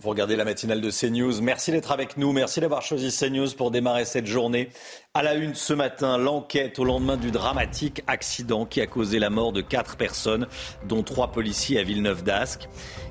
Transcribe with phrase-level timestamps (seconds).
[0.00, 1.42] Vous regardez la matinale de CNews.
[1.42, 2.30] Merci d'être avec nous.
[2.30, 4.68] Merci d'avoir choisi CNews pour démarrer cette journée.
[5.12, 9.28] À la une ce matin, l'enquête au lendemain du dramatique accident qui a causé la
[9.28, 10.46] mort de quatre personnes,
[10.86, 12.68] dont trois policiers à Villeneuve d'Ascq.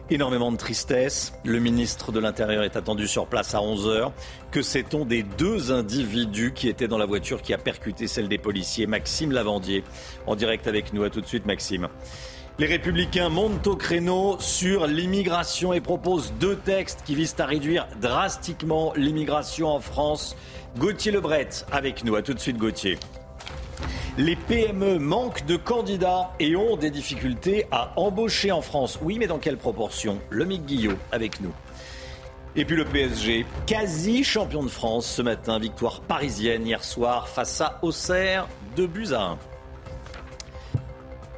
[0.10, 1.34] Énormément de tristesse.
[1.44, 4.14] Le ministre de l'Intérieur est attendu sur place à 11h.
[4.52, 8.38] Que sait-on des deux individus qui étaient dans la voiture qui a percuté celle des
[8.38, 8.88] policiers?
[8.88, 9.84] Maxime Lavandier,
[10.26, 11.04] en direct avec nous.
[11.04, 11.90] À tout de suite, Maxime.
[12.60, 17.88] Les républicains montent au créneau sur l'immigration et proposent deux textes qui visent à réduire
[18.02, 20.36] drastiquement l'immigration en France.
[20.80, 22.16] Gauthier Lebret avec nous.
[22.16, 22.98] À tout de suite, Gauthier.
[24.18, 28.98] Les PME manquent de candidats et ont des difficultés à embaucher en France.
[29.04, 30.20] Oui, mais dans quelle proportion?
[30.32, 31.54] Le Mick Guillot avec nous.
[32.56, 37.62] Et puis le PSG, quasi champion de France ce matin, victoire parisienne hier soir face
[37.62, 39.38] à Auxerre, de buts à 1.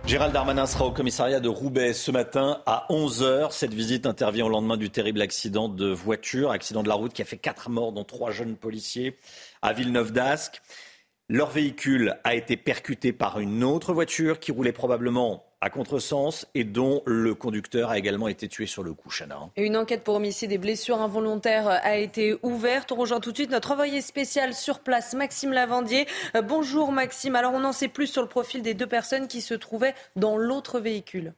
[0.10, 3.52] Gérald Darmanin sera au commissariat de Roubaix ce matin à 11h.
[3.52, 7.22] Cette visite intervient au lendemain du terrible accident de voiture, accident de la route qui
[7.22, 9.20] a fait quatre morts, dont trois jeunes policiers
[9.62, 10.64] à Villeneuve d'Ascq.
[11.28, 16.64] Leur véhicule a été percuté par une autre voiture qui roulait probablement à contresens et
[16.64, 19.50] dont le conducteur a également été tué sur le coup, Chana.
[19.58, 22.92] une enquête pour homicide et blessures involontaires a été ouverte.
[22.92, 26.08] On rejoint tout de suite notre envoyé spécial sur place, Maxime Lavandier.
[26.36, 27.36] Euh, bonjour Maxime.
[27.36, 30.38] Alors on en sait plus sur le profil des deux personnes qui se trouvaient dans
[30.38, 31.34] l'autre véhicule.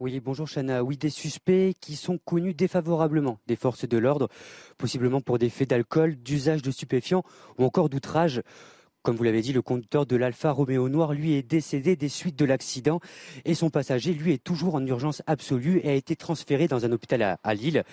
[0.00, 0.82] Oui, bonjour Chana.
[0.82, 4.28] Oui, des suspects qui sont connus défavorablement des forces de l'ordre,
[4.76, 7.22] possiblement pour des faits d'alcool, d'usage de stupéfiants
[7.58, 8.42] ou encore d'outrage.
[9.04, 12.38] Comme vous l'avez dit, le conducteur de l'Alfa Romeo Noir, lui, est décédé des suites
[12.38, 13.00] de l'accident
[13.44, 16.92] et son passager, lui, est toujours en urgence absolue et a été transféré dans un
[16.92, 17.84] hôpital à, Lille.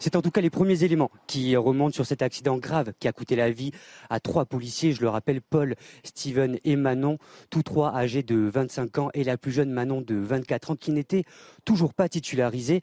[0.00, 3.12] C'est en tout cas les premiers éléments qui remontent sur cet accident grave qui a
[3.12, 3.70] coûté la vie
[4.10, 7.18] à trois policiers, je le rappelle, Paul, Steven et Manon,
[7.48, 10.90] tous trois âgés de 25 ans et la plus jeune Manon de 24 ans qui
[10.90, 11.22] n'était
[11.64, 12.80] toujours pas titularisée.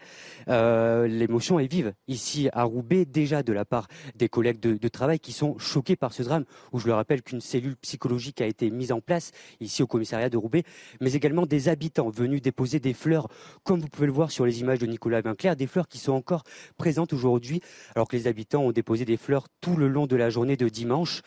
[0.47, 4.87] Euh, l'émotion est vive ici à Roubaix, déjà de la part des collègues de, de
[4.87, 8.45] travail qui sont choqués par ce drame où je le rappelle qu'une cellule psychologique a
[8.45, 10.63] été mise en place ici au commissariat de Roubaix,
[11.01, 13.27] mais également des habitants venus déposer des fleurs,
[13.63, 16.13] comme vous pouvez le voir sur les images de Nicolas Vinclair, des fleurs qui sont
[16.13, 16.43] encore
[16.77, 17.61] présentes aujourd'hui,
[17.95, 20.69] alors que les habitants ont déposé des fleurs tout le long de la journée de
[20.69, 21.21] dimanche,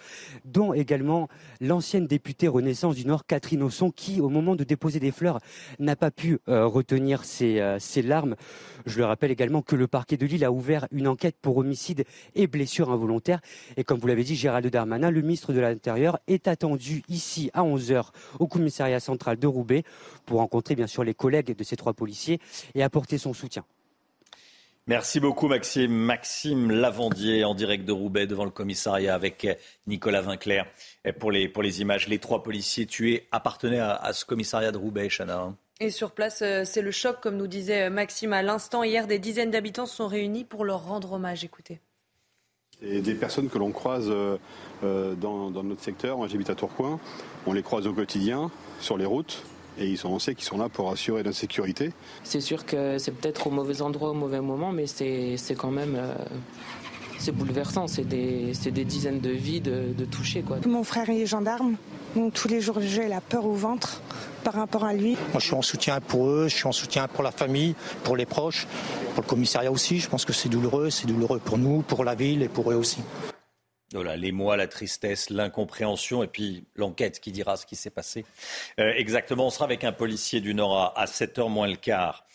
[0.45, 1.29] dont également
[1.61, 5.41] l'ancienne députée Renaissance du Nord, Catherine Osson, qui, au moment de déposer des fleurs,
[5.79, 8.37] n'a pas pu euh, retenir ses, euh, ses larmes.
[8.87, 12.05] Je le rappelle également que le parquet de Lille a ouvert une enquête pour homicide
[12.37, 13.41] et blessure involontaire.
[13.77, 17.63] Et comme vous l'avez dit, Gérald Darmanin, le ministre de l'Intérieur, est attendu ici à
[17.63, 19.83] 11h au commissariat central de Roubaix
[20.25, 22.41] pour rencontrer bien sûr les collègues de ces trois policiers
[22.77, 23.65] et apporter son soutien.
[24.89, 25.91] Merci beaucoup Maxime.
[25.91, 29.49] Maxime Lavandier en direct de Roubaix devant le commissariat avec
[29.89, 30.65] Nicolas Vinclair
[31.19, 32.07] pour les, pour les images.
[32.07, 35.57] Les trois policiers tués appartenaient à, ce commissariat de Roubaix, Chana.
[35.81, 38.83] Et sur place, euh, c'est le choc, comme nous disait Maxime à l'instant.
[38.83, 41.45] Hier, des dizaines d'habitants se sont réunis pour leur rendre hommage.
[41.45, 41.81] Écoutez.
[42.83, 44.37] Et des personnes que l'on croise euh,
[44.85, 47.01] euh, dans, notre secteur, moi j'habite à Tourcoing,
[47.47, 48.51] on les croise au quotidien
[48.81, 49.43] sur les routes
[49.79, 51.93] et ils sont, on sait qu'ils sont là pour assurer la sécurité.
[52.23, 55.95] C'est sûr que c'est peut-être au mauvais endroit, au mauvais moment, mais c'est quand même
[55.97, 56.15] euh,
[57.19, 57.87] c'est bouleversant.
[57.87, 60.43] C'est des, des, dizaines de vies de, de toucher.
[60.43, 60.59] Quoi.
[60.67, 61.77] Mon frère est gendarme,
[62.15, 64.03] donc tous les jours j'ai la peur au ventre
[64.45, 65.17] par rapport à lui.
[65.33, 68.17] Moi, je suis en soutien pour eux, je suis en soutien pour la famille, pour
[68.17, 68.67] les proches,
[69.15, 69.99] pour le commissariat aussi.
[69.99, 72.77] Je pense que c'est douloureux, c'est douloureux pour nous, pour la ville et pour eux
[72.77, 73.01] aussi.
[73.93, 78.25] Voilà, les mois, la tristesse, l'incompréhension et puis l'enquête qui dira ce qui s'est passé.
[78.81, 82.27] Euh, exactement, on sera avec un policier du Nord à, 7h moins le quart.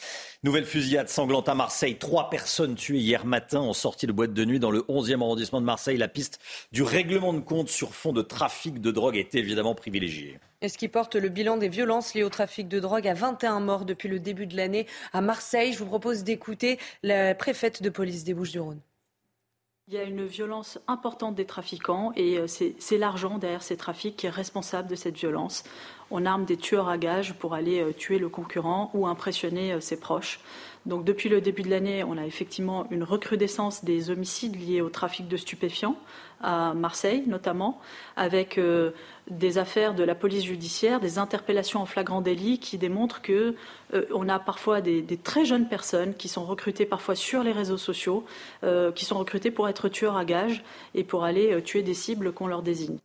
[0.43, 1.97] Nouvelle fusillade sanglante à Marseille.
[1.97, 5.59] Trois personnes tuées hier matin en sortie de boîte de nuit dans le 11e arrondissement
[5.59, 5.97] de Marseille.
[5.97, 6.39] La piste
[6.71, 10.39] du règlement de compte sur fond de trafic de drogue est évidemment privilégiée.
[10.61, 13.59] Et ce qui porte le bilan des violences liées au trafic de drogue à 21
[13.59, 15.73] morts depuis le début de l'année à Marseille.
[15.73, 18.79] Je vous propose d'écouter la préfète de police des Bouches-du-Rhône.
[19.87, 24.15] Il y a une violence importante des trafiquants et euh, c'est l'argent derrière ces trafics
[24.15, 25.63] qui est responsable de cette violence.
[26.11, 30.39] on arme des tueurs à gages pour aller tuer le concurrent ou impressionner ses proches.
[30.85, 34.89] Donc depuis le début de l'année, on a effectivement une recrudescence des homicides liés au
[34.89, 35.95] trafic de stupéfiants
[36.41, 37.79] à Marseille notamment,
[38.15, 38.91] avec euh,
[39.29, 43.55] des affaires de la police judiciaire, des interpellations en flagrant délit qui démontrent que
[43.93, 47.77] euh, on a parfois des, très jeunes personnes qui sont recrutées parfois sur les réseaux
[47.77, 48.25] sociaux,
[48.63, 50.63] euh, qui sont recrutées pour être tueurs à gages
[50.95, 52.97] et pour aller tuer des cibles qu'on leur désigne.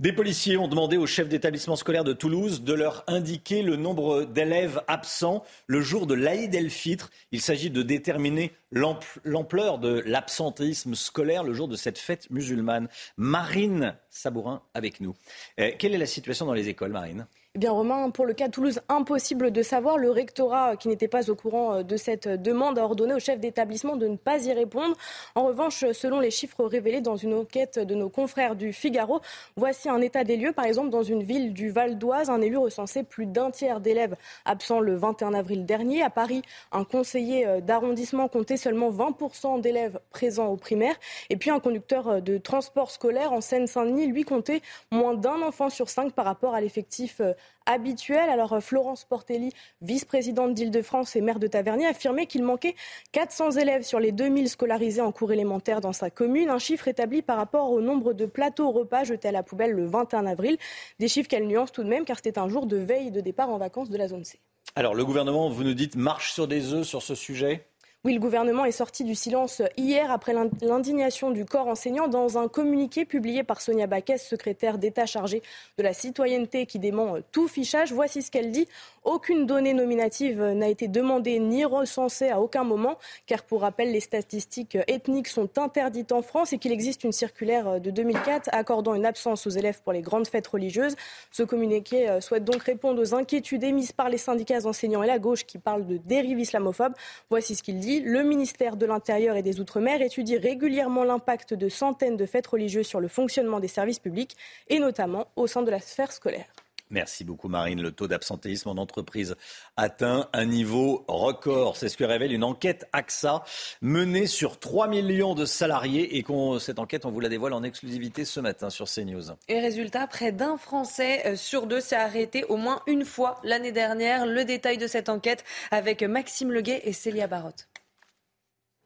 [0.00, 4.24] Des policiers ont demandé au chef d'établissement scolaire de Toulouse de leur indiquer le nombre
[4.24, 7.10] d'élèves absents le jour de l'Aïd el-Fitr.
[7.32, 12.88] Il s'agit de déterminer l'ampleur de l'absentéisme scolaire le jour de cette fête musulmane.
[13.18, 15.14] Marine Sabourin avec nous.
[15.58, 17.26] Eh, quelle est la situation dans les écoles, Marine?
[17.56, 19.98] Eh bien, Romain, pour le cas de Toulouse, impossible de savoir.
[19.98, 23.40] Le rectorat, qui n'était pas au courant euh, de cette demande, a ordonné au chef
[23.40, 24.94] d'établissement de ne pas y répondre.
[25.34, 29.20] En revanche, selon les chiffres révélés dans une enquête de nos confrères du Figaro,
[29.56, 30.52] voici un état des lieux.
[30.52, 34.14] Par exemple, dans une ville du Val d'Oise, un élu recensait plus d'un tiers d'élèves
[34.44, 36.04] absents le 21 avril dernier.
[36.04, 40.94] À Paris, un conseiller euh, d'arrondissement comptait seulement 20% d'élèves présents au primaire.
[41.30, 44.62] Et puis, un conducteur euh, de transport scolaire en Seine-Saint-Denis, lui, comptait
[44.92, 47.20] moins d'un enfant sur cinq par rapport à l'effectif
[47.66, 48.30] habituel.
[48.30, 49.52] Alors euh, Florence Portelli,
[49.82, 52.74] vice-présidente d'Île-de-France et maire de Tavernier, affirmait qu'il manquait
[53.12, 57.22] 400 élèves sur les 2000 scolarisés en cours élémentaire dans sa commune, un chiffre établi
[57.22, 60.56] par rapport au nombre de plateaux repas jetés à la poubelle le 21 avril.
[60.98, 63.50] Des chiffres qu'elle nuance tout de même car c'était un jour de veille de départ
[63.50, 64.38] en vacances de la zone C.
[64.76, 67.66] Alors le gouvernement, vous nous dites, marche sur des œufs sur ce sujet?
[68.02, 70.32] Oui, le gouvernement est sorti du silence hier après
[70.62, 75.42] l'indignation du corps enseignant dans un communiqué publié par Sonia Baquès, secrétaire d'État chargée
[75.76, 77.92] de la citoyenneté qui dément tout fichage.
[77.92, 78.66] Voici ce qu'elle dit.
[79.04, 84.00] Aucune donnée nominative n'a été demandée ni recensée à aucun moment, car pour rappel, les
[84.00, 89.04] statistiques ethniques sont interdites en France et qu'il existe une circulaire de 2004 accordant une
[89.04, 90.96] absence aux élèves pour les grandes fêtes religieuses.
[91.30, 95.18] Ce communiqué euh, souhaite donc répondre aux inquiétudes émises par les syndicats enseignants et la
[95.18, 96.94] gauche qui parlent de dérive islamophobe.
[97.28, 97.89] Voici ce qu'il dit.
[97.98, 102.86] Le ministère de l'Intérieur et des Outre-mer étudie régulièrement l'impact de centaines de fêtes religieuses
[102.86, 104.36] sur le fonctionnement des services publics
[104.68, 106.46] et notamment au sein de la sphère scolaire.
[106.90, 107.82] Merci beaucoup Marine.
[107.82, 109.36] Le taux d'absentéisme en entreprise
[109.76, 111.76] atteint un niveau record.
[111.76, 113.42] C'est ce que révèle une enquête AXA
[113.80, 116.24] menée sur 3 millions de salariés et
[116.60, 119.32] cette enquête, on vous la dévoile en exclusivité ce matin sur CNews.
[119.48, 123.72] Et résultat, près d'un Français euh, sur deux s'est arrêté au moins une fois l'année
[123.72, 124.26] dernière.
[124.26, 127.69] Le détail de cette enquête avec Maxime Leguet et Célia Barotte.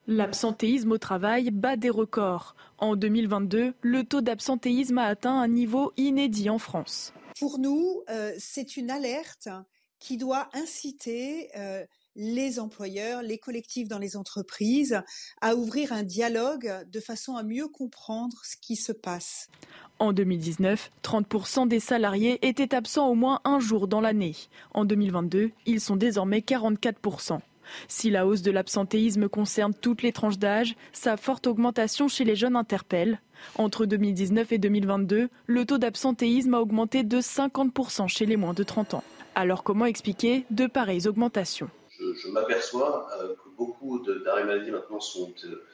[0.06, 2.54] L'absentéisme au travail bat des records.
[2.78, 7.14] En 2022, le taux d'absentéisme a atteint un niveau inédit en France.
[7.38, 9.48] Pour nous, euh, c'est une alerte
[9.98, 11.84] qui doit inciter euh,
[12.16, 15.00] les employeurs, les collectifs dans les entreprises
[15.40, 19.48] à ouvrir un dialogue de façon à mieux comprendre ce qui se passe.
[19.98, 24.36] En 2019, 30% des salariés étaient absents au moins un jour dans l'année.
[24.74, 27.40] En 2022, ils sont désormais 44%.
[27.88, 32.36] Si la hausse de l'absentéisme concerne toutes les tranches d'âge, sa forte augmentation chez les
[32.36, 33.20] jeunes interpelle.
[33.56, 38.62] Entre 2019 et 2022, le taux d'absentéisme a augmenté de 50% chez les moins de
[38.62, 39.04] 30 ans.
[39.34, 41.68] Alors comment expliquer de pareilles augmentations?
[41.98, 45.64] Je, m'aperçois euh, que beaucoup d'arrêts maladie maintenant sont euh,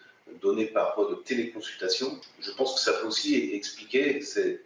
[0.41, 2.19] donnés par voie de téléconsultation.
[2.41, 4.21] Je pense que ça peut aussi expliquer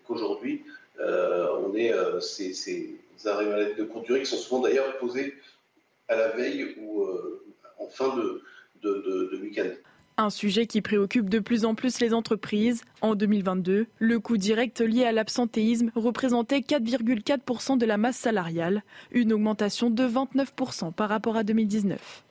[0.06, 0.64] qu'aujourd'hui,
[1.00, 5.34] euh, on est ces, arrêts maladie de courte durée qui sont souvent d'ailleurs posés
[6.08, 7.44] à la veille ou euh,
[7.78, 8.42] en fin de,
[8.82, 9.70] de, week-end.
[10.16, 12.82] Un sujet qui préoccupe de plus en plus les entreprises.
[13.00, 19.32] En 2022, le coût direct lié à l'absentéisme représentait 4,4% de la masse salariale, une
[19.32, 22.24] augmentation de 29% par rapport à 2019.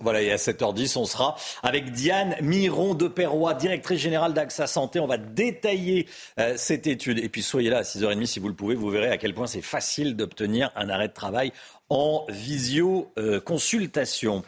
[0.00, 5.00] Voilà, et à 7h10, on sera avec Diane Miron de Perrois, directrice générale d'AXA Santé.
[5.00, 6.06] On va détailler
[6.38, 7.18] euh, cette étude.
[7.18, 8.76] Et puis soyez là à 6h30 si vous le pouvez.
[8.76, 11.52] Vous verrez à quel point c'est facile d'obtenir un arrêt de travail
[11.90, 14.42] en visio-consultation.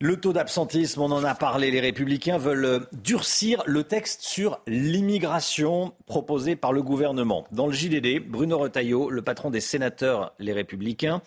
[0.00, 5.92] Le taux d'absentéisme, on en a parlé, les républicains veulent durcir le texte sur l'immigration
[6.06, 7.48] proposé par le gouvernement.
[7.50, 11.20] Dans le JDD, Bruno Retailleau, le patron des sénateurs les républicains,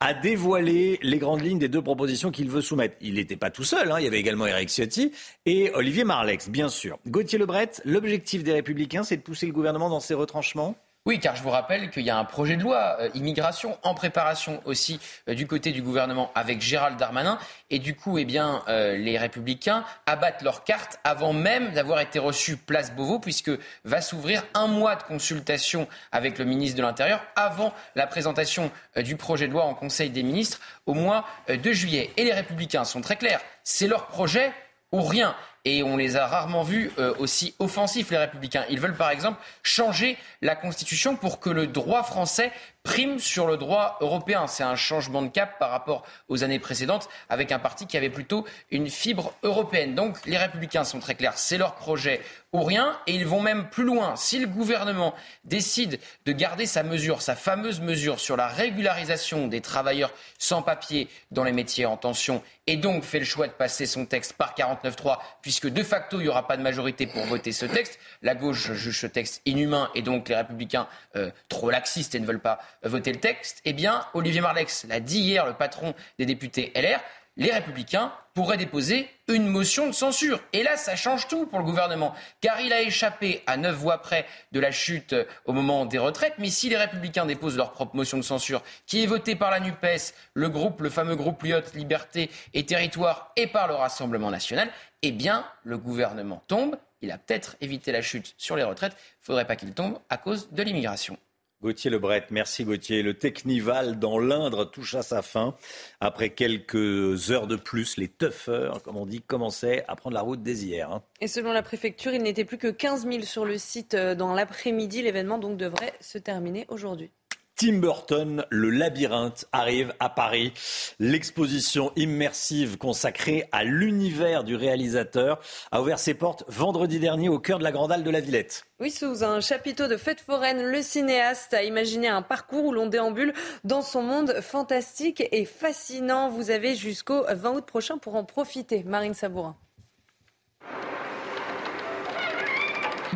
[0.00, 2.96] a dévoilé les grandes lignes des deux propositions qu'il veut soumettre.
[3.02, 4.00] Il n'était pas tout seul, hein.
[4.00, 5.12] il y avait également Eric Ciotti
[5.44, 6.98] et Olivier Marlex, bien sûr.
[7.06, 10.76] Gauthier Lebret, l'objectif des républicains, c'est de pousser le gouvernement dans ses retranchements?
[11.06, 13.92] Oui, car je vous rappelle qu'il y a un projet de loi euh, immigration en
[13.92, 17.38] préparation aussi euh, du côté du gouvernement avec Gérald Darmanin.
[17.68, 22.18] Et du coup, eh bien, euh, les républicains abattent leurs cartes avant même d'avoir été
[22.18, 23.50] reçus place Beauvau, puisque
[23.84, 29.16] va s'ouvrir un mois de consultation avec le ministre de l'Intérieur avant la présentation du
[29.16, 32.12] projet de loi en Conseil des ministres au mois de juillet.
[32.16, 34.52] Et les républicains sont très clairs, c'est leur projet
[34.90, 35.36] ou rien.
[35.64, 38.64] Et on les a rarement vus euh, aussi offensifs, les républicains.
[38.68, 42.52] Ils veulent par exemple changer la Constitution pour que le droit français
[42.84, 44.46] prime sur le droit européen.
[44.46, 48.10] C'est un changement de cap par rapport aux années précédentes avec un parti qui avait
[48.10, 49.94] plutôt une fibre européenne.
[49.94, 52.20] Donc les républicains sont très clairs, c'est leur projet
[52.52, 54.16] ou rien et ils vont même plus loin.
[54.16, 59.62] Si le gouvernement décide de garder sa mesure, sa fameuse mesure sur la régularisation des
[59.62, 63.86] travailleurs sans papier dans les métiers en tension et donc fait le choix de passer
[63.86, 65.18] son texte par 49.3
[65.54, 68.72] puisque de facto il n'y aura pas de majorité pour voter ce texte, la gauche
[68.72, 72.58] juge ce texte inhumain et donc les républicains euh, trop laxistes et ne veulent pas
[72.82, 76.98] voter le texte, eh bien, Olivier Marlex l'a dit hier, le patron des députés LR,
[77.36, 80.40] les républicains pourraient déposer une motion de censure.
[80.52, 83.98] Et là, ça change tout pour le gouvernement, car il a échappé à neuf voix
[83.98, 85.14] près de la chute
[85.44, 86.34] au moment des retraites.
[86.38, 89.60] Mais si les républicains déposent leur propre motion de censure, qui est votée par la
[89.60, 94.70] NUPES, le groupe, le fameux groupe Lyotte, Liberté et Territoire, et par le Rassemblement national,
[95.02, 96.76] eh bien, le gouvernement tombe.
[97.02, 98.92] Il a peut-être évité la chute sur les retraites.
[98.92, 101.18] Il ne faudrait pas qu'il tombe à cause de l'immigration.
[101.64, 103.02] Gauthier Lebret, merci Gauthier.
[103.02, 105.54] Le Technival dans l'Indre touche à sa fin.
[105.98, 110.42] Après quelques heures de plus, les toughers, comme on dit, commençaient à prendre la route
[110.42, 110.92] dès hier.
[110.92, 111.02] Hein.
[111.22, 114.34] Et selon la préfecture, il n'était plus que 15 000 sur le site euh, dans
[114.34, 115.00] l'après-midi.
[115.00, 117.10] L'événement donc devrait se terminer aujourd'hui.
[117.56, 120.52] Tim Burton, le labyrinthe arrive à Paris.
[120.98, 127.58] L'exposition immersive consacrée à l'univers du réalisateur a ouvert ses portes vendredi dernier au cœur
[127.58, 128.64] de la Grande Halle de la Villette.
[128.80, 132.86] Oui, sous un chapiteau de fête foraine, le cinéaste a imaginé un parcours où l'on
[132.86, 133.32] déambule
[133.62, 136.30] dans son monde fantastique et fascinant.
[136.30, 138.82] Vous avez jusqu'au 20 août prochain pour en profiter.
[138.82, 139.56] Marine Sabourin.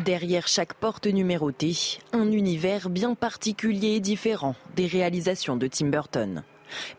[0.05, 1.75] Derrière chaque porte numérotée,
[2.13, 6.43] un univers bien particulier et différent des réalisations de Tim Burton.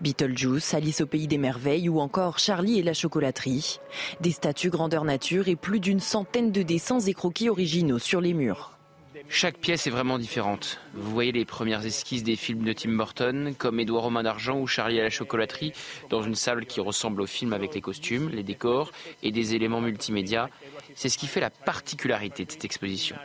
[0.00, 3.78] Beetlejuice, Alice au pays des merveilles ou encore Charlie et la chocolaterie.
[4.20, 8.34] Des statues grandeur nature et plus d'une centaine de dessins et croquis originaux sur les
[8.34, 8.72] murs.
[9.28, 10.80] Chaque pièce est vraiment différente.
[10.94, 14.66] Vous voyez les premières esquisses des films de Tim Burton, comme Édouard Romain d'Argent ou
[14.66, 15.72] Charlie à la chocolaterie,
[16.08, 18.90] dans une salle qui ressemble au film avec les costumes, les décors
[19.22, 20.48] et des éléments multimédia.
[20.94, 23.16] C'est ce qui fait la particularité de cette exposition.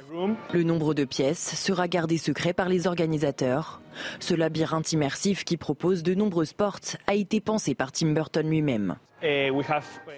[0.54, 3.82] Le nombre de pièces sera gardé secret par les organisateurs.
[4.20, 8.98] Ce labyrinthe immersif qui propose de nombreuses portes a été pensé par Tim Burton lui-même.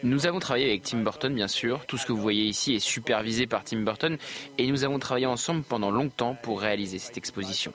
[0.03, 1.85] Nous avons travaillé avec Tim Burton, bien sûr.
[1.85, 4.17] Tout ce que vous voyez ici est supervisé par Tim Burton
[4.57, 7.71] et nous avons travaillé ensemble pendant longtemps pour réaliser cette exposition.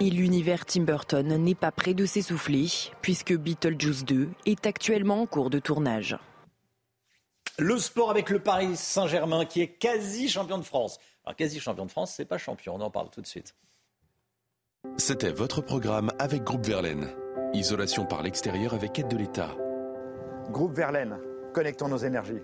[0.00, 2.66] Et l'univers Tim Burton n'est pas prêt de s'essouffler
[3.00, 6.16] puisque Beetlejuice 2 est actuellement en cours de tournage.
[7.60, 11.00] Le sport avec le Paris Saint-Germain qui est quasi champion de France.
[11.24, 13.56] Alors quasi champion de France, c'est pas champion, on en parle tout de suite.
[14.96, 17.08] C'était votre programme avec Groupe Verlaine.
[17.54, 19.56] Isolation par l'extérieur avec aide de l'État.
[20.50, 21.18] Groupe Verlaine,
[21.52, 22.42] connectons nos énergies.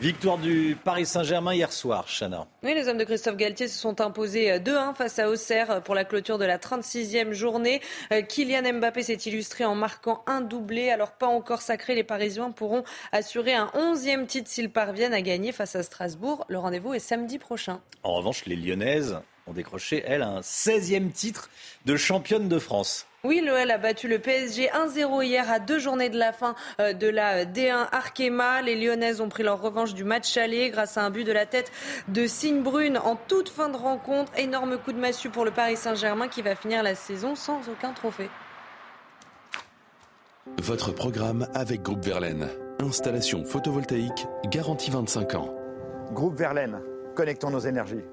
[0.00, 2.46] Victoire du Paris Saint-Germain hier soir, Chana.
[2.62, 6.04] Oui, les hommes de Christophe Galtier se sont imposés 2-1 face à Auxerre pour la
[6.04, 7.82] clôture de la 36e journée.
[8.12, 10.90] Euh, Kylian Mbappé s'est illustré en marquant un doublé.
[10.90, 15.50] Alors pas encore sacré, les Parisiens pourront assurer un 11e titre s'ils parviennent à gagner
[15.50, 16.44] face à Strasbourg.
[16.48, 17.80] Le rendez-vous est samedi prochain.
[18.04, 21.50] En revanche, les Lyonnaises ont décroché, elles, un 16e titre
[21.86, 23.06] de championne de France.
[23.28, 26.94] Oui, l'OL a battu le PSG 1-0 hier à deux journées de la fin euh,
[26.94, 28.62] de la D1 Arkema.
[28.62, 31.44] Les Lyonnaises ont pris leur revanche du match aller grâce à un but de la
[31.44, 31.70] tête
[32.08, 34.32] de Signe Brune en toute fin de rencontre.
[34.38, 37.92] Énorme coup de massue pour le Paris Saint-Germain qui va finir la saison sans aucun
[37.92, 38.30] trophée.
[40.62, 42.48] Votre programme avec Groupe Verlaine.
[42.80, 45.54] Installation photovoltaïque garantie 25 ans.
[46.12, 46.80] Groupe Verlaine,
[47.14, 48.04] connectons nos énergies.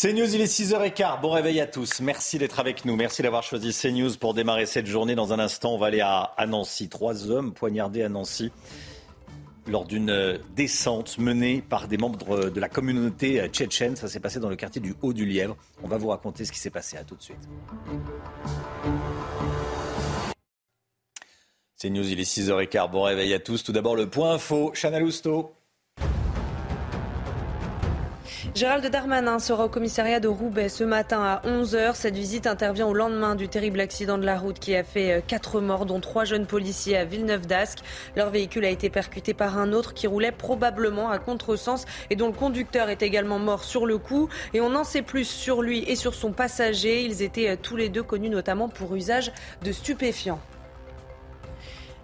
[0.00, 1.20] CNews, il est 6h15.
[1.20, 2.00] Bon réveil à tous.
[2.00, 2.96] Merci d'être avec nous.
[2.96, 5.14] Merci d'avoir choisi CNews pour démarrer cette journée.
[5.14, 6.88] Dans un instant, on va aller à, Nancy.
[6.88, 8.50] Trois hommes poignardés à Nancy
[9.66, 13.94] lors d'une descente menée par des membres de la communauté tchétchène.
[13.94, 15.54] Ça s'est passé dans le quartier du Haut du Lièvre.
[15.82, 16.96] On va vous raconter ce qui s'est passé.
[16.96, 17.36] À tout de suite.
[21.78, 22.90] CNews, il est 6h15.
[22.90, 23.62] Bon réveil à tous.
[23.62, 24.72] Tout d'abord, le point info.
[24.74, 25.52] Chana Lousteau.
[28.52, 31.94] Gérald Darmanin sera au commissariat de Roubaix ce matin à 11h.
[31.94, 35.56] Cette visite intervient au lendemain du terrible accident de la route qui a fait 4
[35.56, 37.78] euh, morts, dont 3 jeunes policiers à Villeneuve-d'Ascq.
[38.16, 42.26] Leur véhicule a été percuté par un autre qui roulait probablement à contresens et dont
[42.26, 44.28] le conducteur est également mort sur le coup.
[44.52, 47.04] Et on en sait plus sur lui et sur son passager.
[47.04, 49.30] Ils étaient euh, tous les deux connus notamment pour usage
[49.62, 50.40] de stupéfiants.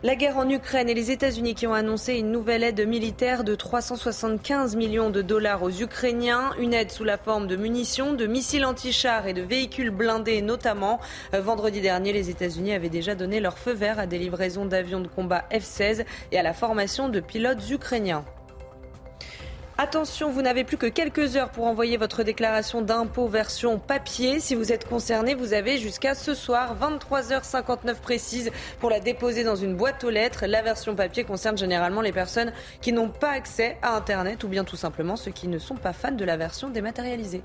[0.02, 3.54] La guerre en Ukraine et les États-Unis qui ont annoncé une nouvelle aide militaire de
[3.54, 8.66] 375 millions de dollars aux Ukrainiens, une aide sous la forme de munitions, de missiles
[8.66, 11.00] anti-chars et de véhicules blindés notamment.
[11.32, 15.00] Euh, vendredi dernier, les États-Unis avaient déjà donné leur feu vert à des livraisons d'avions
[15.00, 18.26] de combat F-16 et à la formation de pilotes ukrainiens.
[19.78, 24.40] Attention, vous n'avez plus que quelques heures pour envoyer votre déclaration d'impôt version papier.
[24.40, 29.54] Si vous êtes concerné, vous avez jusqu'à ce soir, 23h59 précise, pour la déposer dans
[29.54, 30.46] une boîte aux lettres.
[30.46, 34.64] La version papier concerne généralement les personnes qui n'ont pas accès à Internet ou bien
[34.64, 37.42] tout simplement ceux qui ne sont pas fans de la version dématérialisée.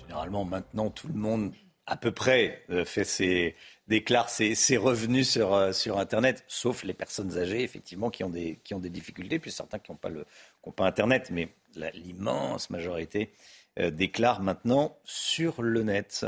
[0.00, 1.52] Généralement, maintenant, tout le monde
[1.86, 3.54] à peu près euh, fait ses,
[3.90, 8.60] déclare ses, revenus sur, euh, sur Internet, sauf les personnes âgées, effectivement, qui ont des,
[8.84, 11.48] difficultés, puis certains qui n'ont pas, Internet, mais
[11.92, 13.32] l'immense majorité
[13.80, 16.24] euh, déclare maintenant sur le net.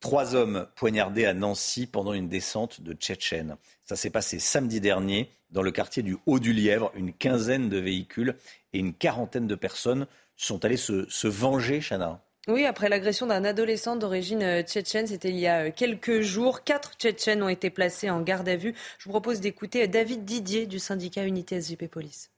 [0.00, 3.56] Trois hommes poignardés à Nancy pendant une descente de Tchétchène.
[3.84, 6.92] Ça s'est passé samedi dernier dans le quartier du Haut-du-Lièvre.
[6.94, 8.36] Une quinzaine de véhicules
[8.72, 10.06] et une quarantaine de personnes
[10.36, 12.22] sont allés se, se venger, Chana.
[12.48, 16.64] Oui, après l'agression d'un adolescent d'origine euh, tchétchène, c'était il y a euh, quelques jours.
[16.64, 18.74] Quatre Tchétchènes ont été placés en garde à vue.
[18.98, 22.30] Je vous propose d'écouter David Didier du syndicat Unité SGP Police.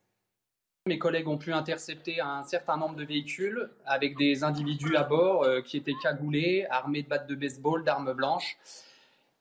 [0.87, 5.44] Mes collègues ont pu intercepter un certain nombre de véhicules avec des individus à bord
[5.44, 8.59] euh, qui étaient cagoulés, armés de battes de baseball, d'armes blanches.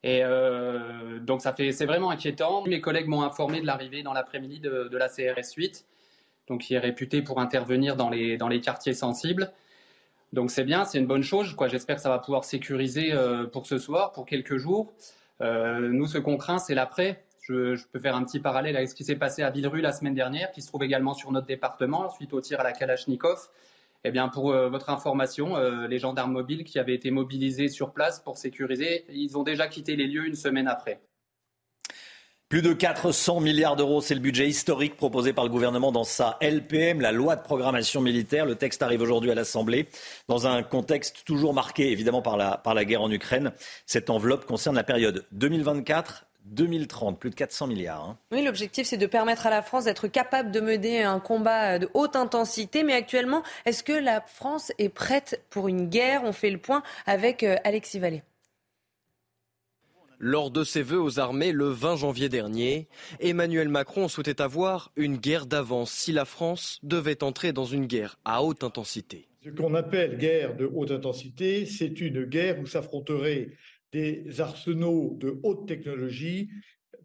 [0.04, 0.24] Et
[1.22, 2.64] donc ça fait, c'est vraiment inquiétant.
[2.66, 5.86] Mes collègues m'ont informé de l'arrivée dans l'après-midi de, la CRS 8,
[6.48, 9.52] donc qui est réputée pour intervenir dans les, dans les quartiers sensibles.
[10.34, 11.56] Donc c'est bien, c'est une bonne chose.
[11.68, 14.94] J'espère que ça va pouvoir sécuriser euh, pour ce soir, pour quelques jours.
[15.42, 17.24] Euh, nous, ce qu'on craint, c'est l'après.
[17.42, 20.14] Je, peux faire un petit parallèle avec ce qui s'est passé à Villerue la semaine
[20.14, 23.50] dernière, qui se trouve également sur notre département, suite au tir à la Kalachnikov.
[24.04, 28.20] Eh bien, pour euh, votre information, les gendarmes mobiles qui avaient été mobilisés sur place
[28.20, 31.02] pour sécuriser, ils ont déjà quitté les lieux une semaine après.
[32.52, 36.38] Plus de 400 milliards d'euros, c'est le budget historique proposé par le gouvernement dans sa
[36.42, 38.46] LPM, la loi de programmation militaire.
[38.46, 39.88] Le texte arrive aujourd'hui à l'Assemblée
[40.28, 43.54] dans un contexte toujours marqué évidemment par la, par la guerre en Ukraine.
[43.86, 48.04] Cette enveloppe concerne la période 2024 2030, plus de 400 milliards.
[48.04, 48.18] Hein.
[48.34, 51.90] Oui, l'objectif, c'est de permettre à la France d'être capable de mener un combat de
[51.94, 52.84] haute intensité.
[52.84, 56.24] Mais actuellement, est-ce que la France est prête pour une guerre?
[56.26, 58.24] On fait le point avec euh, Alexis Vallée.
[60.24, 62.88] Lors de ses vœux aux armées le 20 janvier dernier,
[63.20, 68.20] Emmanuel Macron souhaitait avoir une guerre d'avance si la France devait entrer dans une guerre
[68.24, 69.28] à haute intensité.
[69.44, 73.50] Ce qu'on appelle guerre de haute intensité, c'est une guerre où s'affronteraient
[73.94, 76.52] des arsenaux de haute technologie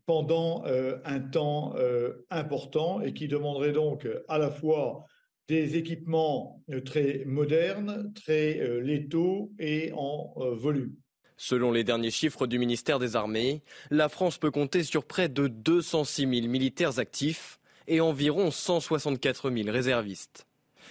[0.04, 5.06] pendant euh, un temps euh, important et qui demanderait donc à la fois
[5.48, 10.94] des équipements euh, très modernes, très létaux et en volume.
[11.36, 15.48] Selon les derniers chiffres du ministère des Armées, la France peut compter sur près de
[15.48, 20.46] 206 000 militaires actifs et environ 164 000 réservistes.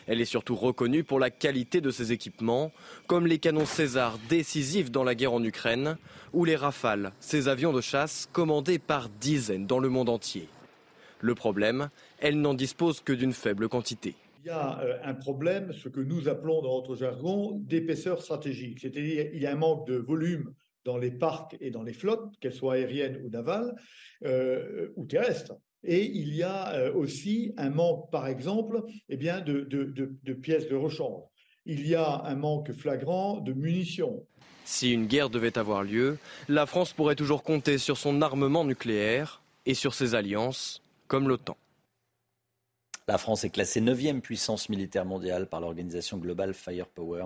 [0.08, 2.72] Elle est surtout reconnue pour la qualité de ses équipements,
[3.08, 5.98] comme les canons César décisifs dans la guerre en Ukraine,
[6.32, 10.48] ou les Rafales, ces avions de chasse commandés par dizaines dans le monde entier.
[11.22, 15.90] Le problème, elle n'en dispose que d'une faible quantité y a euh, un problème, ce
[15.90, 18.80] que nous appelons dans notre jargon d'épaisseur stratégique.
[18.82, 20.54] C'est-à-dire il y a un manque de volume
[20.84, 23.74] dans les parcs et dans les flottes, qu'elles soient aériennes ou navales
[24.24, 25.54] euh, ou terrestres.
[25.84, 30.76] Et il y a euh, aussi un manque, par exemple, eh bien, de pièces de
[30.76, 31.24] rechange.
[31.66, 34.26] Il y a un manque flagrant de munitions.
[34.66, 36.18] Si une guerre devait avoir lieu,
[36.50, 41.58] la France pourrait toujours compter sur son armement nucléaire et sur ses alliances, comme l'OTAN.
[43.08, 47.26] La France est classée 9e puissance militaire mondiale par l'organisation Global Firepower.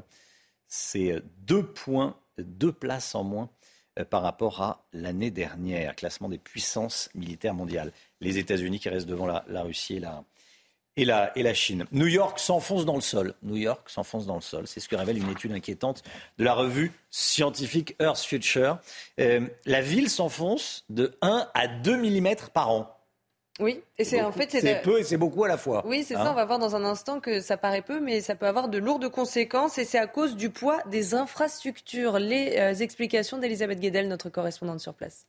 [0.68, 3.50] C'est euh, deux points, deux places en moins
[3.98, 5.96] euh, par rapport à l'année dernière.
[5.96, 7.94] Classement des puissances militaires mondiales.
[8.20, 10.02] Les États-Unis qui restent devant la, Russie
[10.98, 11.86] et la, Chine.
[11.94, 13.34] New York s'enfonce dans le sol.
[13.42, 14.68] New York s'enfonce dans le sol.
[14.68, 16.04] C'est ce que révèle une étude inquiétante
[16.38, 18.80] de la revue scientifique Earth Future.
[19.22, 22.99] Euh, la ville s'enfonce de 1 à 2 mm par an.
[23.60, 25.84] Oui, et c'est en fait c'est peu et c'est beaucoup à la fois.
[25.86, 26.22] Oui, c'est ça.
[26.22, 26.32] Hein.
[26.32, 28.78] On va voir dans un instant que ça paraît peu, mais ça peut avoir de
[28.78, 32.20] lourdes conséquences et c'est à cause du poids des infrastructures.
[32.20, 35.26] Les euh, explications d'Elisabeth Guedel, notre correspondante sur place.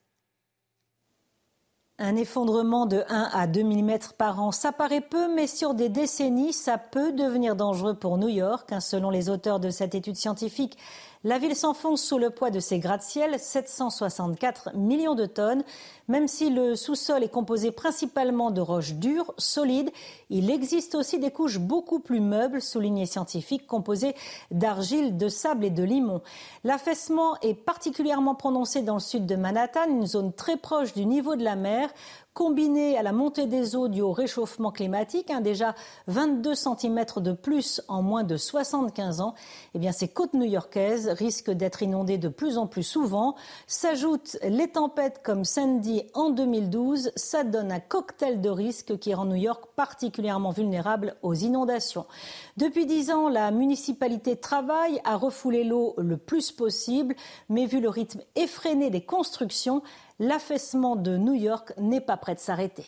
[2.02, 5.90] Un effondrement de 1 à 2 mm par an, ça paraît peu, mais sur des
[5.90, 8.72] décennies, ça peut devenir dangereux pour New York.
[8.72, 10.78] Hein, selon les auteurs de cette étude scientifique,
[11.22, 15.62] la ville s'enfonce sous le poids de ses gratte-ciel, 764 millions de tonnes.
[16.08, 19.90] Même si le sous-sol est composé principalement de roches dures, solides,
[20.30, 24.14] il existe aussi des couches beaucoup plus meubles, soulignés scientifiques, composées
[24.50, 26.22] d'argile, de sable et de limon.
[26.64, 31.36] L'affaissement est particulièrement prononcé dans le sud de Manhattan, une zone très proche du niveau
[31.36, 31.90] de la mer
[32.32, 35.74] combiné à la montée des eaux due au réchauffement climatique, hein, déjà
[36.06, 39.34] 22 cm de plus en moins de 75 ans,
[39.74, 43.34] eh bien ces côtes new-yorkaises risquent d'être inondées de plus en plus souvent.
[43.66, 49.24] S'ajoutent les tempêtes comme Sandy en 2012, ça donne un cocktail de risques qui rend
[49.24, 52.06] New York particulièrement vulnérable aux inondations.
[52.56, 57.16] Depuis dix ans, la municipalité travaille à refouler l'eau le plus possible,
[57.48, 59.82] mais vu le rythme effréné des constructions,
[60.20, 62.84] l'affaissement de New York n'est pas prêt de s'arrêter.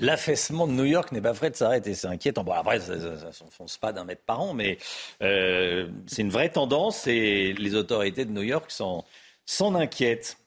[0.00, 1.94] L'affaissement de New York n'est pas prêt de s'arrêter.
[1.94, 2.44] C'est inquiétant.
[2.50, 4.78] Après, ça ne s'enfonce pas d'un mètre par an, mais
[5.22, 10.38] euh, c'est une vraie tendance et les autorités de New York s'en inquiètent.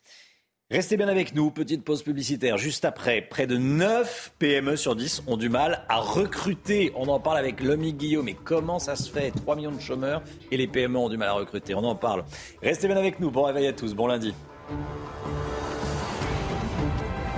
[0.70, 2.58] Restez bien avec nous, petite pause publicitaire.
[2.58, 6.92] Juste après, près de 9 PME sur 10 ont du mal à recruter.
[6.96, 8.26] On en parle avec Lomi Guillaume.
[8.26, 9.32] Mais comment ça se fait?
[9.32, 11.74] 3 millions de chômeurs et les PME ont du mal à recruter.
[11.74, 12.26] On en parle.
[12.62, 13.32] Restez bien avec nous.
[13.32, 13.94] Bon réveil à tous.
[13.94, 14.34] Bon lundi.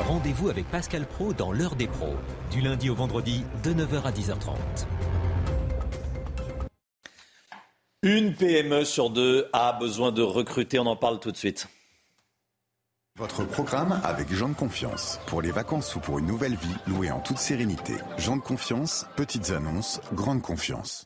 [0.07, 2.15] Rendez-vous avec Pascal Pro dans l'heure des pros,
[2.51, 4.57] du lundi au vendredi de 9h à 10h30.
[8.01, 11.67] Une PME sur deux a besoin de recruter, on en parle tout de suite.
[13.17, 15.19] Votre programme avec Jean de Confiance.
[15.27, 17.93] Pour les vacances ou pour une nouvelle vie, louée en toute sérénité.
[18.17, 21.05] Jean de Confiance, petites annonces, grande confiance.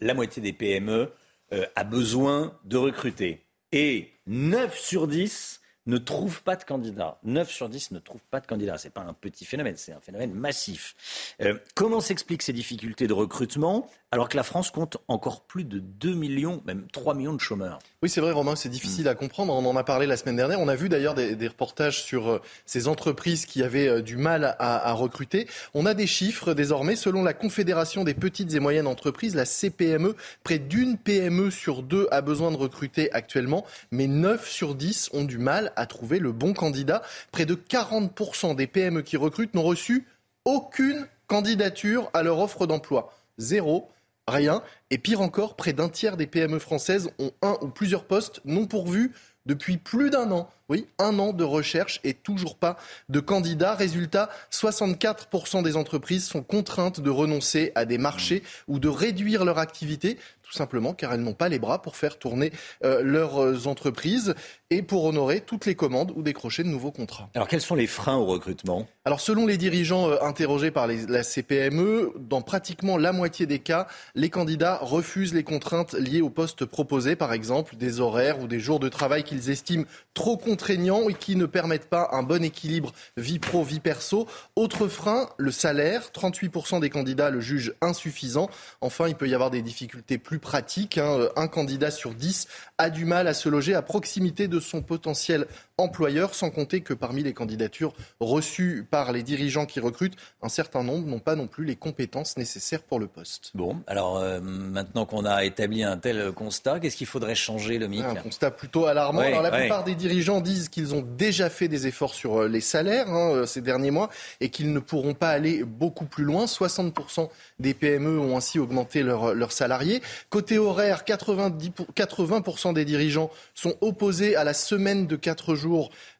[0.00, 1.12] La moitié des PME
[1.52, 3.43] euh, a besoin de recruter.
[3.76, 7.18] Et 9 sur 10 ne trouvent pas de candidats.
[7.24, 8.78] 9 sur 10 ne trouvent pas de candidats.
[8.78, 10.94] Ce n'est pas un petit phénomène, c'est un phénomène massif.
[11.40, 13.90] Euh, comment s'expliquent ces difficultés de recrutement?
[14.14, 17.80] Alors que la France compte encore plus de 2 millions, même 3 millions de chômeurs.
[18.00, 19.52] Oui, c'est vrai, Romain, c'est difficile à comprendre.
[19.52, 20.60] On en a parlé la semaine dernière.
[20.60, 24.54] On a vu d'ailleurs des, reportages sur euh, ces entreprises qui avaient euh, du mal
[24.60, 25.48] à, recruter.
[25.74, 26.94] On a des chiffres désormais.
[26.94, 32.06] Selon la Confédération des petites et moyennes entreprises, la CPME, près d'une PME sur deux
[32.12, 36.30] a besoin de recruter actuellement, mais 9 sur 10 ont du mal à trouver le
[36.30, 37.02] bon candidat.
[37.32, 40.06] Près de 40% des PME qui recrutent n'ont reçu
[40.44, 43.12] aucune candidature à leur offre d'emploi.
[43.38, 43.90] Zéro
[44.28, 44.62] rien.
[44.90, 48.66] Et pire encore, près d'un tiers des PME françaises ont un ou plusieurs postes non
[48.66, 49.12] pourvus
[49.46, 50.48] depuis plus d'un an.
[50.70, 52.78] Oui, un an de recherche et toujours pas
[53.10, 53.74] de candidats.
[53.74, 59.58] Résultat, 64% des entreprises sont contraintes de renoncer à des marchés ou de réduire leur
[59.58, 60.18] activité
[60.54, 62.52] tout simplement car elles n'ont pas les bras pour faire tourner
[62.84, 64.34] euh, leurs entreprises
[64.70, 67.28] et pour honorer toutes les commandes ou décrocher de nouveaux contrats.
[67.34, 68.86] Alors quels sont les freins au recrutement?
[69.04, 73.88] Alors selon les dirigeants euh, interrogés par la CPME, dans pratiquement la moitié des cas,
[74.14, 78.60] les candidats refusent les contraintes liées au poste proposé, par exemple des horaires ou des
[78.60, 82.92] jours de travail qu'ils estiment trop contraignants et qui ne permettent pas un bon équilibre
[83.16, 84.28] vie pro-vie perso.
[84.54, 86.10] Autre frein, le salaire.
[86.14, 88.48] 38% des candidats le jugent insuffisant.
[88.80, 90.98] Enfin, il peut y avoir des difficultés plus pratique.
[90.98, 91.28] Hein.
[91.34, 92.46] Un candidat sur dix
[92.78, 96.94] a du mal à se loger à proximité de son potentiel employeur, sans compter que
[96.94, 101.48] parmi les candidatures reçues par les dirigeants qui recrutent, un certain nombre n'ont pas non
[101.48, 103.50] plus les compétences nécessaires pour le poste.
[103.54, 107.88] Bon, alors euh, maintenant qu'on a établi un tel constat, qu'est-ce qu'il faudrait changer, le
[107.88, 109.20] MIC Un constat plutôt alarmant.
[109.20, 112.60] alors, la plupart des dirigeants disent qu'ils ont déjà fait des efforts sur euh, les
[112.60, 114.10] salaires hein, euh, ces derniers mois
[114.40, 116.44] et qu'ils ne pourront pas aller beaucoup plus loin.
[116.44, 120.02] 60% des PME ont ainsi augmenté leurs salariés.
[120.30, 125.63] Côté horaire, 90 80% des dirigeants sont opposés à la semaine de 4 jours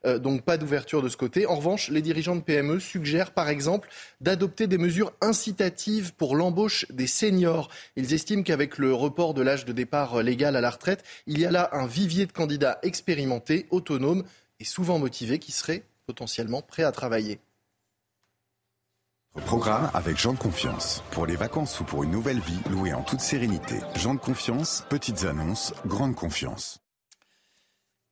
[0.05, 1.47] euh, donc pas d'ouverture de ce côté.
[1.47, 3.89] En revanche, les dirigeants de PME suggèrent par exemple
[4.21, 7.69] d'adopter des mesures incitatives pour l'embauche des seniors.
[7.97, 11.47] Ils estiment qu'avec le report de l'âge de départ légal à la retraite, il y
[11.47, 14.25] a là un vivier de candidats expérimentés, autonomes
[14.61, 17.39] et souvent motivés qui seraient potentiellement prêts à travailler.
[19.47, 21.03] Programme avec Jean de Confiance.
[21.11, 23.81] Pour les vacances ou pour une nouvelle vie, louée en toute sérénité.
[23.97, 26.84] Jean de Confiance, petites annonces, grande confiance.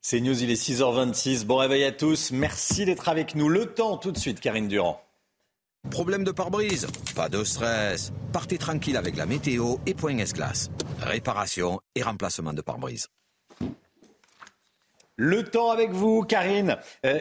[0.05, 1.45] C'est News, il est 6h26.
[1.45, 2.31] Bon réveil à tous.
[2.33, 3.47] Merci d'être avec nous.
[3.47, 5.01] Le temps tout de suite, Karine Durand.
[5.89, 6.87] Problème de pare-brise?
[7.15, 8.11] Pas de stress.
[8.33, 10.69] Partez tranquille avec la météo et Point S-Glace.
[10.99, 13.07] Réparation et remplacement de pare-brise.
[15.15, 16.77] Le temps avec vous, Karine.
[17.05, 17.19] Euh,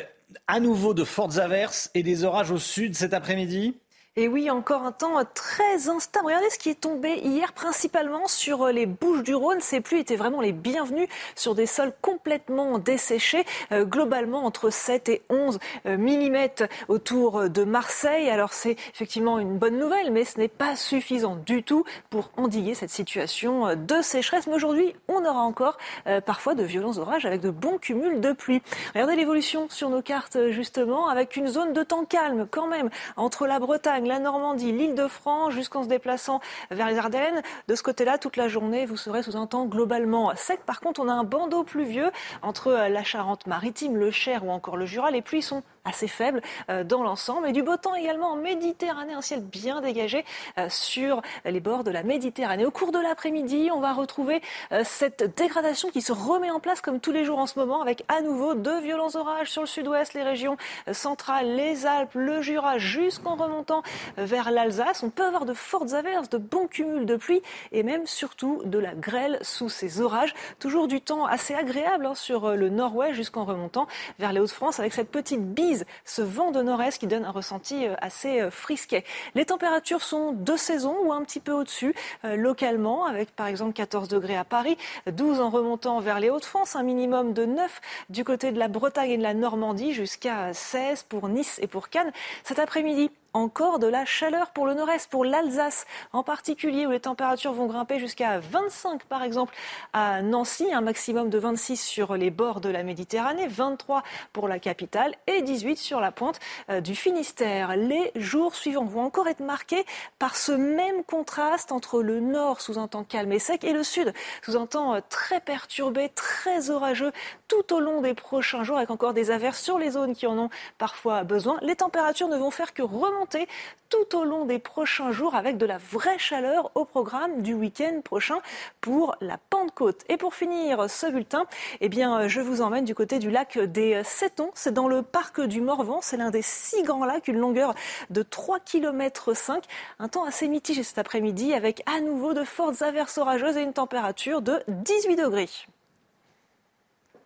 [0.49, 3.77] à nouveau de fortes averses et des orages au sud cet après-midi?
[4.15, 6.27] Et oui, encore un temps très instable.
[6.27, 9.63] Regardez ce qui est tombé hier principalement sur les Bouches du Rhône.
[9.63, 15.09] Ces pluies étaient vraiment les bienvenues sur des sols complètement desséchés, euh, globalement entre 7
[15.09, 18.29] et 11 euh, mm autour de Marseille.
[18.29, 22.75] Alors c'est effectivement une bonne nouvelle, mais ce n'est pas suffisant du tout pour endiguer
[22.75, 24.47] cette situation de sécheresse.
[24.47, 28.33] Mais aujourd'hui, on aura encore euh, parfois de violents orages avec de bons cumuls de
[28.33, 28.61] pluie.
[28.93, 33.47] Regardez l'évolution sur nos cartes justement, avec une zone de temps calme quand même entre
[33.47, 37.43] la Bretagne la Normandie, l'île de France, jusqu'en se déplaçant vers les Ardennes.
[37.69, 40.61] De ce côté-là, toute la journée, vous serez sous un temps globalement sec.
[40.65, 42.11] Par contre, on a un bandeau pluvieux
[42.43, 45.11] entre la Charente-Maritime, le Cher ou encore le Jura.
[45.11, 46.41] Les pluies sont assez faible
[46.71, 47.49] euh, dans l'ensemble.
[47.49, 50.25] Et du beau temps également en Méditerranée, un ciel bien dégagé
[50.59, 52.65] euh, sur les bords de la Méditerranée.
[52.65, 54.41] Au cours de l'après-midi, on va retrouver
[54.71, 57.83] euh, cette dégradation qui se remet en place comme tous les jours en ce moment,
[57.83, 60.57] avec à nouveau de violents orages sur le sud-ouest, les régions
[60.93, 63.83] centrales, les Alpes, le Jura, jusqu'en remontant
[64.17, 65.03] vers l'Alsace.
[65.03, 67.43] On peut avoir de fortes averses, de bons cumuls de pluie
[67.73, 70.35] et même surtout de la grêle sous ces orages.
[70.59, 73.87] Toujours du temps assez agréable hein, sur le nord-ouest jusqu'en remontant
[74.19, 75.72] vers les Hauts-de-France avec cette petite bise
[76.05, 79.05] ce vent de nord-est qui donne un ressenti euh, assez euh, frisquet.
[79.35, 83.73] Les températures sont de saison ou un petit peu au-dessus euh, localement, avec par exemple
[83.73, 87.81] 14 degrés à Paris, 12 en remontant vers les Hauts-de-France, un minimum de 9
[88.11, 91.89] du côté de la Bretagne et de la Normandie, jusqu'à 16 pour Nice et pour
[91.89, 92.13] Cannes.
[92.45, 97.01] Cet après-midi, encore de la chaleur pour le nord-est, pour l'Alsace en particulier, où les
[97.01, 99.55] températures vont grimper jusqu'à 25 par exemple
[99.93, 104.59] à Nancy, un maximum de 26 sur les bords de la Méditerranée, 23 pour la
[104.59, 106.41] capitale et 18 sur la pointe
[106.71, 107.77] euh, du Finistère.
[107.77, 109.85] Les jours suivants vont encore être marqués
[110.19, 113.83] par ce même contraste entre le nord sous un temps calme et sec et le
[113.83, 117.13] sud sous un temps euh, très perturbé, très orageux
[117.53, 120.39] tout au long des prochains jours avec encore des averses sur les zones qui en
[120.39, 121.59] ont parfois besoin.
[121.61, 123.47] Les températures ne vont faire que remonter
[123.91, 128.01] tout au long des prochains jours avec de la vraie chaleur au programme du week-end
[128.03, 128.39] prochain
[128.81, 130.01] pour la Pentecôte.
[130.09, 131.45] Et pour finir ce bulletin,
[131.83, 134.51] eh bien, je vous emmène du côté du lac des Settons.
[134.55, 136.01] C'est dans le parc du Morvan.
[136.01, 137.75] C'est l'un des six grands lacs, une longueur
[138.09, 139.63] de 3 km 5.
[139.99, 143.75] Un temps assez mitigé cet après-midi avec à nouveau de fortes averses orageuses et une
[143.75, 145.51] température de 18 degrés.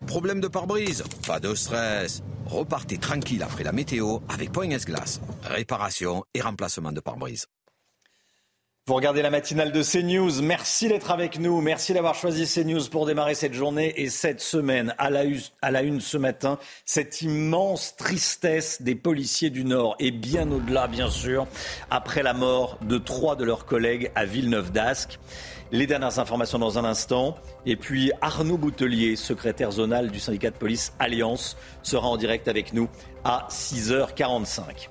[0.04, 2.22] Problème de pare-brise Pas de stress.
[2.46, 5.20] Repartez tranquille après la météo avec Point Glace.
[5.44, 7.46] Réparation et remplacement de pare-brise.
[8.88, 10.42] Vous regardez la matinale de CNews.
[10.42, 11.60] Merci d'être avec nous.
[11.60, 14.94] Merci d'avoir choisi CNews pour démarrer cette journée et cette semaine.
[14.96, 20.86] À la, une ce matin, cette immense tristesse des policiers du Nord et bien au-delà,
[20.86, 21.48] bien sûr,
[21.90, 25.18] après la mort de trois de leurs collègues à Villeneuve d'Ascq.
[25.72, 27.34] Les dernières informations dans un instant.
[27.66, 32.72] Et puis Arnaud Boutelier, secrétaire zonal du syndicat de police Alliance, sera en direct avec
[32.72, 32.88] nous
[33.24, 34.90] à 6h45.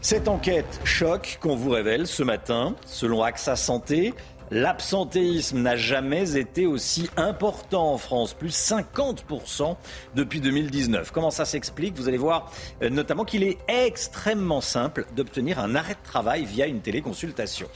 [0.00, 4.14] Cette enquête choc qu'on vous révèle ce matin, selon AXA Santé,
[4.50, 9.76] L'absentéisme n'a jamais été aussi important en France, plus 50%
[10.14, 11.10] depuis 2019.
[11.10, 11.96] Comment ça s'explique?
[11.96, 16.68] Vous allez voir euh, notamment qu'il est extrêmement simple d'obtenir un arrêt de travail via
[16.68, 17.66] une téléconsultation.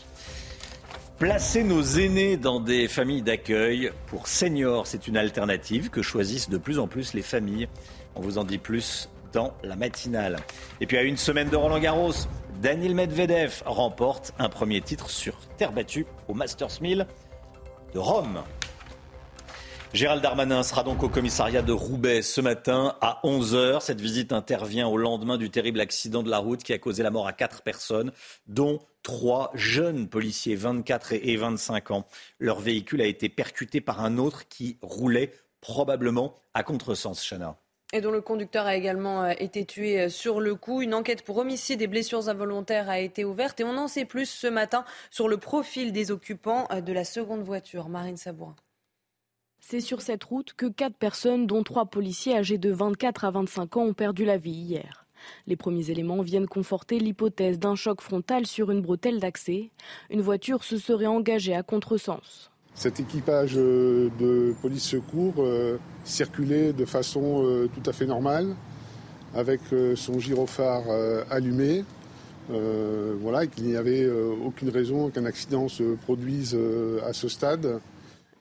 [1.18, 6.56] Placer nos aînés dans des familles d'accueil pour seniors, c'est une alternative que choisissent de
[6.56, 7.68] plus en plus les familles.
[8.14, 10.38] On vous en dit plus dans la matinale.
[10.80, 12.12] Et puis à une semaine de Roland Garros,
[12.60, 17.06] Daniel Medvedev remporte un premier titre sur terre battue au Masters 1000
[17.94, 18.42] de Rome.
[19.92, 23.80] Gérald Darmanin sera donc au commissariat de Roubaix ce matin à 11h.
[23.80, 27.10] Cette visite intervient au lendemain du terrible accident de la route qui a causé la
[27.10, 28.12] mort à quatre personnes,
[28.46, 32.06] dont trois jeunes policiers, 24 et 25 ans.
[32.38, 37.56] Leur véhicule a été percuté par un autre qui roulait probablement à contresens, Chana
[37.92, 40.82] et dont le conducteur a également euh, été tué euh, sur le coup.
[40.82, 44.28] Une enquête pour homicide et blessures involontaires a été ouverte et on en sait plus
[44.28, 47.88] ce matin sur le profil des occupants euh, de la seconde voiture.
[47.88, 48.56] Marine Sabourin.
[49.60, 53.76] C'est sur cette route que quatre personnes, dont trois policiers âgés de 24 à 25
[53.76, 55.06] ans, ont perdu la vie hier.
[55.46, 59.70] Les premiers éléments viennent conforter l'hypothèse d'un choc frontal sur une bretelle d'accès.
[60.08, 62.49] Une voiture se serait engagée à contresens.
[62.80, 68.56] Cet équipage euh, de police secours euh, circulait de façon euh, tout à fait normale,
[69.34, 69.60] avec
[69.96, 70.84] son gyrophare
[71.30, 71.84] allumé.
[72.48, 74.08] voilà, qu'il n'y avait
[74.44, 76.58] aucune raison qu'un accident se produise
[77.06, 77.80] à ce stade.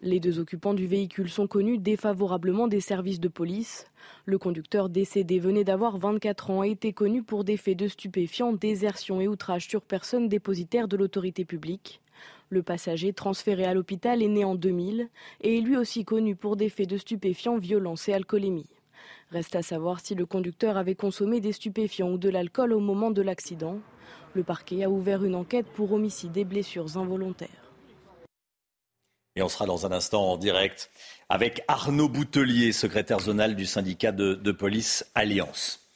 [0.01, 3.85] Les deux occupants du véhicule sont connus défavorablement des services de police.
[4.25, 8.53] Le conducteur décédé venait d'avoir 24 ans et était connu pour des faits de stupéfiants,
[8.53, 12.01] désertion et outrage sur personne dépositaire de l'autorité publique.
[12.51, 15.09] Le passager transféré à l'hôpital est né en 2000
[15.41, 18.69] et est lui aussi connu pour des faits de stupéfiants, violence et alcoolémie.
[19.31, 23.11] Reste à savoir si le conducteur avait consommé des stupéfiants ou de l'alcool au moment
[23.11, 23.79] de l'accident.
[24.33, 27.71] Le parquet a ouvert une enquête pour homicide et blessures involontaires.
[29.35, 30.89] Et on sera dans un instant en direct
[31.29, 35.87] avec Arnaud Boutelier, secrétaire zonal du syndicat de, de police Alliance.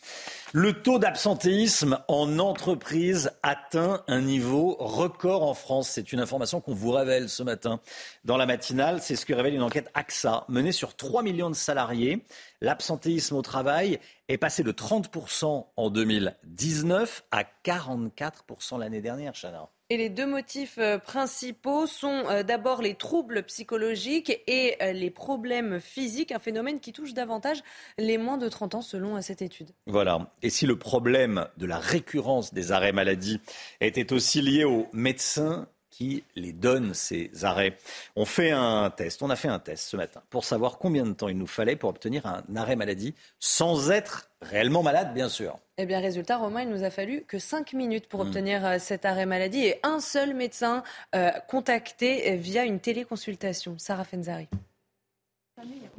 [0.56, 5.90] Le taux d'absentéisme en entreprise atteint un niveau record en France.
[5.90, 7.80] C'est une information qu'on vous révèle ce matin
[8.24, 9.02] dans la matinale.
[9.02, 12.24] C'est ce que révèle une enquête AXA menée sur 3 millions de salariés.
[12.62, 19.73] L'absentéisme au travail est passé de 30% en 2019 à 44% l'année dernière, Chana.
[19.90, 25.12] Et les deux motifs euh, principaux sont euh, d'abord les troubles psychologiques et euh, les
[25.12, 27.62] problèmes physiques, un phénomène qui touche davantage
[27.98, 29.72] les moins de 30 ans selon cette étude.
[29.86, 30.32] Voilà.
[30.42, 33.42] Et si le problème de la récurrence des arrêts maladie
[33.82, 37.78] était aussi lié aux médecins qui les donnent, ces arrêts.
[38.16, 41.14] On fait un test, on a fait un test ce matin pour savoir combien de
[41.14, 45.60] temps il nous fallait pour obtenir un arrêt maladie sans être réellement malade, bien sûr.
[45.78, 48.28] Eh bien, résultat, Romain, il nous a fallu que 5 minutes pour hmm.
[48.28, 50.82] obtenir euh, cet arrêt maladie et un seul médecin
[51.14, 53.76] euh, contacté euh, via une téléconsultation.
[53.78, 54.48] Sarah Fenzari.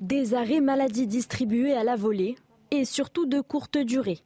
[0.00, 2.35] Des arrêts maladie distribués à la volée
[2.72, 4.18] et surtout de courte durée.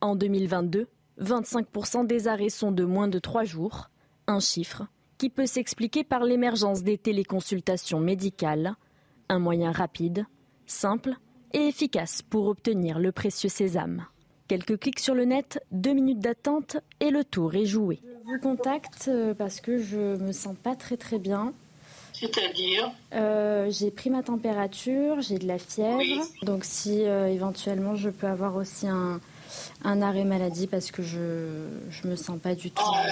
[0.00, 0.86] En 2022,
[1.20, 3.90] 25% des arrêts sont de moins de 3 jours,
[4.28, 4.86] un chiffre
[5.18, 8.74] qui peut s'expliquer par l'émergence des téléconsultations médicales,
[9.28, 10.26] un moyen rapide,
[10.66, 11.14] simple
[11.52, 14.06] et efficace pour obtenir le précieux sésame.
[14.48, 18.00] Quelques clics sur le net, deux minutes d'attente et le tour est joué.
[18.04, 21.52] Je vous contacte euh, parce que je me sens pas très très bien.
[22.12, 26.24] C'est-à-dire euh, J'ai pris ma température, j'ai de la fièvre.
[26.42, 29.20] Donc si euh, éventuellement je peux avoir aussi un,
[29.84, 31.18] arrêt maladie parce que je
[32.04, 32.82] ne me sens pas du tout.
[32.86, 33.04] Ah,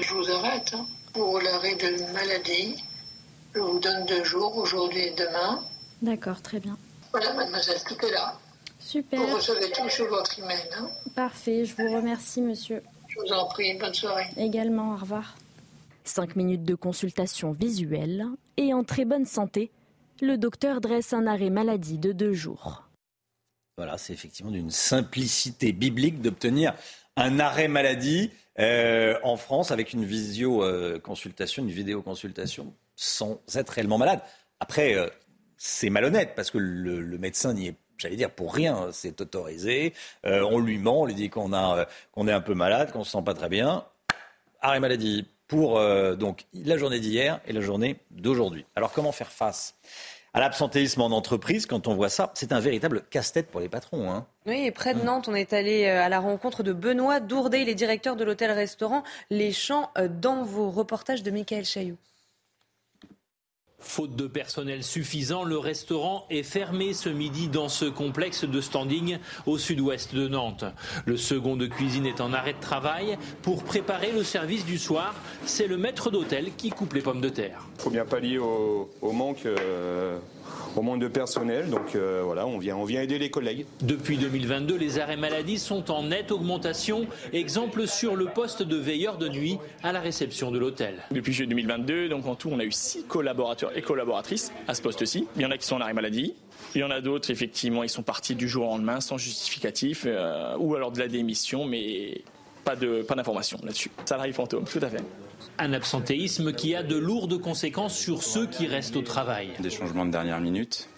[0.00, 0.72] je vous arrête.
[0.74, 2.76] Hein pour l'arrêt de maladie.
[3.54, 5.62] Je vous donne deux jours, aujourd'hui et demain.
[6.02, 6.76] D'accord, très bien.
[7.12, 8.36] Voilà, mademoiselle, tout est là.
[8.80, 9.20] Super.
[9.20, 10.68] Vous recevez tout sur votre email.
[10.76, 12.82] Hein Parfait, je vous remercie, monsieur.
[13.08, 14.26] Je vous en prie, bonne soirée.
[14.36, 15.36] Également, au revoir.
[16.02, 19.70] Cinq minutes de consultation visuelle et en très bonne santé,
[20.20, 22.82] le docteur dresse un arrêt maladie de deux jours.
[23.76, 26.74] Voilà, c'est effectivement d'une simplicité biblique d'obtenir
[27.16, 28.30] un arrêt maladie.
[28.60, 34.20] Euh, en France avec une visio-consultation, une vidéo-consultation, sans être réellement malade.
[34.60, 35.08] Après, euh,
[35.56, 39.92] c'est malhonnête parce que le, médecin n'y est j'allais dire pour rien, c'est autorisé.
[40.24, 43.04] Euh, on lui ment, on lui dit qu'on a qu'on est un peu malade, qu'on
[43.04, 43.84] se sent pas très bien.
[44.60, 45.80] Arrêt maladie pour
[46.16, 48.66] donc la journée d'hier et la journée d'aujourd'hui.
[48.74, 49.76] Alors comment faire face
[50.34, 54.10] à l'absentéisme en entreprise, quand on voit ça, c'est un véritable casse-tête pour les patrons.
[54.10, 54.26] Hein.
[54.46, 57.62] Oui, et près de Nantes, on est allé euh, à la rencontre de Benoît Dourdet,
[57.62, 61.98] il est directeur de l'hôtel-restaurant Les Champs euh, dans vos reportages de Michael Chailloux.
[63.84, 69.18] Faute de personnel suffisant, le restaurant est fermé ce midi dans ce complexe de standing
[69.46, 70.64] au sud-ouest de Nantes.
[71.04, 73.18] Le second de cuisine est en arrêt de travail.
[73.42, 77.28] Pour préparer le service du soir, c'est le maître d'hôtel qui coupe les pommes de
[77.28, 77.66] terre.
[78.22, 80.18] Il faut au, manque euh,
[80.76, 81.70] au manque de personnel.
[81.70, 83.66] Donc euh, voilà, on vient, on vient aider les collègues.
[83.80, 87.06] Depuis 2022, les arrêts maladie sont en nette augmentation.
[87.32, 91.02] Exemple sur le poste de veilleur de nuit à la réception de l'hôtel.
[91.10, 94.82] Depuis juillet 2022, donc en tout, on a eu six collaborateurs et collaboratrices à ce
[94.82, 95.26] poste-ci.
[95.36, 96.34] Il y en a qui sont en arrêt maladie.
[96.74, 100.04] Il y en a d'autres, effectivement, ils sont partis du jour au lendemain sans justificatif
[100.06, 102.22] euh, ou alors de la démission, mais
[102.64, 103.90] pas d'informations pas là-dessus.
[104.04, 105.02] Salarié fantôme, tout à fait.
[105.58, 109.50] Un absentéisme qui a de lourdes conséquences sur ceux qui restent au travail.
[109.60, 110.88] Des changements de dernière minute.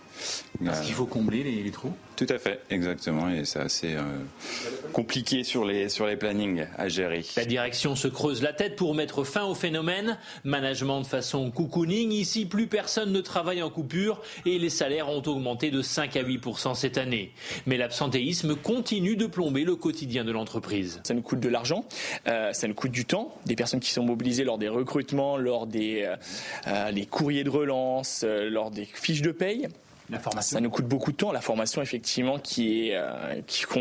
[0.65, 4.01] Parce qu'il faut combler les trous tout à fait, exactement, et c'est assez euh,
[4.95, 7.23] compliqué sur les, sur les plannings à gérer.
[7.37, 10.17] La direction se creuse la tête pour mettre fin au phénomène.
[10.43, 15.23] Management de façon cocooning, ici plus personne ne travaille en coupure et les salaires ont
[15.27, 17.33] augmenté de 5 à 8% cette année.
[17.67, 21.03] Mais l'absentéisme continue de plomber le quotidien de l'entreprise.
[21.05, 21.85] Ça nous coûte de l'argent,
[22.29, 25.67] euh, ça nous coûte du temps, des personnes qui sont mobilisées lors des recrutements, lors
[25.67, 26.09] des
[26.67, 29.69] euh, les courriers de relance, lors des fiches de paye.
[30.41, 33.41] Ça nous coûte beaucoup de temps, la formation effectivement qui est, euh,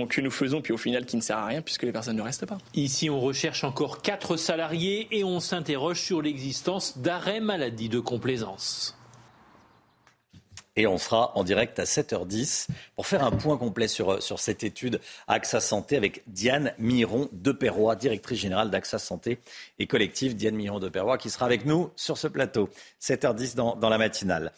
[0.09, 2.21] que nous faisons, puis au final qui ne sert à rien puisque les personnes ne
[2.21, 2.57] restent pas.
[2.73, 8.97] Ici, on recherche encore quatre salariés et on s'interroge sur l'existence d'arrêts maladie de complaisance.
[10.77, 14.63] Et on sera en direct à 7h10 pour faire un point complet sur, sur cette
[14.63, 19.39] étude AXA Santé avec Diane Miron de Perrois, directrice générale d'AXA Santé
[19.79, 22.69] et collectif Diane Miron de Perrois, qui sera avec nous sur ce plateau.
[23.01, 24.51] 7h10 dans, dans la matinale.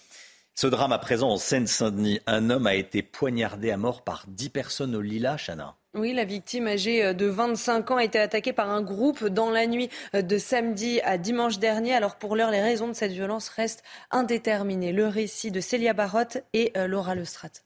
[0.59, 2.19] Ce drame à présent en Seine-Saint-Denis.
[2.25, 5.75] Un homme a été poignardé à mort par dix personnes au Lila, Chana.
[5.93, 9.67] Oui, la victime âgée de 25 ans a été attaquée par un groupe dans la
[9.67, 11.93] nuit de samedi à dimanche dernier.
[11.93, 14.93] Alors pour l'heure, les raisons de cette violence restent indéterminées.
[14.93, 17.59] Le récit de Célia Barotte et euh, Laura Lestrade.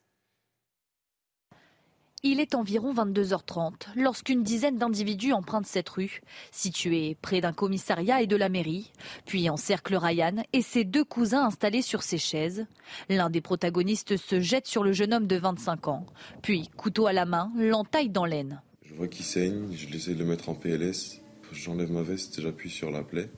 [2.24, 8.28] Il est environ 22h30 lorsqu'une dizaine d'individus empruntent cette rue, située près d'un commissariat et
[8.28, 8.92] de la mairie,
[9.26, 12.68] puis encerclent Ryan et ses deux cousins installés sur ses chaises.
[13.10, 16.06] L'un des protagonistes se jette sur le jeune homme de 25 ans,
[16.44, 18.62] puis, couteau à la main, l'entaille dans l'aine.
[18.84, 21.22] Je vois qu'il saigne, je l'essaie de le mettre en PLS.
[21.52, 23.32] J'enlève ma veste, j'appuie sur la plaie.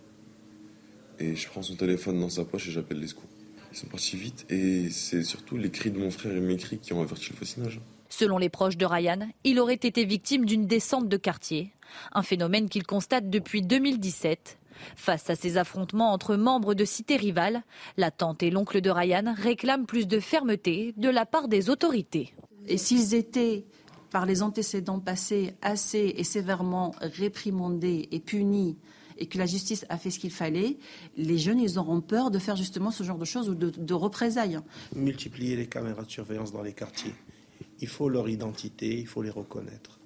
[1.19, 3.30] Et je prends son téléphone dans sa poche et j'appelle les secours.
[3.72, 6.80] Ils sont partis vite et c'est surtout les cris de mon frère et mes cris
[6.80, 7.80] qui ont averti le voisinage.
[8.15, 11.74] Selon les proches de Ryan, il aurait été victime d'une descente de quartier,
[12.11, 14.59] un phénomène qu'il constate depuis 2017.
[14.95, 17.64] Face à ces affrontements entre membres de cités rivales,
[17.97, 22.36] la tante et l'oncle de Ryan réclament plus de fermeté de la part des autorités.
[22.68, 23.66] Et s'ils étaient,
[24.11, 28.78] par les antécédents passés, assez et sévèrement réprimandés et punis,
[29.18, 30.78] et que la justice a fait ce qu'il fallait,
[31.18, 33.93] les jeunes, ils auront peur de faire justement ce genre de choses ou de, de
[33.95, 34.59] représailles.
[34.95, 37.16] Multiplier les caméras de surveillance dans les quartiers
[37.84, 39.99] il faut leur identité, il faut les reconnaître.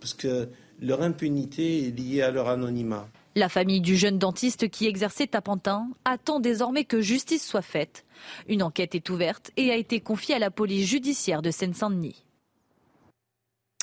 [0.00, 0.48] Parce que
[0.80, 3.06] leur impunité est liée à leur anonymat.
[3.36, 8.06] La famille du jeune dentiste qui exerçait à Pantin attend désormais que justice soit faite.
[8.48, 12.24] Une enquête est ouverte et a été confiée à la police judiciaire de Seine-Saint-Denis.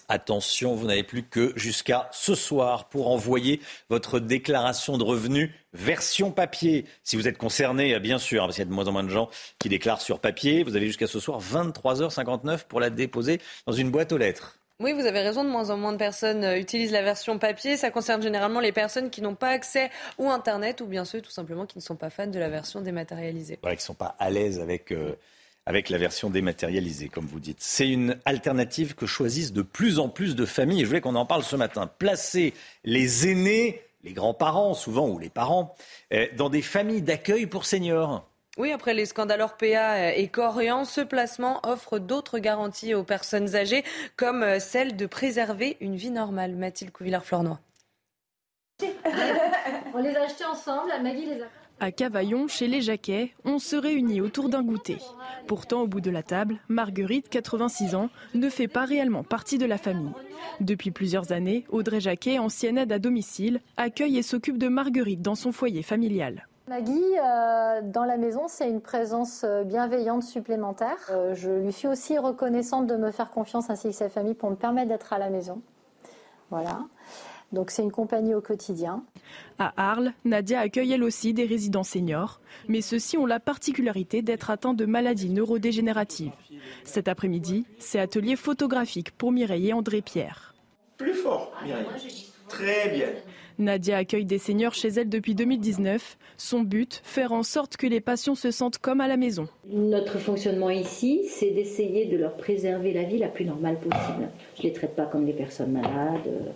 [0.10, 6.32] Attention, vous n'avez plus que jusqu'à ce soir pour envoyer votre déclaration de revenus version
[6.32, 6.86] papier.
[7.03, 9.10] Si vous êtes concerné, bien sûr, parce qu'il y a de moins en moins de
[9.10, 9.30] gens
[9.60, 13.91] qui déclarent sur papier, vous avez jusqu'à ce soir 23h59 pour la déposer dans une
[13.91, 14.60] boîte aux lettres.
[14.82, 17.76] Oui, vous avez raison, de moins en moins de personnes euh, utilisent la version papier.
[17.76, 21.32] Ça concerne généralement les personnes qui n'ont pas accès ou Internet ou bien ceux tout
[21.32, 23.60] simplement qui ne sont pas fans de la version dématérialisée.
[23.62, 24.91] Ouais, qui ne sont pas à l'aise avec...
[24.91, 25.16] Euh,
[25.70, 27.59] avec la version dématérialisée, comme vous dites.
[27.61, 30.80] C'est une alternative que choisissent de plus en plus de familles.
[30.80, 31.86] Et je voulais qu'on en parle ce matin.
[31.86, 32.55] Placer
[32.86, 35.76] les aînés, les grands-parents souvent, ou les parents,
[36.11, 38.28] euh, dans des familles d'accueil pour seniors.
[38.57, 43.84] Oui, après les scandales Orpea et Corian, ce placement offre d'autres garanties aux personnes âgées,
[44.17, 46.55] comme euh, celle de préserver une vie normale.
[46.55, 47.59] Mathilde Couvillard-Flornois.
[49.93, 51.59] On les a achetés ensemble, Maggie les a.
[51.82, 54.97] À Cavaillon, chez les Jacquets, on se réunit autour d'un goûter.
[55.47, 59.65] Pourtant, au bout de la table, Marguerite, 86 ans, ne fait pas réellement partie de
[59.65, 60.11] la famille.
[60.59, 65.36] Depuis plusieurs années, Audrey Jacquet, ancienne aide à domicile, accueille et s'occupe de Marguerite dans
[65.36, 66.47] son foyer familial.
[66.67, 70.97] Maggie, euh, dans la maison, c'est une présence euh, bienveillante supplémentaire.
[71.11, 74.51] Euh, je lui suis aussi reconnaissante de me faire confiance ainsi que sa famille pour
[74.51, 75.61] me permettre d'être à la maison.
[76.49, 76.82] Voilà.
[77.52, 79.04] Donc c'est une compagnie au quotidien.
[79.58, 84.50] À Arles, Nadia accueille elle aussi des résidents seniors, mais ceux-ci ont la particularité d'être
[84.52, 86.32] atteints de maladies neurodégénératives.
[86.84, 90.54] Cet après-midi, c'est atelier photographique pour Mireille et André Pierre.
[90.97, 91.86] Plus fort, Mireille.
[92.50, 93.08] Très bien.
[93.60, 96.18] Nadia accueille des seniors chez elle depuis 2019.
[96.38, 99.47] Son but, faire en sorte que les patients se sentent comme à la maison.
[99.68, 104.30] Notre fonctionnement ici, c'est d'essayer de leur préserver la vie la plus normale possible.
[104.56, 106.54] Je ne les traite pas comme des personnes malades.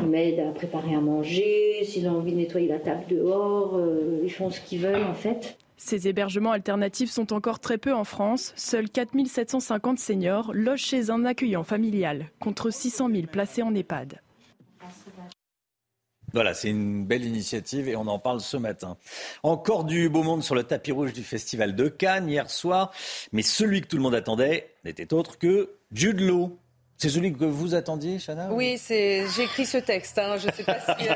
[0.00, 4.20] Ils m'aident à préparer à manger, s'ils ont envie de nettoyer la table dehors, euh,
[4.22, 5.58] ils font ce qu'ils veulent en fait.
[5.76, 8.52] Ces hébergements alternatifs sont encore très peu en France.
[8.56, 14.20] Seuls 4750 seniors logent chez un accueillant familial, contre 600 000 placés en EHPAD.
[16.34, 18.98] Voilà, c'est une belle initiative et on en parle ce matin.
[19.42, 22.92] Encore du beau monde sur le tapis rouge du Festival de Cannes hier soir,
[23.32, 26.58] mais celui que tout le monde attendait n'était autre que Jude Law.
[27.00, 30.18] C'est celui que vous attendiez, Chana Oui, c'est j'ai écrit ce texte.
[30.18, 30.36] Hein.
[30.36, 31.08] Je ne sais pas si.
[31.08, 31.14] Euh,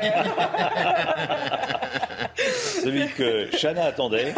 [2.81, 4.33] celui que Chana attendait.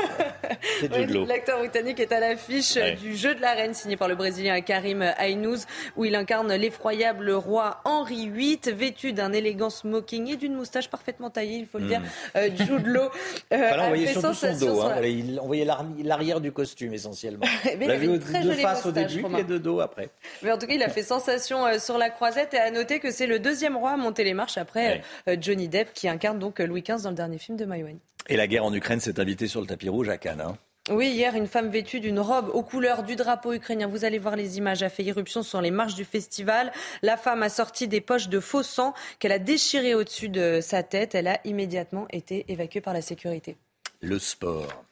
[1.27, 5.01] L'acteur britannique est à l'affiche du Jeu de la Reine signé par le Brésilien Karim
[5.17, 5.65] Aynouz
[5.95, 11.29] où il incarne l'effroyable roi Henri VIII vêtu d'un élégant smoking et d'une moustache parfaitement
[11.29, 11.99] taillée, il faut le dire.
[11.99, 12.37] Hmm.
[12.37, 13.09] Euh, Jude Law
[13.53, 14.81] euh, on voyait surtout son dos.
[14.81, 15.01] Hein.
[15.41, 15.67] on voyait
[16.03, 17.45] l'arrière du costume essentiellement.
[17.65, 20.09] il très de face au début et de dos après.
[20.43, 22.99] Mais en tout cas, il a fait sensation euh, sur la croisette et à noter
[22.99, 26.39] que c'est le deuxième roi à monter les marches après euh, Johnny Depp qui incarne
[26.39, 27.97] donc Louis XV dans le dernier film de Maïwen.
[28.28, 30.41] Et la guerre en Ukraine s'est invitée sur le tapis rouge à Cannes.
[30.41, 30.57] Hein.
[30.91, 34.36] Oui, hier, une femme vêtue d'une robe aux couleurs du drapeau ukrainien, vous allez voir
[34.36, 36.71] les images, a fait irruption sur les marches du festival.
[37.01, 40.84] La femme a sorti des poches de faux sang qu'elle a déchirées au-dessus de sa
[40.84, 41.15] tête.
[41.15, 43.57] Elle a immédiatement été évacuée par la sécurité.
[44.01, 44.86] Le sport.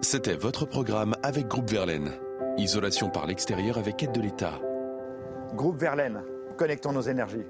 [0.00, 2.12] C'était votre programme avec Groupe Verlaine.
[2.56, 4.60] Isolation par l'extérieur avec aide de l'État.
[5.54, 6.22] Groupe Verlaine,
[6.56, 7.46] connectons nos énergies.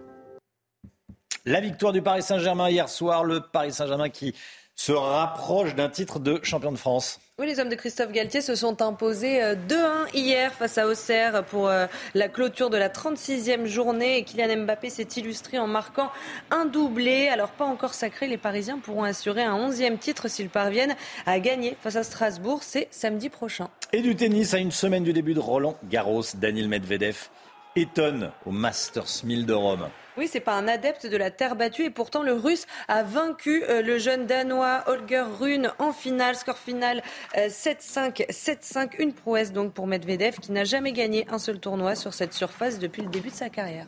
[1.47, 4.35] La victoire du Paris Saint-Germain hier soir, le Paris Saint-Germain qui
[4.75, 7.19] se rapproche d'un titre de champion de France.
[7.39, 11.43] Oui, les hommes de Christophe Galtier se sont imposés 2-1 euh, hier face à Auxerre
[11.47, 14.19] pour euh, la clôture de la 36e journée.
[14.19, 16.11] Et Kylian Mbappé s'est illustré en marquant
[16.51, 17.29] un doublé.
[17.29, 21.75] Alors pas encore sacré, les Parisiens pourront assurer un 11e titre s'ils parviennent à gagner
[21.81, 22.63] face à Strasbourg.
[22.63, 23.71] C'est samedi prochain.
[23.95, 27.31] Et du tennis à une semaine du début de Roland Garros, Daniel Medvedev
[27.77, 29.89] étonne au Masters 1000 de Rome.
[30.21, 33.65] Oui, c'est pas un adepte de la terre battue et pourtant le Russe a vaincu
[33.65, 37.03] euh, le jeune Danois Holger Rune en finale, score final
[37.35, 41.95] 7-5, euh, 7-5, une prouesse donc pour Medvedev qui n'a jamais gagné un seul tournoi
[41.95, 43.87] sur cette surface depuis le début de sa carrière.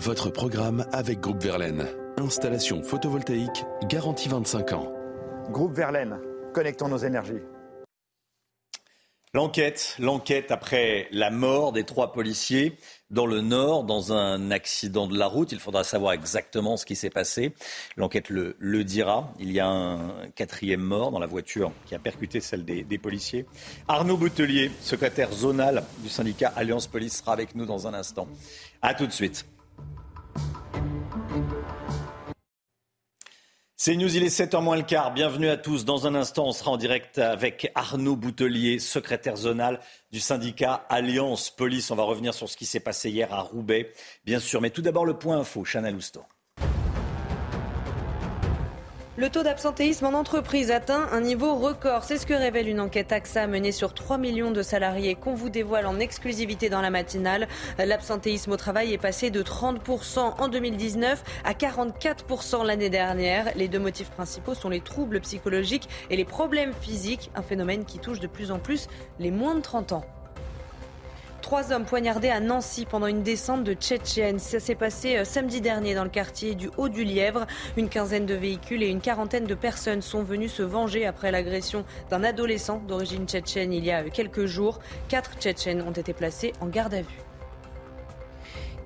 [0.00, 1.86] Votre programme avec Groupe Verlaine.
[2.18, 4.92] Installation photovoltaïque garantie 25 ans.
[5.50, 6.18] Groupe Verlaine,
[6.52, 7.38] connectons nos énergies.
[9.36, 12.78] L'enquête, l'enquête après la mort des trois policiers
[13.10, 15.52] dans le Nord, dans un accident de la route.
[15.52, 17.52] Il faudra savoir exactement ce qui s'est passé.
[17.96, 19.32] L'enquête le, dira.
[19.38, 22.98] Il y a un quatrième mort dans la voiture qui a percuté celle des, des
[22.98, 23.46] policiers.
[23.88, 28.26] Arnaud Boutelier, secrétaire zonal du syndicat Alliance Police, sera avec nous dans un instant.
[28.82, 29.46] A tout de suite.
[33.78, 35.12] C'est News, il est 7h moins le quart.
[35.12, 35.84] Bienvenue à tous.
[35.84, 41.50] Dans un instant, on sera en direct avec Arnaud Boutelier, secrétaire zonal du syndicat Alliance
[41.50, 41.90] Police.
[41.90, 43.92] On va revenir sur ce qui s'est passé hier à Roubaix,
[44.24, 44.62] bien sûr.
[44.62, 46.22] Mais tout d'abord, le point info, Chana Lousteau.
[49.18, 52.04] Le taux d'absentéisme en entreprise atteint un niveau record.
[52.04, 55.48] C'est ce que révèle une enquête AXA menée sur 3 millions de salariés qu'on vous
[55.48, 57.48] dévoile en exclusivité dans la matinale.
[57.78, 63.50] L'absentéisme au travail est passé de 30% en 2019 à 44% l'année dernière.
[63.56, 67.98] Les deux motifs principaux sont les troubles psychologiques et les problèmes physiques, un phénomène qui
[67.98, 68.86] touche de plus en plus
[69.18, 70.04] les moins de 30 ans.
[71.46, 74.40] Trois hommes poignardés à Nancy pendant une descente de Tchétchène.
[74.40, 77.46] Ça s'est passé euh, samedi dernier dans le quartier du Haut-du-Lièvre.
[77.76, 81.84] Une quinzaine de véhicules et une quarantaine de personnes sont venus se venger après l'agression
[82.10, 84.80] d'un adolescent d'origine tchétchène il y a quelques jours.
[85.06, 87.25] Quatre Tchétchènes ont été placés en garde à vue.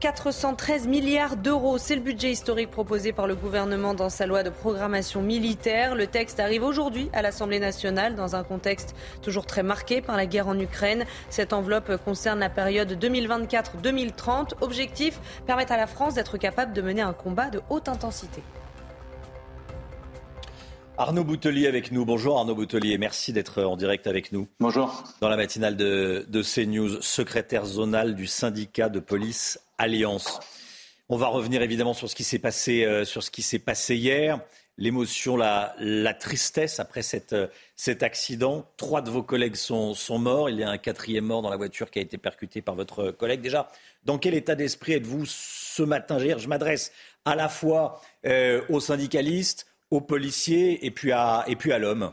[0.01, 1.76] 413 milliards d'euros.
[1.76, 5.94] C'est le budget historique proposé par le gouvernement dans sa loi de programmation militaire.
[5.94, 10.24] Le texte arrive aujourd'hui à l'Assemblée nationale dans un contexte toujours très marqué par la
[10.24, 11.05] guerre en Ukraine.
[11.28, 14.55] Cette enveloppe concerne la période 2024-2030.
[14.62, 18.42] Objectif, permettre à la France d'être capable de mener un combat de haute intensité.
[20.96, 22.05] Arnaud Boutelier avec nous.
[22.05, 24.48] Bonjour Arnaud Boutelier, merci d'être en direct avec nous.
[24.61, 25.05] Bonjour.
[25.22, 30.39] Dans la matinale de, de CNews, secrétaire zonal du syndicat de police Alliance.
[31.09, 33.97] On va revenir évidemment sur ce qui s'est passé, euh, sur ce qui s'est passé
[33.97, 34.41] hier.
[34.76, 35.74] L'émotion, la,
[36.20, 37.01] tristesse après
[37.33, 38.70] euh, cet accident.
[38.76, 40.51] Trois de vos collègues sont, morts.
[40.51, 43.11] Il y a un quatrième mort dans la voiture qui a été percuté par votre
[43.11, 43.41] collègue.
[43.41, 43.68] Déjà,
[44.05, 46.18] dans quel état d'esprit êtes-vous ce matin?
[46.18, 46.93] Je m'adresse
[47.24, 52.12] à la fois euh, aux syndicalistes, aux policiers et puis à, et puis à l'homme.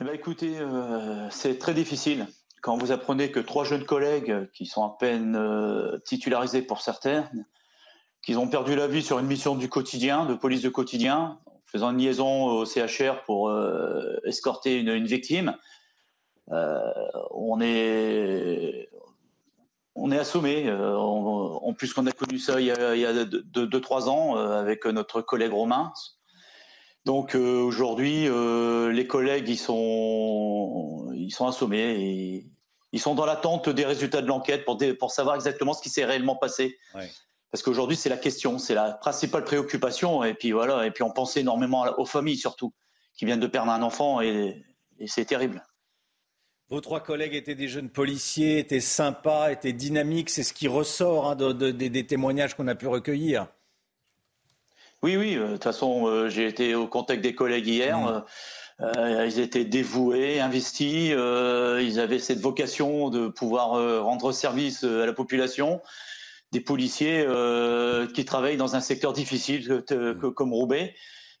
[0.00, 0.52] Eh ben, écoutez,
[1.30, 2.26] c'est très difficile
[2.62, 7.28] quand vous apprenez que trois jeunes collègues, qui sont à peine euh, titularisés pour certains,
[8.22, 11.90] qu'ils ont perdu la vie sur une mission du quotidien, de police de quotidien, faisant
[11.90, 15.56] une liaison au CHR pour euh, escorter une, victime,
[16.52, 16.80] euh,
[17.32, 18.88] on est
[19.94, 20.72] on est assommé.
[20.72, 25.52] en plus qu'on a connu ça il y a, deux, trois ans avec notre collègue
[25.52, 25.92] Romain.
[27.04, 32.51] Donc aujourd'hui, les collègues ils sont ils sont assommés
[32.92, 36.04] ils sont dans l'attente des résultats de l'enquête pour, pour savoir exactement ce qui s'est
[36.04, 36.78] réellement passé.
[37.50, 40.24] Parce qu'aujourd'hui, c'est la question, c'est la principale préoccupation.
[40.24, 42.72] Et puis voilà, et puis on pense énormément aux familles surtout,
[43.14, 44.64] qui viennent de perdre un enfant et,
[45.06, 45.62] c'est terrible.
[46.68, 50.30] Vos trois collègues étaient des jeunes policiers, étaient sympas, étaient dynamiques.
[50.30, 53.48] C'est ce qui ressort hein, des témoignages qu'on a pu recueillir.
[55.02, 55.36] Oui, oui.
[55.36, 57.98] Euh, de toute façon, euh, j'ai été au contact des collègues hier.
[57.98, 58.06] Mmh.
[58.06, 58.20] Euh,
[58.80, 61.12] euh, ils étaient dévoués, investis.
[61.12, 65.80] Euh, ils avaient cette vocation de pouvoir euh, rendre service à la population.
[66.52, 67.26] Des policiers
[68.12, 69.82] qui travaillent dans un secteur difficile
[70.36, 70.94] comme Roubaix.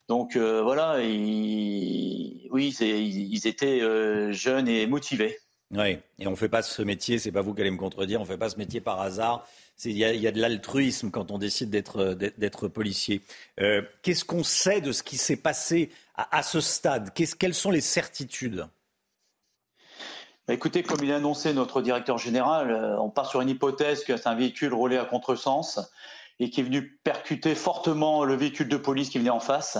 [0.08, 5.36] Donc voilà, oui, ils, étaient jeunes et motivés.
[5.70, 8.20] Oui, et on ne fait pas ce métier, c'est pas vous qui allez me contredire,
[8.20, 9.46] on ne fait pas ce métier par hasard.
[9.84, 13.20] Il y, a de l'altruisme quand on décide d'être policier.
[14.00, 18.66] Qu'est-ce qu'on sait de ce qui s'est passé à, ce stade Quelles sont les certitudes?
[20.46, 24.04] Bah, Écoutez, comme il a annoncé notre directeur général, euh, on part sur une hypothèse
[24.04, 25.80] que c'est un véhicule roulé à contresens
[26.40, 29.78] et qui est venu percuter fortement le véhicule de police qui venait en face.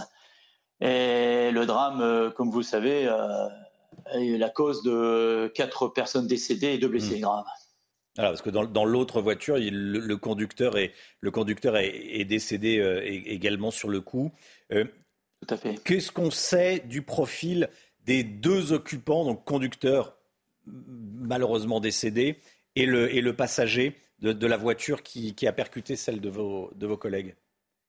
[0.80, 3.48] Et le drame, euh, comme vous le savez, euh,
[4.12, 7.22] est la cause de quatre personnes décédées et deux blessés mmh.
[7.22, 7.44] graves.
[8.16, 12.80] parce que dans, l'autre voiture, le, conducteur est, le conducteur est, décédé
[13.26, 14.32] également sur le coup.
[15.42, 15.82] Tout à fait.
[15.82, 17.68] Qu'est-ce qu'on sait du profil
[18.06, 20.16] des deux occupants, donc conducteur
[20.66, 22.38] malheureusement décédé,
[22.76, 26.86] et le, et le passager de, la voiture qui, a percuté celle de vos, de
[26.86, 27.34] vos collègues?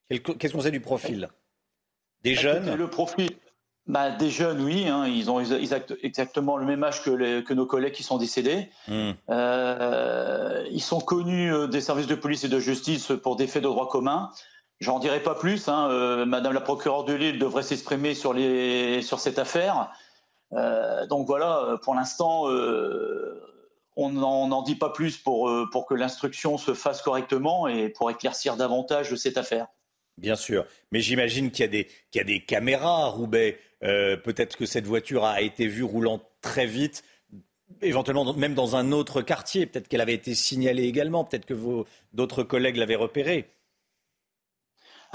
[0.09, 1.29] Qu'est-ce qu'on sait du profil?
[2.23, 2.73] Des jeunes?
[2.75, 3.29] Le profil,
[3.85, 5.41] bah, des jeunes, oui, hein, ils ont
[6.01, 8.69] exactement le même âge que, que nos collègues qui sont décédés.
[8.87, 9.11] Hmm.
[9.29, 13.61] Euh, ils sont connus euh, des services de police et de justice pour des faits
[13.61, 14.31] de droit commun.
[14.83, 15.69] J'en dirai pas plus.
[15.69, 18.35] Hein, euh, Madame la procureure de Lille devrait s'exprimer sur,
[19.01, 19.89] sur cette affaire.
[21.09, 22.47] donc voilà, pour l'instant,
[23.95, 29.15] on n'en dit pas plus pour, que l'instruction se fasse correctement et pour éclaircir davantage
[29.15, 29.67] cette affaire.
[30.17, 31.65] Bien sûr, mais j'imagine qu'il
[32.13, 33.57] y, a des caméras à Roubaix.
[33.83, 37.03] Euh, peut-être que cette voiture a été vue roulant très vite,
[37.81, 39.65] éventuellement même dans un autre quartier.
[39.65, 41.23] Peut-être qu'elle avait été signalée également.
[41.23, 41.55] Peut-être que
[42.13, 43.49] d'autres collègues l'avaient repérée.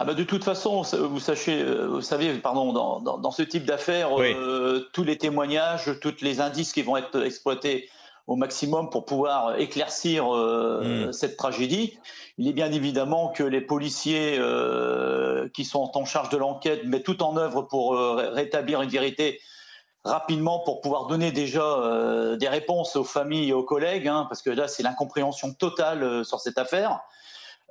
[0.01, 4.17] Ah bah de toute façon, vous, sachez, euh, vous savez, pardon, dans, ce type d'affaires,
[4.17, 7.91] euh, tous les témoignages, tous les indices qui vont être exploités
[8.29, 11.13] au maximum pour pouvoir éclaircir euh, hmm.
[11.13, 11.99] cette tragédie.
[12.37, 17.03] Il est bien évidemment que les policiers euh, qui sont en charge de l'enquête mettent
[17.03, 19.41] tout en œuvre pour rétablir une vérité
[20.05, 24.51] rapidement pour pouvoir donner déjà des réponses aux familles et aux collègues, hein, parce que
[24.51, 27.01] là c'est l'incompréhension totale sur cette affaire.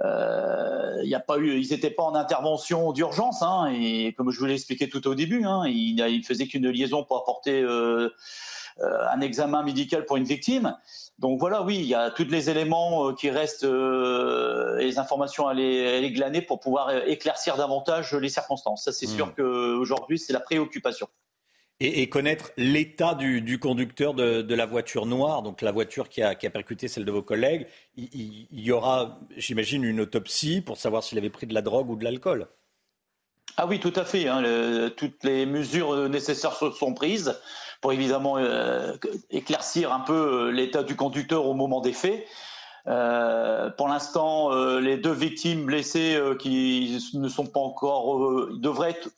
[0.04, 4.46] Il a pas eu, ils n'étaient pas en intervention d'urgence, hein, et comme je vous
[4.46, 7.64] l'ai expliqué tout au début, hein, il, ne faisait qu'une liaison pour apporter
[8.82, 10.78] euh, un examen médical pour une victime.
[11.18, 15.48] Donc voilà, oui, il y a tous les éléments euh, qui restent euh, les informations
[15.48, 18.84] à les, glaner pour pouvoir éclaircir davantage les circonstances.
[18.84, 19.34] Ça, c'est sûr hmm.
[19.36, 21.08] qu'aujourd'hui, c'est la préoccupation.
[21.80, 26.88] Et, connaître l'état du, conducteur de, la voiture noire, donc la voiture qui a, percuté
[26.88, 27.68] celle de vos collègues.
[27.96, 31.96] Il, y aura, j'imagine, une autopsie pour savoir s'il avait pris de la drogue ou
[31.96, 32.48] de l'alcool.
[33.58, 34.28] Ah oui, tout à fait.
[34.28, 37.40] Hein, toutes les mesures nécessaires sont prises
[37.82, 38.94] pour évidemment euh,
[39.30, 40.14] éclaircir un peu
[40.48, 42.26] euh, l'état du conducteur au moment des faits.
[42.88, 44.50] Euh, pour l'instant,
[44.80, 49.10] les deux victimes blessées qui ne sont pas encore devraient être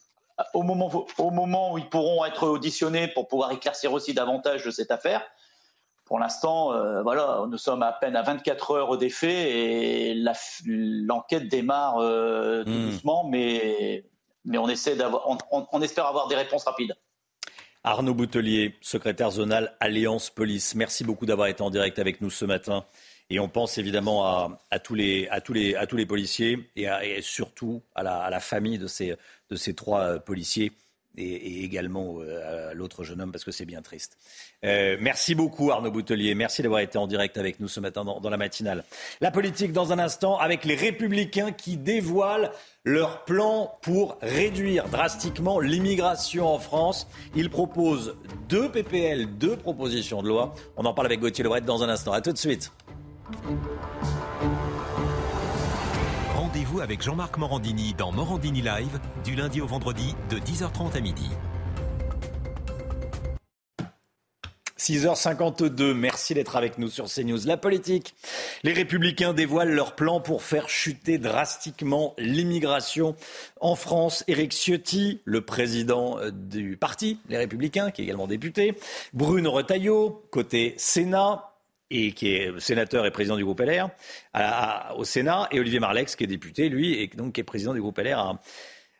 [0.54, 4.72] au moment, au moment où ils pourront être auditionnés pour pouvoir éclaircir aussi davantage de
[4.72, 5.22] cette affaire.
[6.06, 6.72] Pour l'instant,
[7.04, 10.16] voilà, nous sommes à peine à 24 heures des faits et
[10.66, 12.64] l'enquête démarre hmm.
[12.64, 14.04] doucement, mais,
[14.44, 15.38] mais on, essaie on,
[15.72, 16.96] on espère avoir des réponses rapides.
[17.84, 20.76] Arnaud Boutelier, secrétaire zonal Alliance Police.
[20.76, 22.86] Merci beaucoup d'avoir été en direct avec nous ce matin.
[23.30, 24.26] Et on pense évidemment
[24.72, 25.28] à, tous, les,
[26.08, 29.16] policiers et, surtout à la, famille de ces,
[29.76, 30.72] trois euh, policiers
[31.18, 34.18] et, également euh, à l'autre jeune homme parce que c'est bien triste.
[34.64, 36.36] Euh, merci beaucoup Arnaud Boutelier.
[36.36, 38.84] Merci d'avoir été en direct avec nous ce matin dans, la matinale.
[39.22, 42.52] La politique dans un instant avec les républicains qui dévoilent
[42.84, 47.08] leur plan pour réduire drastiquement l'immigration en France.
[47.36, 48.16] Ils proposent
[48.48, 50.56] deux PPL, deux propositions de loi.
[50.78, 52.14] On en parle avec Gauthier Lebret dans un instant.
[52.14, 52.72] A tout de suite.
[56.78, 61.28] Avec Jean-Marc Morandini dans Morandini Live du lundi au vendredi de 10h30 à midi.
[64.78, 67.40] 6h52, merci d'être avec nous sur CNews.
[67.46, 68.16] La politique.
[68.64, 73.16] Les républicains dévoilent leur plan pour faire chuter drastiquement l'immigration
[73.60, 74.24] en France.
[74.28, 78.76] Éric Ciotti, le président euh, du parti, les républicains, qui est également député.
[79.14, 81.49] Bruno Retailleau, côté Sénat,
[81.90, 83.90] et qui est sénateur et président du groupe LR
[84.96, 87.82] au Sénat, et Olivier Marlex, qui est député, lui, et donc qui est président du
[87.82, 88.38] groupe LR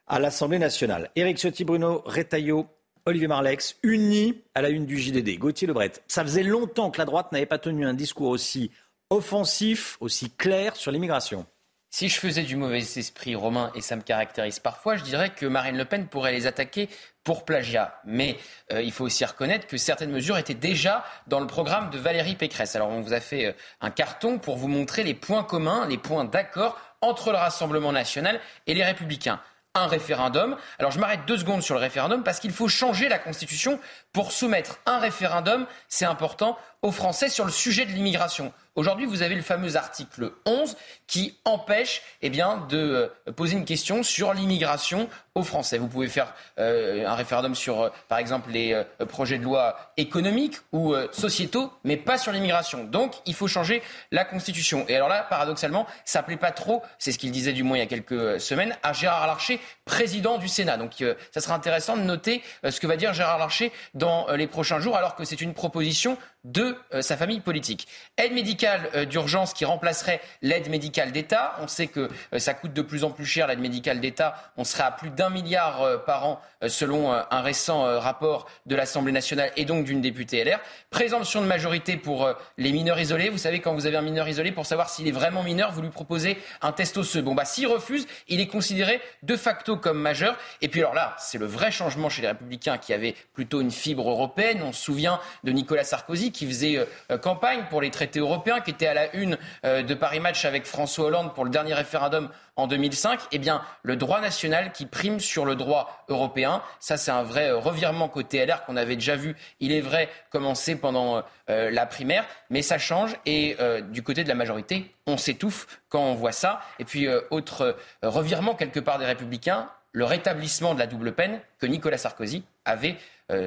[0.08, 1.12] à, l'Assemblée nationale.
[1.16, 2.68] Éric Ciotti, Bruno Retailleau,
[3.06, 5.38] Olivier Marlex, unis à la une du JDD.
[5.38, 8.72] Gauthier Lebret, ça faisait longtemps que la droite n'avait pas tenu un discours aussi
[9.10, 11.46] offensif, aussi clair sur l'immigration.
[11.92, 15.48] Si je faisais du mauvais esprit romain, et ça me caractérise parfois, je dirais que
[15.48, 16.88] Marine Le Pen pourrait les attaquer
[17.24, 18.00] pour plagiat.
[18.06, 18.38] Mais
[18.72, 22.36] euh, il faut aussi reconnaître que certaines mesures étaient déjà dans le programme de Valérie
[22.36, 22.76] Pécresse.
[22.76, 25.98] Alors on vous a fait euh, un carton pour vous montrer les points communs, les
[25.98, 29.42] points d'accord entre le Rassemblement national et les républicains
[29.76, 30.58] un référendum.
[30.80, 33.80] Alors je m'arrête deux secondes sur le référendum parce qu'il faut changer la Constitution
[34.14, 38.54] pour soumettre un référendum, c'est important, aux Français sur le sujet de l'immigration.
[38.76, 43.66] Aujourd'hui, vous avez le fameux article 11 qui empêche eh bien, de euh, poser une
[43.66, 45.78] question sur l'immigration aux Français.
[45.78, 50.56] Vous pouvez faire euh, un référendum sur, euh, par exemple, les projets de loi économiques
[50.72, 52.86] ou sociétaux, mais pas sur l'immigration.
[52.86, 54.86] Donc, il faut changer la Constitution.
[54.88, 57.78] Et alors là, paradoxalement, ça ne plaît pas trop, c'est ce qu'il disait du moins
[57.78, 60.78] il y a quelques semaines, à Gérard Larcher, président du Sénat.
[60.78, 61.04] Donc,
[61.34, 64.96] ça sera intéressant de noter ce que va dire Gérard Larcher dans les prochains jours,
[64.96, 67.88] alors que c'est une proposition de de sa famille politique.
[68.18, 71.56] Aide médicale d'urgence qui remplacerait l'aide médicale d'État.
[71.62, 74.52] On sait que ça coûte de plus en plus cher l'aide médicale d'État.
[74.58, 79.52] On serait à plus d'un milliard par an selon un récent rapport de l'Assemblée nationale
[79.56, 80.60] et donc d'une députée LR.
[80.90, 83.30] Présomption de majorité pour les mineurs isolés.
[83.30, 85.82] Vous savez, quand vous avez un mineur isolé, pour savoir s'il est vraiment mineur, vous
[85.82, 87.22] lui proposez un test osseux.
[87.22, 90.38] Bon, bah, s'il refuse, il est considéré de facto comme majeur.
[90.62, 93.72] Et puis alors là, c'est le vrai changement chez les Républicains qui avaient plutôt une
[93.72, 94.62] fibre européenne.
[94.64, 98.72] On se souvient de Nicolas Sarkozy qui faisait euh, campagne pour les traités européens, qui
[98.72, 102.30] était à la une euh, de Paris Match avec François Hollande pour le dernier référendum
[102.60, 106.62] en 2005, eh bien, le droit national qui prime sur le droit européen.
[106.80, 110.10] Ça, c'est un vrai euh, revirement côté LR qu'on avait déjà vu, il est vrai,
[110.30, 112.26] commencer pendant euh, la primaire.
[112.50, 116.32] Mais ça change et euh, du côté de la majorité, on s'étouffe quand on voit
[116.32, 116.62] ça.
[116.80, 121.66] Et puis, autre revirement quelque part des républicains, le rétablissement de la double peine que
[121.66, 122.96] Nicolas Sarkozy avait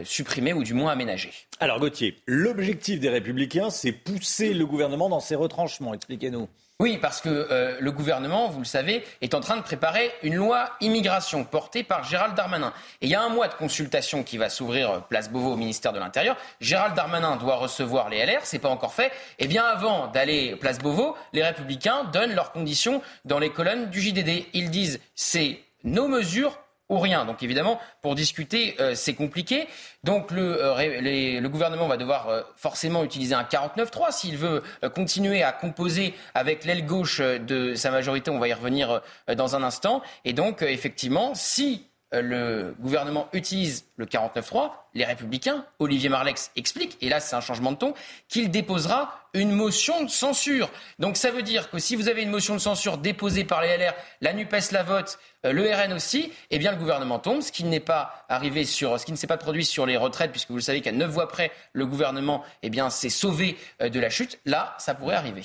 [0.04, 1.30] supprimé ou du moins aménagé.
[1.60, 5.94] Alors Gauthier, l'objectif des républicains, c'est pousser le gouvernement dans ses retranchements.
[5.94, 6.48] Expliquez-nous.
[6.82, 10.34] Oui, parce que euh, le gouvernement, vous le savez, est en train de préparer une
[10.34, 12.72] loi immigration portée par Gérald Darmanin.
[13.00, 15.56] Et il y a un mois de consultation qui va s'ouvrir euh, place Beauvau au
[15.56, 16.36] ministère de l'Intérieur.
[16.60, 19.12] Gérald Darmanin doit recevoir les LR, c'est pas encore fait.
[19.38, 24.00] Et bien avant d'aller place Beauvau, les Républicains donnent leurs conditions dans les colonnes du
[24.00, 24.46] JDD.
[24.52, 26.58] Ils disent c'est nos mesures
[27.00, 27.24] rien.
[27.24, 29.66] Donc évidemment, pour discuter, euh, c'est compliqué.
[30.04, 34.62] Donc le, euh, le, gouvernement va devoir euh, forcément utiliser un 49-3 s'il veut
[34.94, 38.30] continuer à composer avec l'aile gauche de sa majorité.
[38.30, 39.00] On va y revenir
[39.36, 40.02] dans un instant.
[40.24, 41.86] Et donc effectivement, si
[42.20, 47.72] le gouvernement utilise le 49-3, les républicains, Olivier Marlex explique, et là c'est un changement
[47.72, 47.94] de ton,
[48.28, 50.70] qu'il déposera une motion de censure.
[50.98, 53.76] Donc ça veut dire que si vous avez une motion de censure déposée par les
[53.78, 57.50] LR, la NUPES la vote, euh, le RN aussi, eh bien le gouvernement tombe, ce
[57.50, 60.50] qui n'est pas arrivé sur, ce qui ne s'est pas produit sur les retraites, puisque
[60.50, 64.00] vous le savez qu'à neuf voix près, le gouvernement eh bien, s'est sauvé euh, de
[64.00, 64.38] la chute.
[64.44, 65.42] Là, ça pourrait arriver.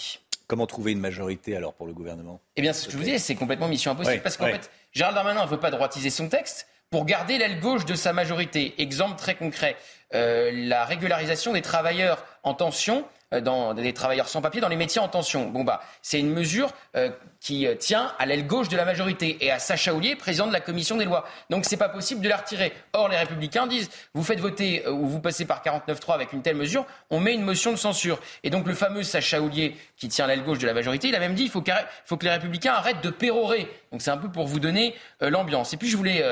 [0.47, 2.39] Comment trouver une majorité alors pour le gouvernement?
[2.55, 5.15] Eh bien, ce que je vous dis, c'est complètement mission impossible, parce qu'en fait, Gérald
[5.15, 8.73] Darmanin ne veut pas droitiser son texte pour garder l'aile gauche de sa majorité.
[8.81, 9.75] Exemple très concret,
[10.13, 15.01] euh, la régularisation des travailleurs en tension dans des travailleurs sans papier dans les métiers
[15.01, 15.49] en tension.
[15.49, 17.09] Bon bah, c'est une mesure euh,
[17.39, 20.61] qui tient à l'aile gauche de la majorité et à Sacha Houlier, président de la
[20.61, 21.25] commission des lois.
[21.49, 22.71] Donc c'est pas possible de la retirer.
[22.93, 26.55] Or les républicains disent vous faites voter ou vous passez par 49.3 avec une telle
[26.55, 28.19] mesure, on met une motion de censure.
[28.43, 31.19] Et donc le fameux Sacha Houlier qui tient l'aile gauche de la majorité, il a
[31.19, 31.63] même dit il faut,
[32.05, 33.69] faut que les républicains arrêtent de pérorer.
[33.91, 35.73] Donc c'est un peu pour vous donner l'ambiance.
[35.73, 36.23] Et puis je voulais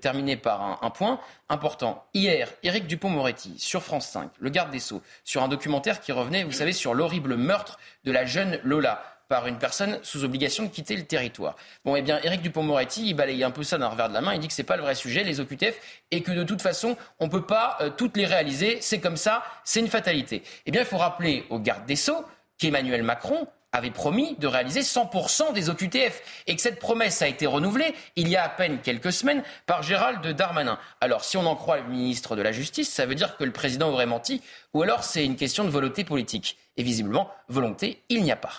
[0.00, 2.04] terminer par un, point important.
[2.14, 6.44] Hier, Éric Dupont-Moretti, sur France 5, le garde des Sceaux, sur un documentaire qui revenait,
[6.44, 10.68] vous savez, sur l'horrible meurtre de la jeune Lola par une personne sous obligation de
[10.68, 11.54] quitter le territoire.
[11.84, 14.32] Bon, eh bien, Éric Dupont-Moretti, il balaye un peu ça d'un revers de la main.
[14.32, 15.78] Il dit que c'est pas le vrai sujet, les OQTF,
[16.10, 18.78] et que de toute façon, on peut pas euh, toutes les réaliser.
[18.80, 20.42] C'est comme ça, c'est une fatalité.
[20.64, 22.24] Eh bien, il faut rappeler au garde des Sceaux
[22.56, 27.46] qu'Emmanuel Macron avait promis de réaliser 100% des OQTF et que cette promesse a été
[27.46, 30.78] renouvelée il y a à peine quelques semaines par Gérald Darmanin.
[31.00, 33.52] Alors si on en croit le ministre de la Justice, ça veut dire que le
[33.52, 34.42] président aurait menti
[34.72, 36.56] ou alors c'est une question de volonté politique.
[36.76, 38.52] Et visiblement, volonté, il n'y a pas.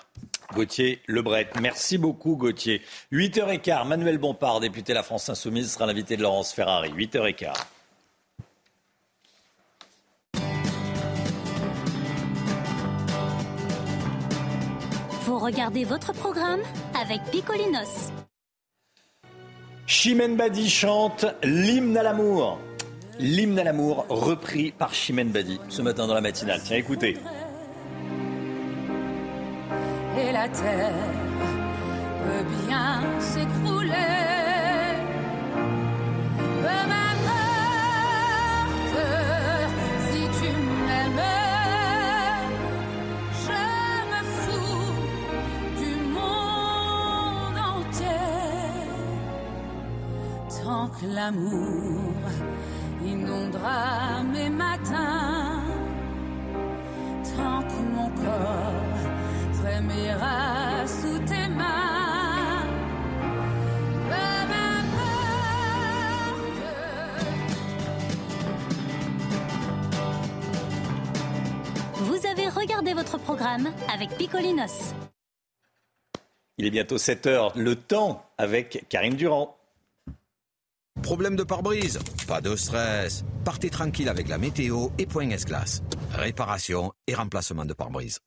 [0.53, 2.81] Gauthier Lebret, merci beaucoup Gauthier.
[3.13, 6.91] 8h15, Manuel Bompard, député de la France Insoumise, sera l'invité de Laurence Ferrari.
[6.91, 7.53] 8h15.
[15.39, 16.59] Regardez votre programme
[17.01, 18.11] avec Picolinos.
[19.85, 22.59] Chimène Badi chante l'hymne à l'amour.
[23.19, 26.59] L'hymne à l'amour repris par Chimène Badi ce matin dans la matinale.
[26.65, 27.17] Tiens, écoutez.
[30.17, 30.93] Et la terre
[32.25, 34.28] peut bien s'écrouler.
[50.99, 52.13] Que l'amour
[53.05, 55.63] inondera mes matins,
[57.35, 58.99] tant que mon corps
[59.53, 61.69] frémira sous tes mains.
[72.01, 74.93] Vous avez regardé votre programme avec Picolinos.
[76.57, 79.58] Il est bientôt 7 heures, le temps avec Karine Durand.
[81.01, 81.99] Problème de pare-brise?
[82.27, 83.23] Pas de stress.
[83.45, 85.81] Partez tranquille avec la météo et Point S-Glace.
[86.13, 88.19] Réparation et remplacement de pare-brise.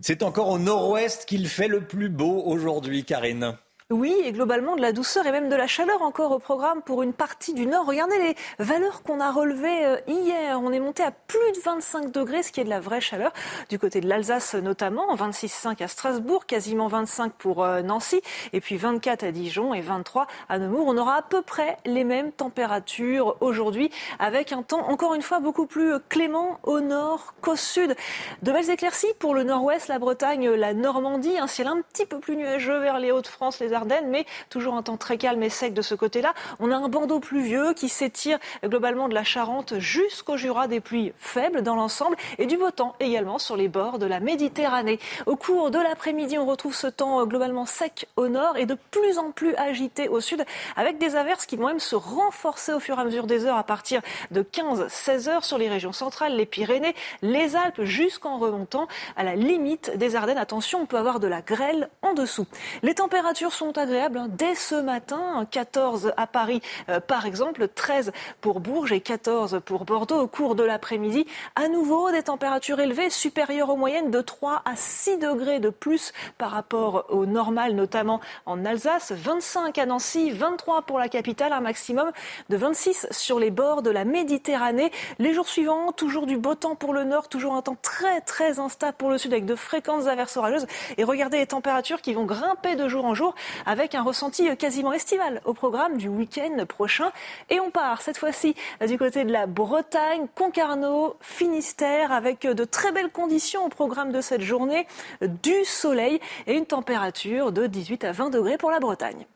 [0.00, 3.56] C'est encore au nord-ouest qu'il fait le plus beau aujourd'hui, Karine.
[3.92, 7.02] Oui, et globalement de la douceur et même de la chaleur encore au programme pour
[7.02, 7.84] une partie du nord.
[7.84, 10.58] Regardez les valeurs qu'on a relevées euh, hier.
[10.62, 13.32] On est monté à plus de 25 degrés, ce qui est de la vraie chaleur,
[13.68, 18.22] du côté de l'Alsace notamment, 26,5 à Strasbourg, quasiment 25 pour euh, Nancy,
[18.54, 20.86] et puis 24 à Dijon et 23 à Nemours.
[20.86, 25.40] On aura à peu près les mêmes températures aujourd'hui, avec un temps encore une fois
[25.40, 27.94] beaucoup plus clément au nord qu'au sud.
[28.40, 32.20] De belles éclaircies pour le nord-ouest, la Bretagne, la Normandie, un ciel un petit peu
[32.20, 33.74] plus nuageux vers les Hauts-de-France, les
[34.08, 36.34] mais toujours un temps très calme et sec de ce côté-là.
[36.60, 41.12] On a un bandeau pluvieux qui s'étire globalement de la Charente jusqu'au Jura, des pluies
[41.18, 44.98] faibles dans l'ensemble et du beau temps également sur les bords de la Méditerranée.
[45.26, 49.18] Au cours de l'après-midi, on retrouve ce temps globalement sec au nord et de plus
[49.18, 50.44] en plus agité au sud,
[50.76, 53.56] avec des averses qui vont même se renforcer au fur et à mesure des heures
[53.56, 58.88] à partir de 15-16 heures sur les régions centrales, les Pyrénées, les Alpes, jusqu'en remontant
[59.16, 60.38] à la limite des Ardennes.
[60.38, 62.46] Attention, on peut avoir de la grêle en dessous.
[62.82, 64.28] Les températures sont agréable hein.
[64.30, 65.46] dès ce matin.
[65.50, 70.54] 14 à Paris, euh, par exemple, 13 pour Bourges et 14 pour Bordeaux au cours
[70.54, 71.26] de l'après-midi.
[71.56, 76.12] À nouveau, des températures élevées, supérieures aux moyennes de 3 à 6 degrés de plus
[76.38, 79.12] par rapport au normal, notamment en Alsace.
[79.12, 82.10] 25 à Nancy, 23 pour la capitale, un maximum
[82.48, 84.90] de 26 sur les bords de la Méditerranée.
[85.18, 88.58] Les jours suivants, toujours du beau temps pour le nord, toujours un temps très très
[88.58, 90.66] instable pour le sud avec de fréquentes averses orageuses.
[90.96, 93.34] Et regardez les températures qui vont grimper de jour en jour
[93.66, 97.10] avec un ressenti quasiment estival au programme du week-end prochain.
[97.50, 98.54] Et on part cette fois-ci
[98.86, 104.20] du côté de la Bretagne, Concarneau, Finistère, avec de très belles conditions au programme de
[104.20, 104.86] cette journée,
[105.20, 109.26] du soleil et une température de 18 à 20 degrés pour la Bretagne.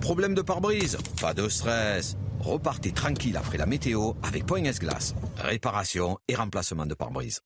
[0.00, 2.16] Problème de pare-brise Pas de stress.
[2.40, 5.14] Repartez tranquille après la météo avec Point S-Glace.
[5.38, 7.40] Réparation et remplacement de pare-brise.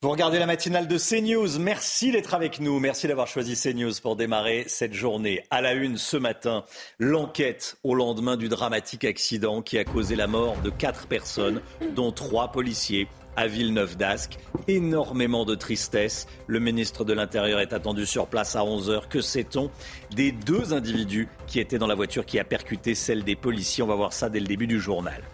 [0.00, 1.58] Vous regardez la matinale de CNews.
[1.58, 2.78] Merci d'être avec nous.
[2.78, 5.42] Merci d'avoir choisi CNews pour démarrer cette journée.
[5.50, 6.64] À la une ce matin,
[7.00, 11.60] l'enquête au lendemain du dramatique accident qui a causé la mort de quatre personnes,
[11.96, 14.38] dont trois policiers à Villeneuve d'Ascq.
[14.68, 16.28] Énormément de tristesse.
[16.46, 19.08] Le ministre de l'Intérieur est attendu sur place à 11h.
[19.08, 19.68] Que sait-on
[20.12, 23.82] des deux individus qui étaient dans la voiture qui a percuté celle des policiers?
[23.82, 25.24] On va voir ça dès le début du journal.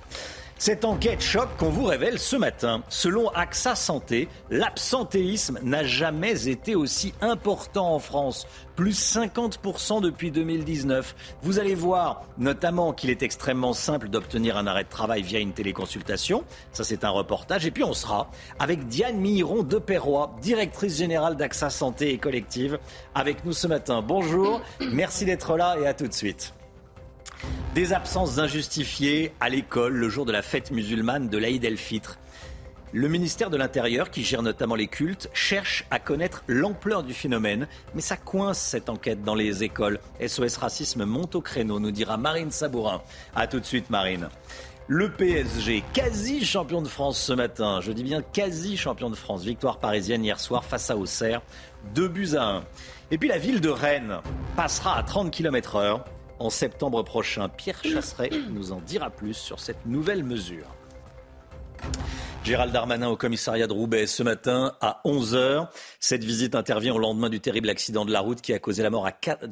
[0.65, 2.83] Cette enquête choc qu'on vous révèle ce matin.
[2.89, 8.47] Selon AXA Santé, l'absentéisme n'a jamais été aussi important en France.
[8.75, 11.15] Plus 50% depuis 2019.
[11.43, 15.53] Vous allez voir notamment qu'il est extrêmement simple d'obtenir un arrêt de travail via une
[15.53, 16.45] téléconsultation.
[16.73, 17.67] Ça, c'est un reportage.
[17.67, 22.79] Et puis, on sera avec Diane Miron de Perrois, directrice générale d'AXA Santé et Collective,
[23.15, 24.01] avec nous ce matin.
[24.01, 26.55] Bonjour, merci d'être là et à tout de suite.
[27.75, 32.19] Des absences injustifiées à l'école le jour de la fête musulmane de l'Aïd el-Fitr.
[32.93, 37.67] Le ministère de l'Intérieur, qui gère notamment les cultes, cherche à connaître l'ampleur du phénomène,
[37.97, 39.99] mais ça coince cette enquête dans les écoles.
[40.25, 43.03] SOS Racisme monte au créneau, nous dira Marine Sabourin.
[43.35, 44.29] A tout de suite, Marine.
[44.87, 49.43] Le PSG, quasi champion de France ce matin, je dis bien quasi champion de France,
[49.43, 51.41] victoire parisienne hier soir face à Auxerre,
[51.95, 52.65] 2 buts à 1.
[53.11, 54.19] Et puis la ville de Rennes
[54.57, 56.01] passera à 30 km/h
[56.39, 57.49] en septembre prochain.
[57.49, 60.67] Pierre Chasseret nous en dira plus sur cette nouvelle mesure.
[62.45, 65.69] Gérald Darmanin au commissariat de Roubaix ce matin à 11h.
[65.99, 68.91] Cette visite intervient au lendemain du terrible accident de la route qui a causé la
[68.91, 69.47] mort à 4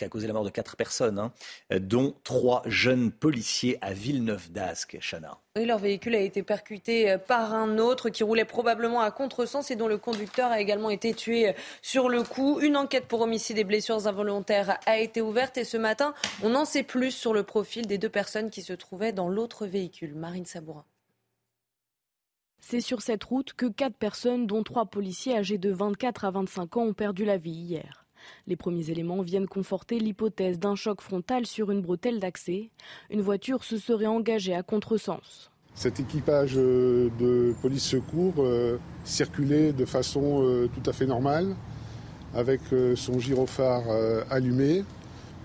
[0.00, 1.30] qui a causé la mort de quatre personnes, hein,
[1.78, 5.38] dont trois jeunes policiers à Villeneuve d'Ascq, Chana.
[5.56, 9.70] Oui, leur véhicule a été percuté euh, par un autre qui roulait probablement à contresens
[9.70, 12.60] et dont le conducteur a également été tué euh, sur le coup.
[12.60, 16.64] Une enquête pour homicide et blessures involontaires a été ouverte et ce matin, on en
[16.64, 20.14] sait plus sur le profil des deux personnes qui se trouvaient dans l'autre véhicule.
[20.14, 20.86] Marine Sabourin.
[22.60, 26.76] C'est sur cette route que quatre personnes, dont trois policiers âgés de 24 à 25
[26.78, 28.06] ans, ont perdu la vie hier.
[28.46, 32.70] Les premiers éléments viennent conforter l'hypothèse d'un choc frontal sur une bretelle d'accès.
[33.10, 35.50] Une voiture se serait engagée à contresens.
[35.74, 41.54] Cet équipage euh, de police secours euh, circulait de façon euh, tout à fait normale,
[42.34, 42.60] avec
[42.94, 43.82] son gyrophare
[44.30, 44.84] allumé.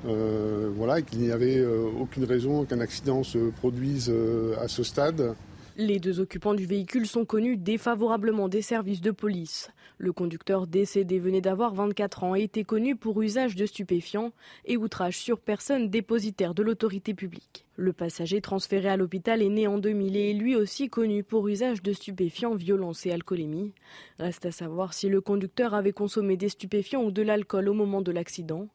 [0.03, 1.65] voilà, et qu'il n'y avait
[1.99, 4.13] aucune raison qu'un accident se produise
[4.61, 5.35] à ce stade.
[5.77, 9.71] Les deux occupants du véhicule sont connus défavorablement des services de police.
[9.97, 14.33] Le conducteur décédé venait d'avoir 24 ans et était connu pour usage de stupéfiants
[14.65, 17.65] et outrage sur personne dépositaire de l'autorité publique.
[17.77, 21.47] Le passager transféré à l'hôpital est né en 2000 et est lui aussi connu pour
[21.47, 23.73] usage de stupéfiants, violence et alcoolémie.
[24.19, 28.01] Reste à savoir si le conducteur avait consommé des stupéfiants ou de l'alcool au moment
[28.01, 28.67] de l'accident.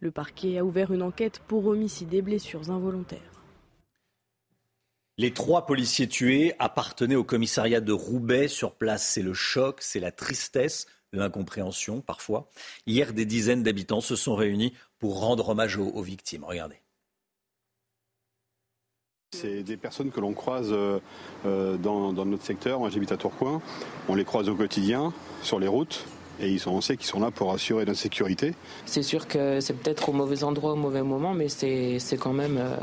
[0.00, 3.37] Le parquet a ouvert une enquête pour homicide et blessures involontaires.
[5.20, 8.46] Les trois policiers tués appartenaient au commissariat de Roubaix.
[8.46, 10.86] Sur place, c'est le choc, c'est la tristesse.
[11.12, 12.48] l'incompréhension parfois.
[12.86, 16.44] Hier, des dizaines d'habitants se sont réunis pour rendre hommage aux, victimes.
[16.44, 16.76] Regardez.
[19.32, 21.00] C'est des personnes que l'on croise euh,
[21.46, 22.78] euh, dans, notre secteur.
[22.78, 23.60] Moi, j'habite à Tourcoing.
[24.08, 25.12] On les croise au quotidien
[25.42, 26.04] sur les routes.
[26.40, 28.54] Et ils sont, on sait qu'ils sont là pour assurer la sécurité.
[28.86, 32.58] C'est sûr que c'est peut-être au mauvais endroit, au mauvais moment, mais c'est quand même
[32.58, 32.76] euh,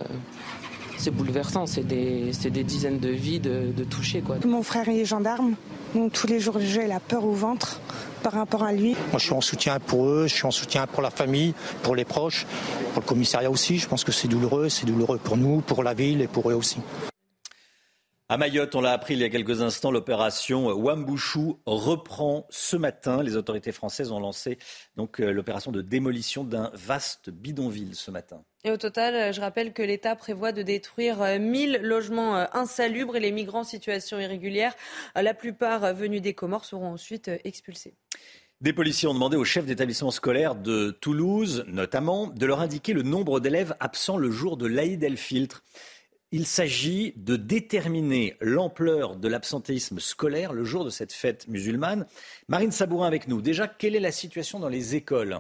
[0.98, 1.66] c'est bouleversant.
[1.66, 4.22] C'est des, des, dizaines de vies de, de toucher.
[4.22, 4.38] Quoi.
[4.46, 5.56] Mon frère est gendarme,
[5.94, 7.80] donc tous les jours j'ai la peur au ventre
[8.24, 8.96] par rapport à lui.
[9.12, 11.96] Moi je suis en soutien pour eux, je suis en soutien pour la famille, pour
[11.96, 12.46] les proches,
[12.94, 13.78] pour le commissariat aussi.
[13.78, 16.56] Je pense que c'est douloureux, c'est douloureux pour nous, pour la ville et pour eux
[16.56, 16.78] aussi.
[18.28, 23.22] À Mayotte, on l'a appris il y a quelques instants, l'opération Wambouchou reprend ce matin.
[23.22, 24.58] Les autorités françaises ont lancé
[24.96, 28.44] donc euh, l'opération de démolition d'un vaste bidonville ce matin.
[28.64, 33.20] Et au total, je rappelle que l'État prévoit de détruire 1000 logements euh, insalubres et
[33.20, 34.74] les migrants en situation irrégulière,
[35.20, 37.94] euh, la plupart venus des Comores, seront ensuite expulsés.
[38.60, 43.04] Des policiers ont demandé aux chefs d'établissement scolaire de Toulouse, notamment, de leur indiquer le
[43.04, 45.62] nombre d'élèves absents le jour de l'Aïd el-Filtre.
[46.38, 52.06] Il s'agit de déterminer l'ampleur de l'absentéisme scolaire le jour de cette fête musulmane.
[52.50, 53.42] Marine Sabourin avec nous.
[53.42, 55.40] Déjà, quelle est la situation dans les écoles?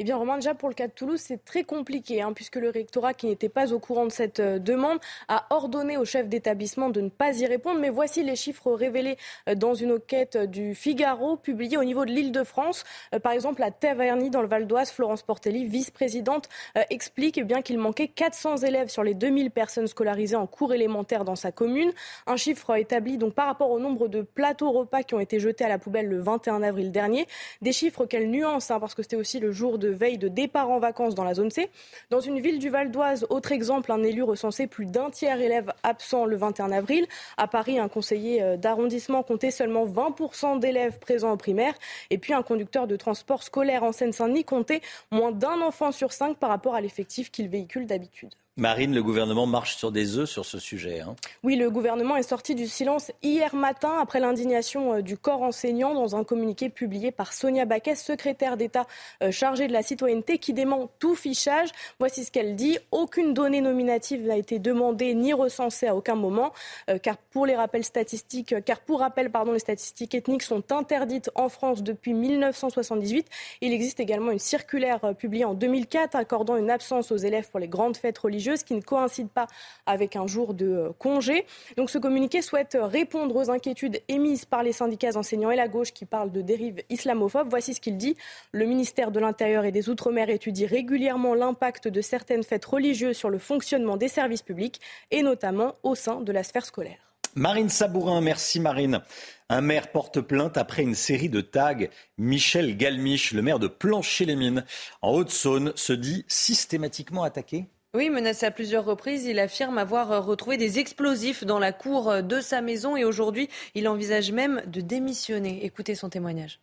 [0.00, 2.68] Eh bien, Romain, déjà pour le cas de Toulouse, c'est très compliqué, hein, puisque le
[2.68, 6.90] rectorat, qui n'était pas au courant de cette euh, demande, a ordonné au chef d'établissement
[6.90, 7.78] de ne pas y répondre.
[7.78, 9.16] Mais voici les chiffres révélés
[9.48, 12.82] euh, dans une enquête du Figaro, publiée au niveau de l'île de France.
[13.14, 16.48] Euh, par exemple, à Taverny, dans le Val d'Oise, Florence Portelli, vice-présidente,
[16.90, 21.24] explique eh bien qu'il manquait 400 élèves sur les 2000 personnes scolarisées en cours élémentaire
[21.24, 21.92] dans sa commune.
[22.26, 25.64] Un chiffre établi donc par rapport au nombre de plateaux repas qui ont été jetés
[25.64, 27.28] à la poubelle le 21 avril dernier.
[27.62, 30.28] Des chiffres qu'elle nuance, hein, parce que c'était aussi le jour de de veille de
[30.28, 31.70] départ en vacances dans la zone C.
[32.10, 35.72] Dans une ville du Val d'Oise, autre exemple, un élu recensé plus d'un tiers élèves
[35.82, 37.06] absents le 21 avril.
[37.36, 41.74] À Paris, un conseiller euh, d'arrondissement comptait seulement 20% d'élèves présents en primaire.
[42.10, 44.80] Et puis un conducteur de transport scolaire en Seine-Saint-Denis comptait
[45.10, 48.34] moins d'un enfant sur cinq par rapport à l'effectif qu'il véhicule d'habitude.
[48.56, 51.00] Marine, le gouvernement marche sur des œufs sur ce sujet.
[51.00, 51.16] Hein.
[51.42, 55.92] Oui, le gouvernement est sorti du silence hier matin après l'indignation euh, du corps enseignant
[55.92, 58.86] dans un communiqué publié par Sonia Baquet, secrétaire d'État
[59.24, 61.70] euh, chargée de la citoyenneté, qui dément tout fichage.
[61.98, 62.78] Voici ce qu'elle dit.
[62.92, 66.52] Aucune donnée nominative n'a été demandée ni recensée à aucun moment,
[66.90, 71.28] euh, car pour les rappels statistiques, car pour rappel, pardon, les statistiques ethniques sont interdites
[71.34, 73.26] en France depuis 1978.
[73.62, 77.66] Il existe également une circulaire publiée en 2004 accordant une absence aux élèves pour les
[77.66, 79.46] grandes fêtes religieuses qui ne coïncide pas
[79.86, 81.46] avec un jour de euh, congé.
[81.76, 85.92] Donc ce communiqué souhaite répondre aux inquiétudes émises par les syndicats enseignants et la gauche
[85.92, 87.48] qui parlent de dérives islamophobes.
[87.48, 88.16] Voici ce qu'il dit.
[88.52, 93.30] Le ministère de l'Intérieur et des Outre-mer étudie régulièrement l'impact de certaines fêtes religieuses sur
[93.30, 94.80] le fonctionnement des services publics
[95.10, 96.98] et notamment au sein de la sphère scolaire.
[97.36, 99.00] Marine Sabourin, merci Marine.
[99.48, 101.88] Un maire porte plainte après une série de tags.
[102.16, 104.64] Michel Galmiche, le maire de Plancher-les-Mines,
[105.02, 110.56] en Haute-Saône, se dit systématiquement attaqué oui, menacé à plusieurs reprises, il affirme avoir retrouvé
[110.56, 115.64] des explosifs dans la cour de sa maison et aujourd'hui, il envisage même de démissionner.
[115.64, 116.60] Écoutez son témoignage.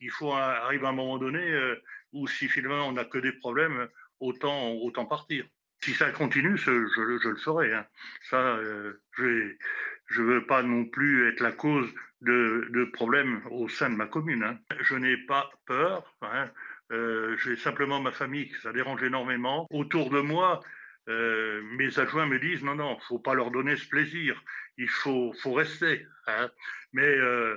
[0.00, 3.32] Il faut arriver à un moment donné euh, où si finalement on n'a que des
[3.32, 3.88] problèmes,
[4.20, 5.44] autant, autant partir.
[5.80, 7.72] Si ça continue, je, le ferai.
[7.72, 7.86] Hein.
[8.28, 11.92] Ça, euh, je ne veux pas non plus être la cause
[12.22, 14.42] de, problèmes au sein de ma commune.
[14.42, 14.58] Hein.
[14.80, 16.14] Je n'ai pas peur.
[16.22, 16.50] Hein.
[16.92, 19.66] Euh, j'ai simplement ma famille, ça dérange énormément.
[19.70, 20.60] Autour de moi,
[21.08, 24.40] euh, mes adjoints me disent non, non, faut pas leur donner ce plaisir,
[24.76, 26.06] il faut, faut rester.
[26.26, 26.50] Hein.
[26.92, 27.56] Mais euh,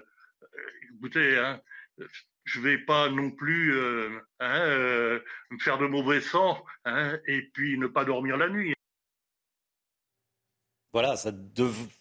[0.96, 1.62] écoutez, hein,
[2.44, 3.80] je vais pas non plus
[4.40, 5.20] hein,
[5.52, 8.74] me faire de mauvais sang hein, et puis ne pas dormir la nuit.
[10.92, 11.32] Voilà, ça,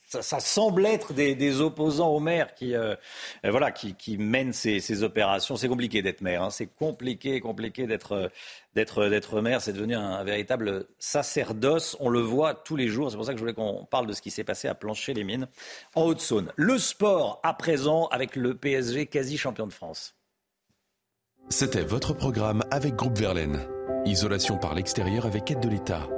[0.09, 2.95] ça, semble être des, opposants au maire qui, euh,
[3.45, 5.57] euh, voilà, qui, mènent ces, opérations.
[5.57, 6.51] C'est compliqué d'être maire, hein.
[6.51, 8.31] c'est compliqué, compliqué d'être,
[8.75, 9.61] d'être, d'être maire.
[9.61, 11.99] C'est devenu un, véritable sacerdoce.
[12.01, 13.11] On le voit tous les jours.
[13.11, 15.49] C'est pour ça que je voulais qu'on parle de ce qui s'est passé à Plancher-les-Mines,
[15.95, 16.51] en Haute-Saône.
[16.57, 20.15] Le sport, à présent, avec le PSG quasi champion de France.
[21.51, 23.61] C'était votre programme avec Groupe Verlaine.
[24.07, 26.09] Isolation par l'extérieur avec aide de l'État.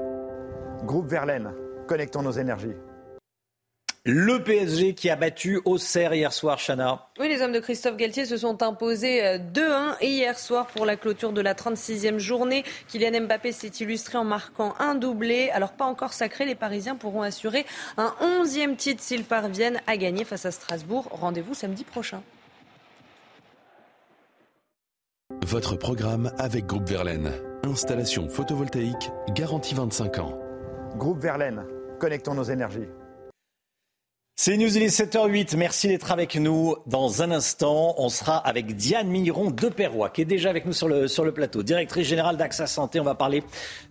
[0.85, 1.53] Groupe Verlaine
[1.91, 2.77] Connectons nos énergies.
[4.05, 7.09] Le PSG qui a battu Auxerre hier soir, Chana.
[7.19, 10.87] Oui, les hommes de Christophe Galtier se sont imposés 2-1 euh, et hier soir pour
[10.87, 12.63] la clôture de la 36e journée.
[12.87, 15.51] Kylian Mbappé s'est illustré en marquant un doublé.
[15.51, 17.67] Alors pas encore sacré, les Parisiens pourront assurer
[17.97, 21.09] un 11e titre s'ils parviennent à gagner face à Strasbourg.
[21.11, 22.23] Rendez-vous samedi prochain.
[25.45, 27.33] Votre programme avec Groupe Verlaine.
[27.65, 30.39] Installation photovoltaïque garantie 25 ans.
[30.97, 31.65] Groupe Verlaine
[32.01, 32.89] Connectons nos énergies.
[34.43, 35.55] C'est News, il est 7h08.
[35.59, 36.75] Merci d'être avec nous.
[36.87, 40.73] Dans un instant, on sera avec Diane Migron de Perrois, qui est déjà avec nous
[40.73, 41.63] sur le, sur le plateau.
[41.63, 43.01] Directrice générale d'AXA Santé.
[43.01, 43.45] On va parler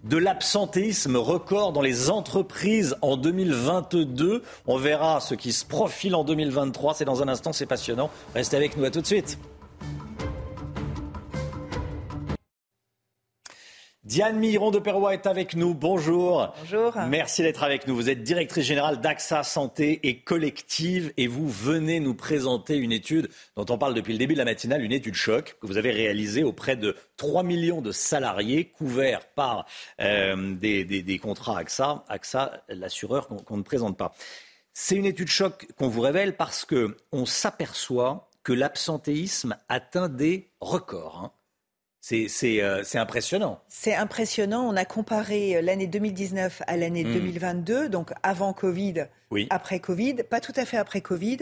[0.05, 4.41] de l'absentéisme record dans les entreprises en 2022.
[4.65, 6.95] On verra ce qui se profile en 2023.
[6.95, 8.09] C'est dans un instant, c'est passionnant.
[8.33, 8.85] Restez avec nous.
[8.85, 9.37] À tout de suite.
[14.09, 15.75] Diane Miron de Perrois est avec nous.
[15.75, 16.51] Bonjour.
[16.61, 16.95] Bonjour.
[17.09, 17.95] Merci d'être avec nous.
[17.95, 23.29] Vous êtes directrice générale d'AXA Santé et Collective et vous venez nous présenter une étude
[23.55, 25.91] dont on parle depuis le début de la matinale, une étude choc que vous avez
[25.91, 29.67] réalisée auprès de 3 millions de salariés couverts par
[30.01, 34.15] euh, des, contrats AXA, AXA, l'assureur qu'on ne présente pas.
[34.73, 41.21] C'est une étude choc qu'on vous révèle parce qu'on s'aperçoit que l'absentéisme atteint des records.
[41.25, 41.31] Hein.
[42.11, 43.61] Euh, c'est impressionnant.
[43.67, 44.67] C'est impressionnant.
[44.67, 47.89] On a comparé euh, l'année 2019 à l'année 2022, hmm.
[47.89, 49.05] donc avant Covid,
[49.49, 51.39] après Covid, pas tout à fait après Covid,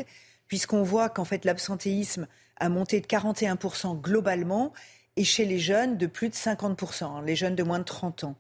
[0.48, 2.28] puisqu'on voit qu'en fait l'absentéisme
[2.60, 4.74] a monté de 41% globalement
[5.16, 8.24] et chez les jeunes de plus de 50%, hein, les jeunes de moins de 30
[8.24, 8.36] ans.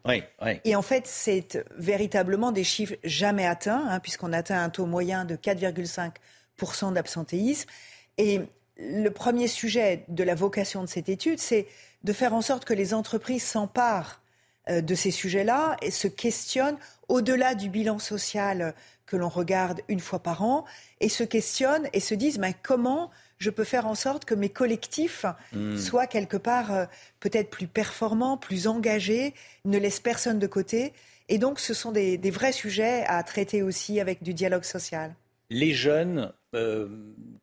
[0.64, 5.26] Et en fait, c'est véritablement des chiffres jamais atteints, hein, puisqu'on atteint un taux moyen
[5.26, 7.68] de 4,5% d'absentéisme.
[8.20, 8.42] Et
[8.78, 11.68] le premier sujet de la vocation de cette étude, c'est
[12.04, 14.22] de faire en sorte que les entreprises s'emparent
[14.70, 16.78] euh, de ces sujets-là et se questionnent
[17.08, 18.74] au-delà du bilan social
[19.06, 20.66] que l'on regarde une fois par an
[21.00, 24.50] et se questionnent et se disent mais comment je peux faire en sorte que mes
[24.50, 25.78] collectifs hmm.
[25.78, 26.86] soient quelque part euh,
[27.20, 29.34] peut-être plus performants, plus engagés,
[29.66, 30.94] ne laissent personne de côté.
[31.30, 35.14] Et donc ce sont des vrais sujets à traiter aussi avec du dialogue social
[35.50, 36.88] les jeunes euh,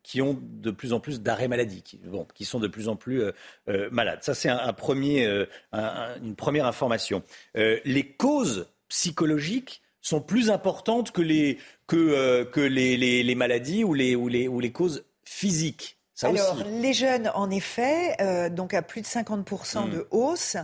[0.02, 2.96] qui ont de plus en plus d'arrêts maladie, qui, bon, qui sont de plus en
[2.96, 3.32] plus euh,
[3.68, 4.20] euh, malades.
[4.22, 5.26] Ça, c'est un, premier,
[5.72, 7.22] une première information.
[7.54, 14.16] les causes psychologiques sont plus importantes que les, que, que les, les, maladies ou les,
[14.16, 15.98] ou les, ou les causes physiques.
[16.14, 18.16] Ça Alors, les jeunes, en effet,
[18.50, 20.04] donc à plus de 50% de hmm.
[20.12, 20.56] hausse.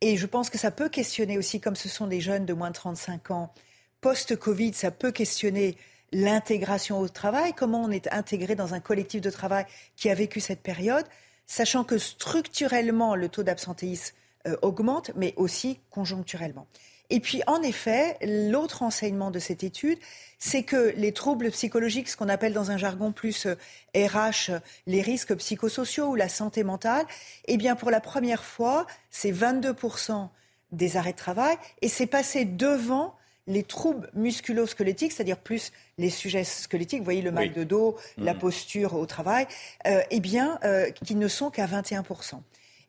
[0.00, 2.70] Et je pense que ça peut questionner aussi, comme ce sont des jeunes de moins
[2.70, 3.52] de 35 ans,
[4.00, 5.76] post-Covid, ça peut questionner
[6.12, 10.40] l'intégration au travail, comment on est intégré dans un collectif de travail qui a vécu
[10.40, 11.06] cette période,
[11.46, 14.14] sachant que structurellement, le taux d'absentéisme
[14.46, 16.66] euh, augmente, mais aussi conjoncturellement.
[17.10, 19.98] Et puis, en effet, l'autre enseignement de cette étude,
[20.38, 23.46] c'est que les troubles psychologiques, ce qu'on appelle dans un jargon plus
[23.96, 27.04] RH, euh, les risques psychosociaux ou la santé mentale,
[27.46, 30.28] eh bien, pour la première fois, c'est 22%
[30.72, 33.14] des arrêts de travail et c'est passé devant
[33.50, 38.32] les troubles musculo-squelettiques, c'est-à-dire plus les sujets squelettiques, vous voyez le mal de dos, la
[38.32, 38.38] mm.
[38.38, 39.46] posture au travail,
[39.86, 42.40] euh, eh bien, euh, qui ne sont qu'à 21%.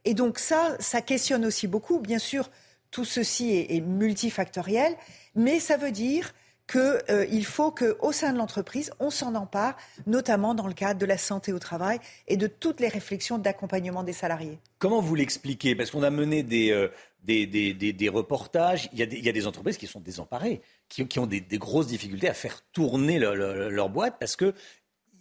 [0.05, 1.99] Et donc ça, ça questionne aussi beaucoup.
[1.99, 2.49] Bien sûr,
[2.91, 4.95] tout ceci est, multifactoriel,
[5.35, 6.33] mais ça veut dire
[6.71, 9.75] qu'il euh, faut qu'au sein de l'entreprise, on s'en empare,
[10.07, 14.03] notamment dans le cadre de la santé au travail et de toutes les réflexions d'accompagnement
[14.03, 14.59] des salariés.
[14.79, 15.75] Comment vous l'expliquez?
[15.75, 16.89] Parce qu'on a mené des,
[17.23, 18.89] des, reportages.
[18.93, 22.29] Il y, a des, des, entreprises qui sont désemparées, qui, qui ont des, grosses difficultés
[22.29, 24.53] à faire tourner leur, boîte parce que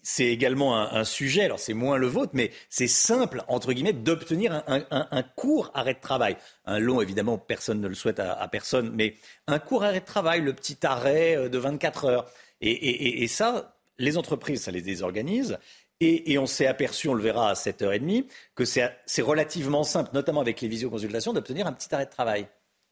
[0.02, 4.62] c'est également un, sujet, alors c'est moins le vôtre, mais c'est simple, entre guillemets, d'obtenir
[4.66, 6.36] un, court arrêt de travail.
[6.64, 10.40] Un long, évidemment, personne ne le souhaite à, personne, mais un court arrêt de travail,
[10.40, 12.30] le petit arrêt euh, de 24 heures.
[12.62, 15.58] Et, et ça, les entreprises, ça les désorganise.
[16.02, 18.24] Et, on s'est aperçu, on le verra à 7h30,
[18.54, 22.48] que c'est relativement simple, notamment avec les visioconsultations, d'obtenir un petit arrêt de travail.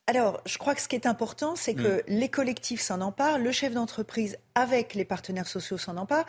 [0.06, 2.02] Alors, je crois que ce qui est important, c'est que hmm.
[2.08, 6.26] les collectifs s'en emparent, le chef d'entreprise avec les partenaires sociaux s'en emparent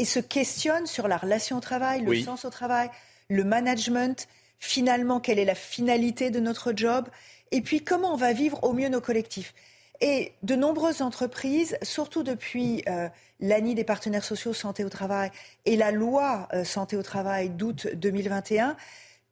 [0.00, 2.88] et se questionnent sur la relation au travail, le sens au travail,
[3.28, 4.28] le management,
[4.58, 7.06] finalement, quelle est la finalité de notre job,
[7.50, 9.52] et puis comment on va vivre au mieux nos collectifs.
[10.00, 15.30] Et de nombreuses entreprises, surtout depuis euh, l'année des partenaires sociaux santé au travail
[15.66, 18.78] et la loi euh, santé au travail d'août 2021,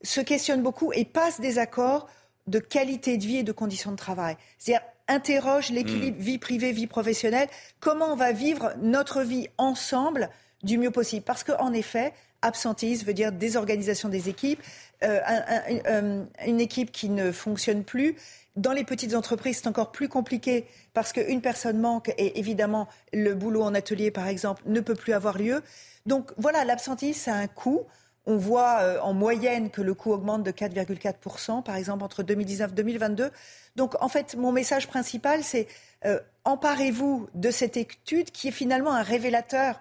[0.02, 2.10] se questionnent beaucoup et passent des accords
[2.46, 4.36] de qualité de vie et de conditions de travail.
[4.58, 6.22] C'est-à-dire interroge l'équilibre hmm.
[6.22, 7.48] vie privée, vie professionnelle,
[7.80, 10.28] comment on va vivre notre vie ensemble
[10.62, 11.24] du mieux possible.
[11.24, 14.62] Parce qu'en effet, absentéisme veut dire désorganisation des équipes,
[15.02, 18.16] euh, une équipe qui ne fonctionne plus,
[18.58, 23.34] dans les petites entreprises, c'est encore plus compliqué parce qu'une personne manque et évidemment le
[23.34, 25.62] boulot en atelier, par exemple, ne peut plus avoir lieu.
[26.06, 27.82] Donc voilà, l'absentéisme, c'est un coût.
[28.26, 32.72] On voit euh, en moyenne que le coût augmente de 4,4%, par exemple, entre 2019
[32.72, 33.30] et 2022.
[33.76, 35.68] Donc en fait, mon message principal, c'est
[36.04, 39.80] euh, emparez-vous de cette étude qui est finalement un révélateur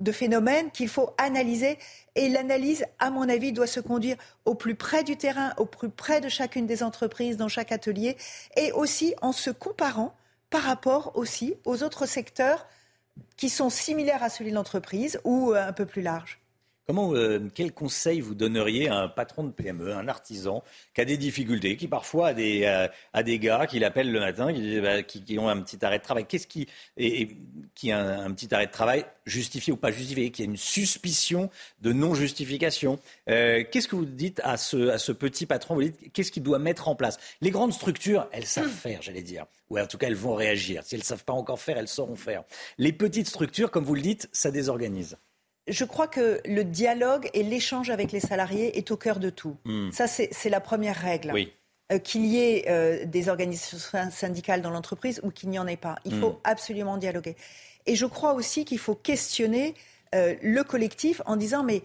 [0.00, 1.78] de phénomènes qu'il faut analyser.
[2.14, 5.88] Et l'analyse, à mon avis, doit se conduire au plus près du terrain, au plus
[5.88, 8.16] près de chacune des entreprises, dans chaque atelier,
[8.56, 10.14] et aussi en se comparant
[10.50, 12.66] par rapport aussi aux autres secteurs
[13.36, 16.43] qui sont similaires à celui de l'entreprise ou un peu plus larges
[16.86, 20.62] Comment, euh, quel conseil vous donneriez à un patron de PME, un artisan
[20.94, 24.20] qui a des difficultés, qui parfois a des, euh, a des gars qui l'appellent le
[24.20, 26.66] matin, qui, bah, qui, qui, ont un petit arrêt de travail Qu'est-ce qui,
[26.98, 27.28] et,
[27.74, 30.58] qui a un, un, petit arrêt de travail justifié ou pas justifié, qui a une
[30.58, 31.48] suspicion
[31.80, 32.98] de non-justification?
[33.30, 35.76] Euh, Qu'est-ce que vous dites à ce, à ce petit patron?
[35.76, 37.18] Vous dites qu'est-ce qu'il doit mettre en place?
[37.40, 39.46] Les grandes structures, elles savent faire, j'allais dire.
[39.70, 40.82] Ou en tout cas, elles vont réagir.
[40.84, 42.44] Si elles ne savent pas encore faire, elles sauront faire.
[42.76, 45.16] Les petites structures, comme vous le dites, ça désorganise
[45.66, 49.56] je crois que le dialogue et l'échange avec les salariés est au cœur de tout.
[49.64, 49.90] Mm.
[49.92, 51.32] Ça, c'est la première règle.
[51.32, 51.52] Oui.
[51.92, 53.76] Euh, qu'il y ait euh, des organisations
[54.10, 55.96] syndicales dans l'entreprise ou qu'il n'y en ait pas.
[56.06, 56.20] Il mm.
[56.20, 57.36] faut absolument dialoguer.
[57.84, 59.74] Et je crois aussi qu'il faut questionner
[60.14, 61.82] euh, le collectif en disant mais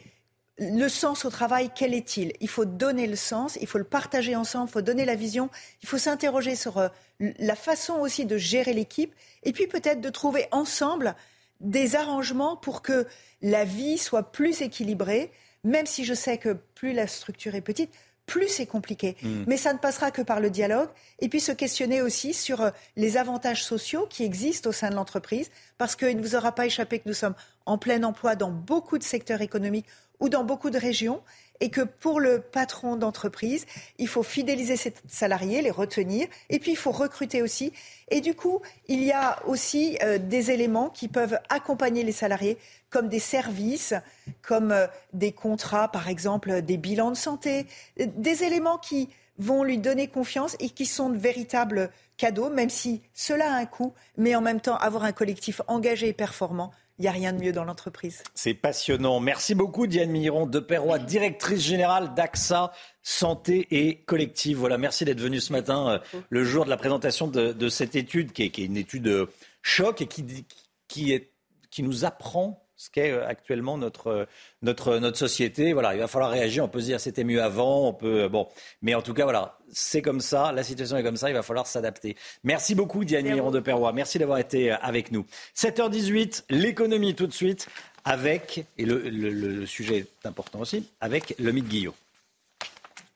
[0.57, 2.31] le sens au travail, quel est-il?
[2.39, 5.49] Il faut donner le sens, il faut le partager ensemble, il faut donner la vision,
[5.83, 6.89] il faut s'interroger sur
[7.19, 11.15] la façon aussi de gérer l'équipe et puis peut-être de trouver ensemble
[11.59, 13.07] des arrangements pour que
[13.41, 15.31] la vie soit plus équilibrée,
[15.63, 17.91] même si je sais que plus la structure est petite,
[18.25, 19.17] plus c'est compliqué.
[19.21, 19.43] Mm.
[19.47, 20.89] Mais ça ne passera que par le dialogue.
[21.19, 24.95] Et puis se questionner aussi sur euh, les avantages sociaux qui existent au sein de
[24.95, 28.51] l'entreprise, parce qu'il ne vous aura pas échappé que nous sommes en plein emploi dans
[28.51, 29.87] beaucoup de secteurs économiques
[30.19, 31.21] ou dans beaucoup de régions
[31.61, 33.65] et que pour le patron d'entreprise,
[33.97, 37.73] il faut fidéliser ses salariés, les retenir, et puis il faut recruter aussi.
[38.09, 42.57] Et du coup, il y a aussi euh, des éléments qui peuvent accompagner les salariés,
[42.89, 43.93] comme des services,
[44.41, 47.67] comme euh, des contrats, par exemple, des bilans de santé,
[47.97, 53.01] des éléments qui vont lui donner confiance et qui sont de véritables cadeaux, même si
[53.13, 57.03] cela a un coût, mais en même temps avoir un collectif engagé et performant il
[57.03, 58.23] n'y a rien de mieux dans l'entreprise.
[58.35, 59.21] C'est passionnant.
[59.21, 64.57] Merci beaucoup Diane Miron de Perrois, directrice générale d'AXA Santé et Collective.
[64.57, 68.33] Voilà, merci d'être venue ce matin, euh, le jour de la présentation de, cette étude,
[68.33, 69.27] qui est, une étude euh,
[69.61, 70.45] choc et qui,
[70.89, 71.31] qui, est,
[71.71, 74.25] qui nous apprend ce qu'est euh, actuellement notre,
[74.61, 75.73] notre, notre société.
[75.73, 76.63] Voilà, il va falloir réagir.
[76.63, 77.89] On peut se dire c'était mieux avant.
[77.89, 78.47] On peut, bon,
[78.81, 80.53] mais en tout cas, voilà, c'est comme ça.
[80.53, 81.29] La situation est comme ça.
[81.29, 82.15] Il va falloir s'adapter.
[82.45, 83.91] Merci beaucoup, Diane Miron de Perrois.
[83.91, 85.25] Merci d'avoir été euh, avec nous.
[85.57, 87.67] 7h18, l'économie tout de suite
[88.05, 91.93] avec, et le, le, le sujet est important aussi, avec le mythe Guillot.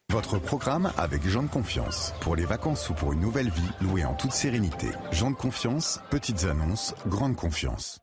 [0.09, 2.13] Votre programme avec Jean de Confiance.
[2.19, 4.87] Pour les vacances ou pour une nouvelle vie, louée en toute sérénité.
[5.11, 8.02] Jean de Confiance, petites annonces, grande confiance.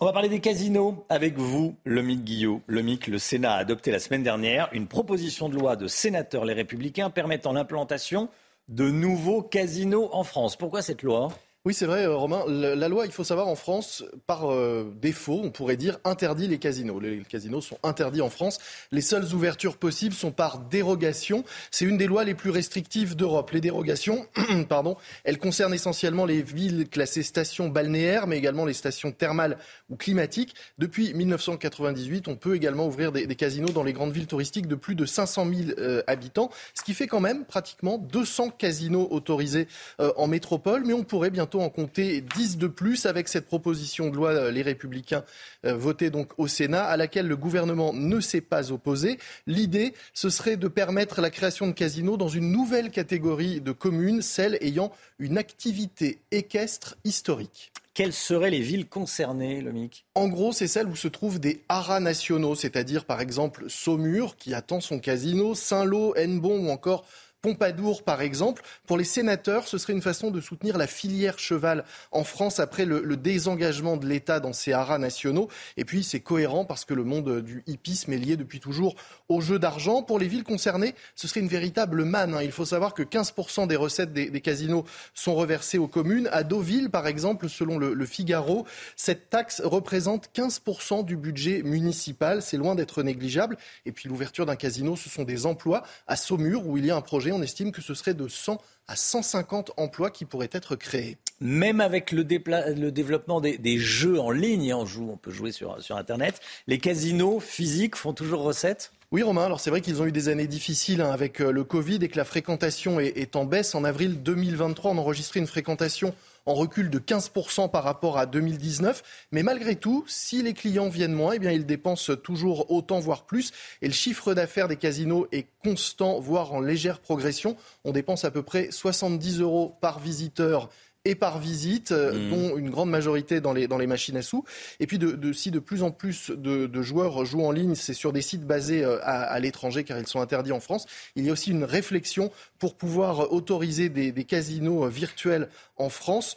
[0.00, 2.62] On va parler des casinos avec vous, Lomic Guillot.
[2.66, 6.54] Lomic, le Sénat a adopté la semaine dernière une proposition de loi de sénateurs les
[6.54, 8.28] Républicains permettant l'implantation
[8.68, 10.56] de nouveaux casinos en France.
[10.56, 11.28] Pourquoi cette loi?
[11.66, 12.42] Oui, c'est vrai, euh, Romain.
[12.48, 16.56] La loi, il faut savoir, en France, par euh, défaut, on pourrait dire interdit les
[16.56, 16.98] casinos.
[17.00, 18.58] Les casinos sont interdits en France.
[18.92, 21.44] Les seules ouvertures possibles sont par dérogation.
[21.70, 23.50] C'est une des lois les plus restrictives d'Europe.
[23.50, 24.26] Les dérogations,
[24.70, 29.58] pardon, elles concernent essentiellement les villes classées stations balnéaires, mais également les stations thermales
[29.90, 30.54] ou climatiques.
[30.78, 34.94] Depuis 1998, on peut également ouvrir des, casinos dans les grandes villes touristiques de plus
[34.94, 39.68] de 500 000 euh, habitants, ce qui fait quand même pratiquement 200 casinos autorisés
[39.98, 40.84] en métropole.
[40.86, 41.28] Mais on pourrait
[41.58, 45.24] en compter 10 de plus avec cette proposition de loi euh, Les Républicains
[45.66, 49.18] euh, votée donc au Sénat à laquelle le gouvernement ne s'est pas opposé.
[49.46, 54.22] L'idée, ce serait de permettre la création de casinos dans une nouvelle catégorie de communes,
[54.22, 57.72] celles ayant une activité équestre historique.
[57.92, 61.98] Quelles seraient les villes concernées, Lomic En gros, c'est celles où se trouvent des haras
[61.98, 67.04] nationaux, c'est-à-dire par exemple Saumur, qui attend son casino, Saint-Lô, Hennebon ou encore
[67.42, 68.62] Pompadour, par exemple.
[68.86, 72.84] Pour les sénateurs, ce serait une façon de soutenir la filière cheval en France après
[72.84, 75.48] le, désengagement de l'État dans ses haras nationaux.
[75.78, 78.94] Et puis, c'est cohérent parce que le monde du hippisme est lié depuis toujours
[79.30, 80.02] au jeu d'argent.
[80.02, 82.34] Pour les villes concernées, ce serait une véritable manne.
[82.34, 82.42] Hein.
[82.42, 84.84] Il faut savoir que 15% des recettes des, casinos
[85.14, 86.28] sont reversées aux communes.
[86.32, 92.42] À Deauville, par exemple, selon le, le Figaro, cette taxe représente 15% du budget municipal.
[92.42, 93.56] C'est loin d'être négligeable.
[93.86, 95.84] Et puis, l'ouverture d'un casino, ce sont des emplois.
[96.06, 98.60] À Saumur, où il y a un projet on estime que ce serait de 100
[98.88, 101.16] à 150 emplois qui pourraient être créés.
[101.40, 106.40] Même avec le, développement des, jeux en ligne, on, joue, on peut jouer sur, Internet,
[106.66, 108.92] les casinos physiques font toujours recette?
[109.12, 109.44] Oui, Romain.
[109.44, 112.08] Alors c'est vrai qu'ils ont eu des années difficiles hein, avec euh, le Covid et
[112.08, 113.74] que la fréquentation est, en baisse.
[113.74, 116.14] En avril 2023, on enregistrait une fréquentation
[116.50, 119.02] en recul de 15% par rapport à 2019.
[119.30, 123.24] Mais malgré tout, si les clients viennent moins, eh bien, ils dépensent toujours autant, voire
[123.24, 123.52] plus.
[123.82, 127.56] Et le chiffre d'affaires des casinos est constant, voire en légère progression.
[127.84, 130.70] On dépense à peu près 70 euros par visiteur
[131.04, 132.30] et par visite, euh, mmh.
[132.30, 134.44] dont une grande majorité dans les, dans les machines à sous.
[134.80, 138.12] Et puis, de, si de plus en plus de, joueurs jouent en ligne, c'est sur
[138.12, 140.86] des sites basés euh, à, l'étranger, car ils sont interdits en France.
[141.16, 145.88] Il y a aussi une réflexion pour pouvoir autoriser des, des casinos euh, virtuels en
[145.88, 146.36] France.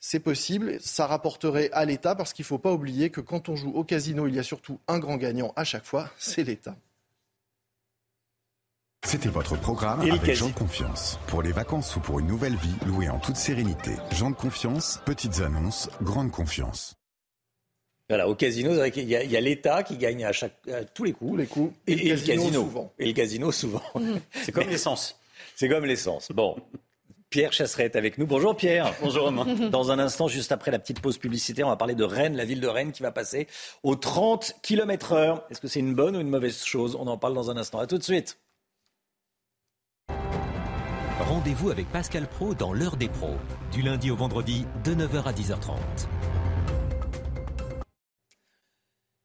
[0.00, 3.56] c'est possible, ça rapporterait à l'État, parce qu'il ne faut pas oublier que quand on
[3.56, 6.76] joue au casino, il y a surtout un grand gagnant à chaque fois, c'est l'État.
[9.04, 10.34] C'était votre programme Et avec quasi.
[10.40, 11.18] Jean de Confiance.
[11.26, 13.92] Pour les vacances ou pour une nouvelle vie, louée en toute sérénité.
[14.12, 16.94] Jean de Confiance, petites annonces, grande confiance.
[18.08, 21.04] Voilà, au casino, y a, il y a l'État qui gagne à, chaque, à tous
[21.04, 21.38] les coups.
[21.38, 21.72] les coups.
[21.86, 22.62] Et, Et le et le casino, casino.
[22.64, 22.92] souvent.
[22.98, 23.82] Et le casino, souvent.
[24.42, 25.18] C'est comme l'essence.
[25.56, 26.30] C'est comme l'essence.
[26.32, 26.56] Bon.
[27.30, 28.26] Pierre Chasseret est avec nous.
[28.26, 28.92] Bonjour Pierre.
[29.00, 29.44] Bonjour Romain.
[29.70, 32.44] Dans un instant, juste après la petite pause publicitaire, on va parler de Rennes, la
[32.44, 33.46] ville de Rennes qui va passer
[33.84, 35.46] aux 30 km heure.
[35.48, 36.96] Est-ce que c'est une bonne ou une mauvaise chose?
[36.98, 37.78] On en parle dans un instant.
[37.78, 38.36] À tout de suite.
[41.30, 43.36] Rendez-vous avec Pascal Pro dans l'heure des pros,
[43.70, 45.78] du lundi au vendredi de 9h à 10h30.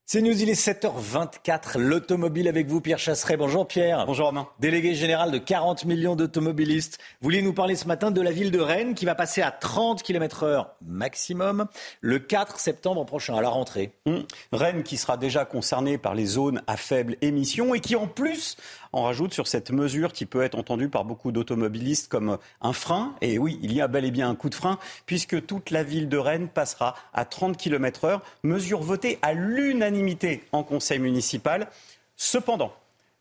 [0.07, 1.79] C'est News, il est 7h24.
[1.79, 3.37] L'automobile avec vous, Pierre Chasseret.
[3.37, 4.05] Bonjour Pierre.
[4.05, 4.47] Bonjour Romain.
[4.59, 6.99] Délégué général de 40 millions d'automobilistes.
[7.19, 9.49] Vous vouliez nous parler ce matin de la ville de Rennes qui va passer à
[9.49, 11.65] 30 km heure maximum
[12.01, 13.93] le 4 septembre prochain, à la rentrée.
[14.05, 14.23] Hum.
[14.51, 18.57] Rennes qui sera déjà concernée par les zones à faible émission et qui en plus
[18.95, 23.13] en rajoute sur cette mesure qui peut être entendue par beaucoup d'automobilistes comme un frein.
[23.19, 25.83] Et oui, il y a bel et bien un coup de frein puisque toute la
[25.83, 31.67] ville de Rennes passera à 30 km heure, mesure votée à l'unanimité en conseil municipal.
[32.15, 32.73] Cependant,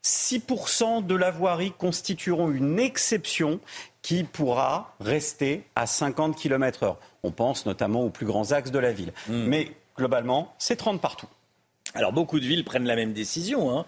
[0.05, 3.59] 6% de la voirie constitueront une exception
[4.01, 6.99] qui pourra rester à 50 km heure.
[7.25, 9.13] On pense notamment aux plus grands axes de la ville.
[9.29, 11.27] Mais globalement, c'est 30 partout.
[11.95, 13.77] Alors beaucoup de villes prennent la même décision.
[13.79, 13.87] hein.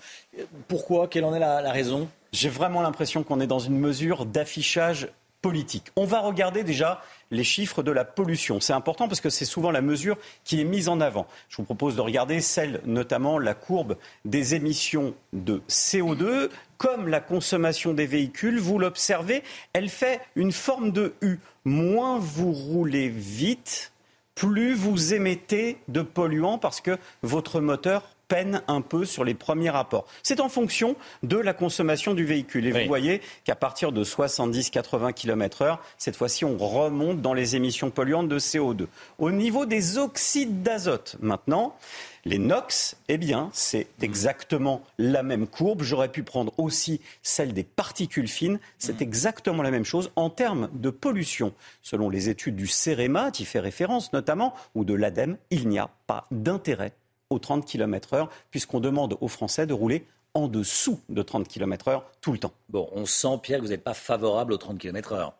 [0.68, 1.08] Pourquoi?
[1.08, 2.08] Quelle en est la, la raison?
[2.32, 5.08] J'ai vraiment l'impression qu'on est dans une mesure d'affichage
[5.42, 5.86] politique.
[5.96, 7.00] On va regarder déjà
[7.30, 8.60] les chiffres de la pollution.
[8.60, 11.26] C'est important parce que c'est souvent la mesure qui est mise en avant.
[11.48, 16.48] Je vous propose de regarder celle, notamment la courbe des émissions de CO2.
[16.78, 19.42] Comme la consommation des véhicules, vous l'observez,
[19.72, 21.38] elle fait une forme de U.
[21.64, 23.92] Moins vous roulez vite,
[24.36, 29.70] plus vous émettez de polluants parce que votre moteur peine un peu sur les premiers
[29.70, 30.06] rapports.
[30.22, 32.66] C'est en fonction de la consommation du véhicule.
[32.66, 32.82] Et Oui.
[32.82, 37.90] vous voyez qu'à partir de 70-80 km heure, cette fois-ci, on remonte dans les émissions
[37.90, 38.86] polluantes de CO2.
[39.18, 41.76] Au niveau des oxydes d'azote, maintenant,
[42.24, 45.82] les NOx, eh bien, c'est exactement la même courbe.
[45.82, 48.58] J'aurais pu prendre aussi celle des particules fines.
[48.78, 51.54] C'est exactement la même chose en termes de pollution.
[51.82, 55.88] Selon les études du CEREMA, qui fait référence notamment, ou de l'ADEME, il n'y a
[56.08, 56.92] pas d'intérêt
[57.30, 61.88] aux 30 km heure, puisqu'on demande aux Français de rouler en dessous de 30 km
[61.88, 62.52] heure tout le temps.
[62.68, 65.34] Bon, on sent, Pierre, que vous n'êtes pas favorable aux 30 km heure.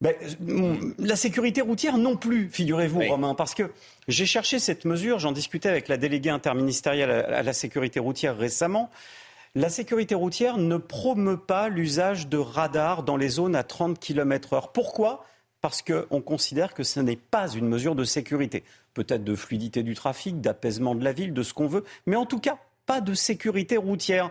[0.00, 0.16] Ben,
[0.98, 3.08] la sécurité routière non plus, figurez-vous, Oui.
[3.08, 3.70] Romain, parce que
[4.08, 8.90] j'ai cherché cette mesure, j'en discutais avec la déléguée interministérielle à la sécurité routière récemment.
[9.54, 14.54] La sécurité routière ne promeut pas l'usage de radars dans les zones à 30 km
[14.54, 14.72] heure.
[14.72, 15.24] Pourquoi?
[15.62, 18.64] Parce qu'on considère que ce n'est pas une mesure de sécurité.
[18.94, 22.26] Peut-être de fluidité du trafic, d'apaisement de la ville, de ce qu'on veut, mais en
[22.26, 24.30] tout cas, pas de sécurité routière.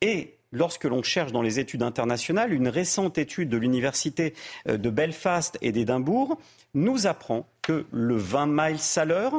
[0.00, 4.34] Et lorsque l'on cherche dans les études internationales, une récente étude de l'université
[4.68, 6.38] euh, de Belfast et d'Édimbourg
[6.74, 9.34] nous apprend que le 20 miles à l'heure,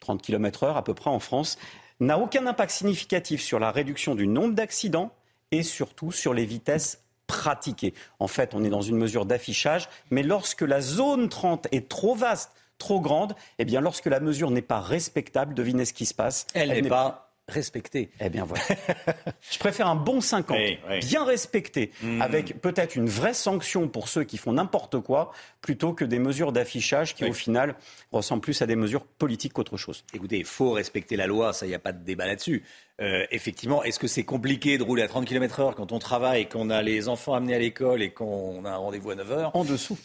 [0.00, 1.58] 30 km heure à peu près en France,
[2.00, 5.12] n'a aucun impact significatif sur la réduction du nombre d'accidents
[5.52, 7.94] et surtout sur les vitesses pratiquées.
[8.18, 12.16] En fait, on est dans une mesure d'affichage, mais lorsque la zone 30 est trop
[12.16, 16.14] vaste, trop grande, eh bien, lorsque la mesure n'est pas respectable, devinez ce qui se
[16.14, 16.46] passe.
[16.54, 18.10] Elle n'est pas respectée.
[18.20, 18.62] Eh bien voilà.
[19.50, 20.98] Je préfère un bon 50, Oui, oui.
[21.00, 22.22] bien respecté, Mhm.
[22.22, 26.52] avec peut-être une vraie sanction pour ceux qui font n'importe quoi, plutôt que des mesures
[26.52, 27.30] d'affichage qui, Oui.
[27.30, 27.74] au final,
[28.12, 30.04] ressemblent plus à des mesures politiques qu'autre chose.
[30.14, 32.62] Écoutez, il faut respecter la loi, ça, il n'y a pas de débat là-dessus.
[33.00, 36.48] Euh, effectivement, est-ce que c'est compliqué de rouler à 30 km heure quand on travaille,
[36.48, 39.50] qu'on a les enfants amenés à l'école et qu'on a un rendez-vous à 9 heures?
[39.56, 39.98] En dessous.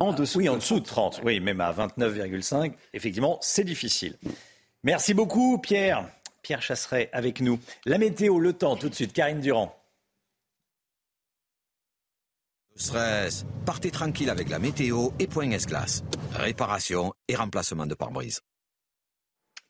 [0.00, 0.38] En dessous.
[0.38, 1.20] Oui, en dessous de 30.
[1.22, 2.72] Oui, même à 29,5.
[2.94, 4.16] Effectivement, c'est difficile.
[4.82, 6.08] Merci beaucoup, Pierre.
[6.42, 7.58] Pierre Chasseret avec nous.
[7.86, 9.12] La météo, le temps, tout de suite.
[9.12, 9.76] Karine Durand.
[12.74, 13.44] Stress.
[13.66, 16.02] Partez tranquille avec la météo et Point S-Glace.
[16.32, 18.40] Réparation et remplacement de pare-brise.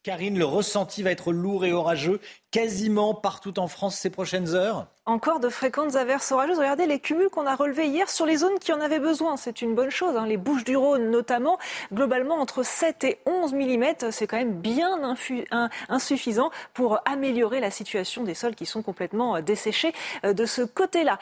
[0.03, 2.21] Karine, le ressenti va être lourd et orageux
[2.51, 4.89] quasiment partout en France ces prochaines heures.
[5.07, 6.59] Encore de fréquentes averses orageuses.
[6.59, 9.37] Regardez les cumuls qu'on a relevés hier sur les zones qui en avaient besoin.
[9.37, 10.17] C'est une bonne chose.
[10.17, 10.27] hein.
[10.27, 11.59] Les Bouches du Rhône notamment,
[11.93, 14.99] globalement entre 7 et 11 mm, c'est quand même bien
[15.89, 19.93] insuffisant pour améliorer la situation des sols qui sont complètement euh, desséchés
[20.25, 21.19] euh, de ce côté-là.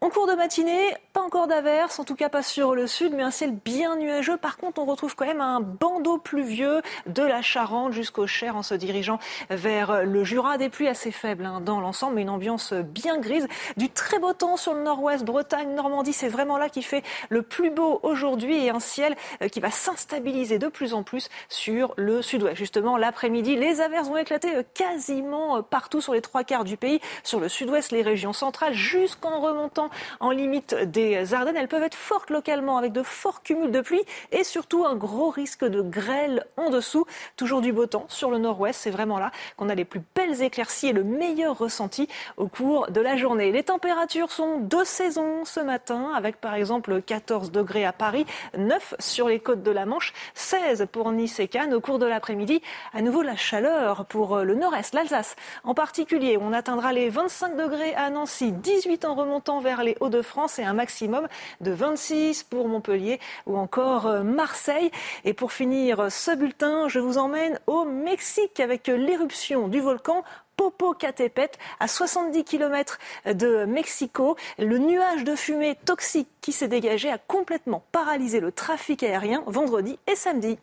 [0.00, 3.24] En cours de matinée, pas encore d'averse, en tout cas pas sur le sud, mais
[3.24, 4.36] un ciel bien nuageux.
[4.36, 8.62] Par contre, on retrouve quand même un bandeau pluvieux de la Charente jusqu'au Cher en
[8.62, 9.18] se dirigeant
[9.50, 10.56] vers le Jura.
[10.56, 13.48] Des pluies assez faibles hein, dans l'ensemble, mais une ambiance bien grise.
[13.76, 17.42] Du très beau temps sur le nord-ouest, Bretagne, Normandie, c'est vraiment là qui fait le
[17.42, 21.94] plus beau aujourd'hui et un ciel euh, qui va s'instabiliser de plus en plus sur
[21.96, 22.56] le sud-ouest.
[22.56, 26.76] Justement, l'après-midi, les averses vont éclater euh, quasiment euh, partout sur les trois quarts du
[26.76, 29.87] pays, sur le sud-ouest, les régions centrales, jusqu'en remontant
[30.20, 31.56] en limite des Ardennes.
[31.56, 34.02] Elles peuvent être fortes localement avec de forts cumuls de pluie
[34.32, 37.06] et surtout un gros risque de grêle en dessous.
[37.36, 38.80] Toujours du beau temps sur le nord-ouest.
[38.80, 42.90] C'est vraiment là qu'on a les plus belles éclaircies et le meilleur ressenti au cours
[42.90, 43.52] de la journée.
[43.52, 48.94] Les températures sont de saison ce matin avec par exemple 14 degrés à Paris, 9
[48.98, 51.74] sur les côtes de la Manche, 16 pour Nice et Cannes.
[51.74, 52.62] Au cours de l'après-midi,
[52.92, 56.38] à nouveau la chaleur pour le nord-est, l'Alsace en particulier.
[56.40, 60.74] On atteindra les 25 degrés à Nancy, 18 en remontant vers les Hauts-de-France et un
[60.74, 61.28] maximum
[61.60, 64.90] de 26 pour Montpellier ou encore euh, Marseille.
[65.24, 70.24] Et pour finir ce bulletin, je vous emmène au Mexique avec l'éruption du volcan
[70.58, 74.36] Popocatépetl, à 70 km de Mexico.
[74.58, 79.98] Le nuage de fumée toxique qui s'est dégagé a complètement paralysé le trafic aérien vendredi
[80.08, 80.58] et samedi.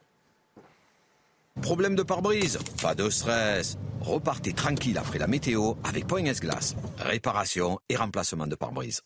[1.61, 3.77] Problème de pare-brise Pas de stress.
[4.01, 6.75] Repartez tranquille après la météo avec Point S-Glace.
[6.99, 9.01] Réparation et remplacement de pare-brise.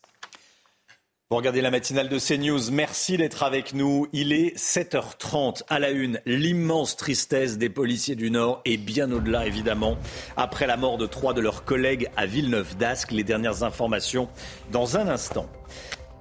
[1.30, 2.72] Vous regardez la matinale de CNews.
[2.72, 4.08] Merci d'être avec nous.
[4.12, 6.20] Il est 7h30 à la une.
[6.26, 9.96] L'immense tristesse des policiers du Nord et bien au-delà, évidemment.
[10.36, 14.28] Après la mort de trois de leurs collègues à Villeneuve d'Ascq, les dernières informations
[14.72, 15.48] dans un instant.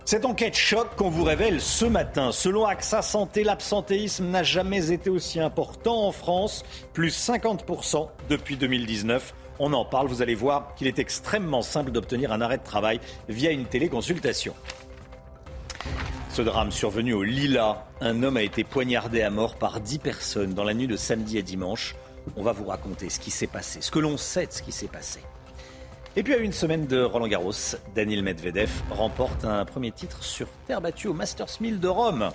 [0.05, 2.31] Cette enquête choc qu'on vous révèle ce matin.
[2.31, 6.63] Selon AXA Santé, l'absentéisme n'a jamais été aussi important en France,
[6.93, 9.35] plus 50% depuis 2019.
[9.59, 12.99] On en parle, vous allez voir qu'il est extrêmement simple d'obtenir un arrêt de travail
[13.27, 14.55] via une téléconsultation.
[16.31, 20.53] Ce drame survenu au Lila, un homme a été poignardé à mort par 10 personnes
[20.53, 21.95] dans la nuit de samedi à dimanche.
[22.37, 24.71] On va vous raconter ce qui s'est passé, ce que l'on sait de ce qui
[24.71, 25.19] s'est passé.
[26.19, 27.53] Et puis à une semaine de Roland Garros,
[27.95, 32.29] Daniel Medvedev remporte un premier titre sur terre battue au Masters 1000 de Rome.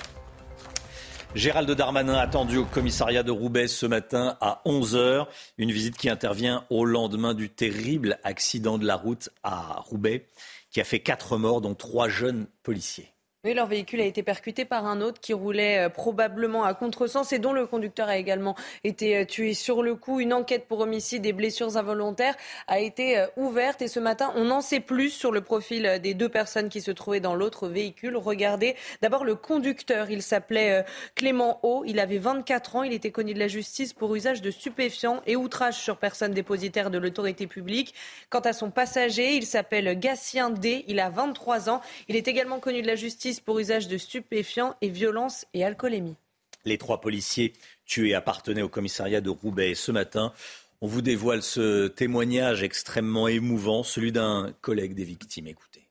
[1.34, 5.26] Gérald Darmanin attendu au commissariat de Roubaix ce matin à 11h.
[5.58, 10.28] Une visite qui intervient au lendemain du terrible accident de la route à Roubaix
[10.70, 13.13] qui a fait quatre morts, dont trois jeunes policiers.
[13.46, 17.30] Oui, leur véhicule a été percuté par un autre qui roulait euh, probablement à contresens
[17.34, 20.18] et dont le conducteur a également été euh, tué sur le coup.
[20.18, 22.36] Une enquête pour homicide et blessures involontaires
[22.68, 26.14] a été euh, ouverte et ce matin, on en sait plus sur le profil des
[26.14, 28.16] deux personnes qui se trouvaient dans l'autre véhicule.
[28.16, 30.10] Regardez d'abord le conducteur.
[30.10, 30.82] Il s'appelait
[31.14, 31.84] Clément O.
[31.86, 32.82] Il avait 24 ans.
[32.82, 36.90] Il était connu de la justice pour usage de stupéfiants et outrage sur personne dépositaire
[36.90, 37.94] de l'autorité publique.
[38.30, 40.86] Quant à son passager, il s'appelle Gatien D.
[40.88, 41.82] Il a 23 ans.
[42.08, 46.16] Il est également connu de la justice pour usage de stupéfiants et violence et alcoolémie.
[46.64, 47.52] Les trois policiers
[47.84, 49.74] tués appartenaient au commissariat de Roubaix.
[49.74, 50.32] ce matin,
[50.80, 55.46] on vous dévoile ce témoignage extrêmement émouvant, celui d'un collègue des victimes.
[55.46, 55.88] Écoutez.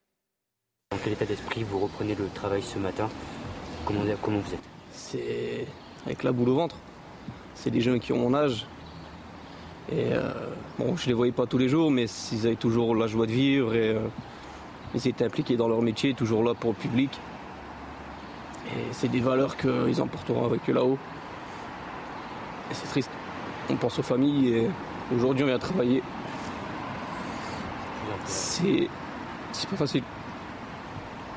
[0.92, 3.10] Dans quel état d'esprit vous reprenez le travail ce matin?
[3.86, 4.60] Comment, comment vous êtes?
[4.92, 5.68] C'est
[6.06, 6.78] avec la boule au ventre.
[7.56, 8.66] C'est des jeunes qui ont mon âge.
[9.92, 10.32] Et euh,
[10.80, 13.32] bon, je les voyais pas tous les jours, mais ils avaient toujours la joie de
[13.32, 14.08] vivre et euh,
[14.96, 17.10] ils étaient impliqués dans leur métier, toujours là pour le public.
[18.92, 20.98] C'est des valeurs qu'ils emporteront avec eux là-haut.
[22.72, 23.10] C'est triste.
[23.70, 24.70] On pense aux familles et
[25.16, 26.02] aujourd'hui on vient travailler.
[28.26, 28.88] C'est,
[29.52, 30.04] c'est pas facile.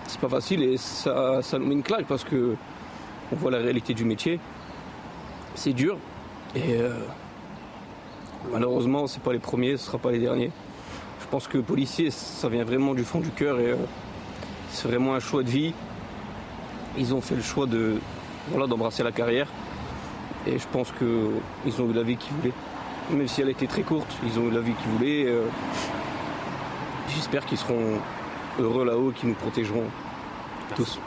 [0.07, 2.57] C'est pas facile et ça, ça nous met une claque parce que
[3.33, 4.39] on voit la réalité du métier.
[5.55, 5.99] C'est dur
[6.55, 7.01] et euh,
[8.53, 10.53] malheureusement c'est pas les premiers, ce sera pas les derniers.
[11.21, 13.77] Je pense que policier ça vient vraiment du fond du cœur et euh,
[14.71, 15.75] c'est vraiment un choix de vie
[16.99, 17.97] ils ont fait le choix de
[18.49, 19.49] voilà, d'embrasser la carrière.
[20.47, 22.55] Et je pense qu'ils ont eu la vie qu'ils voulaient.
[23.11, 25.27] Même si elle était très courte, ils ont eu la vie qu'ils voulaient.
[25.27, 25.45] Euh,
[27.15, 27.99] j'espère qu'ils seront
[28.59, 29.85] heureux là-haut, qu'ils nous protégeront
[30.75, 30.99] tous.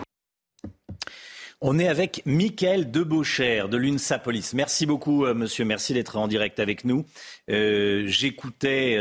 [1.62, 4.54] On est avec Mickaël Debaucher de l'UNSA Police.
[4.54, 5.66] Merci beaucoup, euh, monsieur.
[5.66, 7.06] Merci d'être en direct avec nous.
[7.50, 8.98] Euh, j'écoutais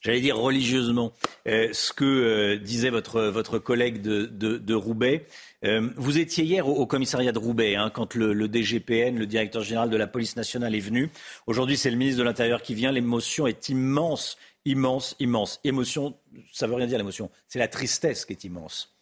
[0.00, 1.12] j'allais dire religieusement,
[1.46, 5.26] ce que disait votre, votre collègue de, de Roubaix.
[5.64, 9.90] Euh, vous étiez hier au, commissariat de Roubaix, hein, quand le, DGPN, le directeur général
[9.90, 11.10] de la police nationale, est venu.
[11.46, 12.92] Aujourd'hui, c'est le ministre de l'Intérieur qui vient.
[12.92, 15.60] L'émotion est immense, immense, immense.
[15.64, 16.14] Émotion,
[16.52, 18.92] ça veut rien dire l'émotion, c'est la tristesse qui est immense.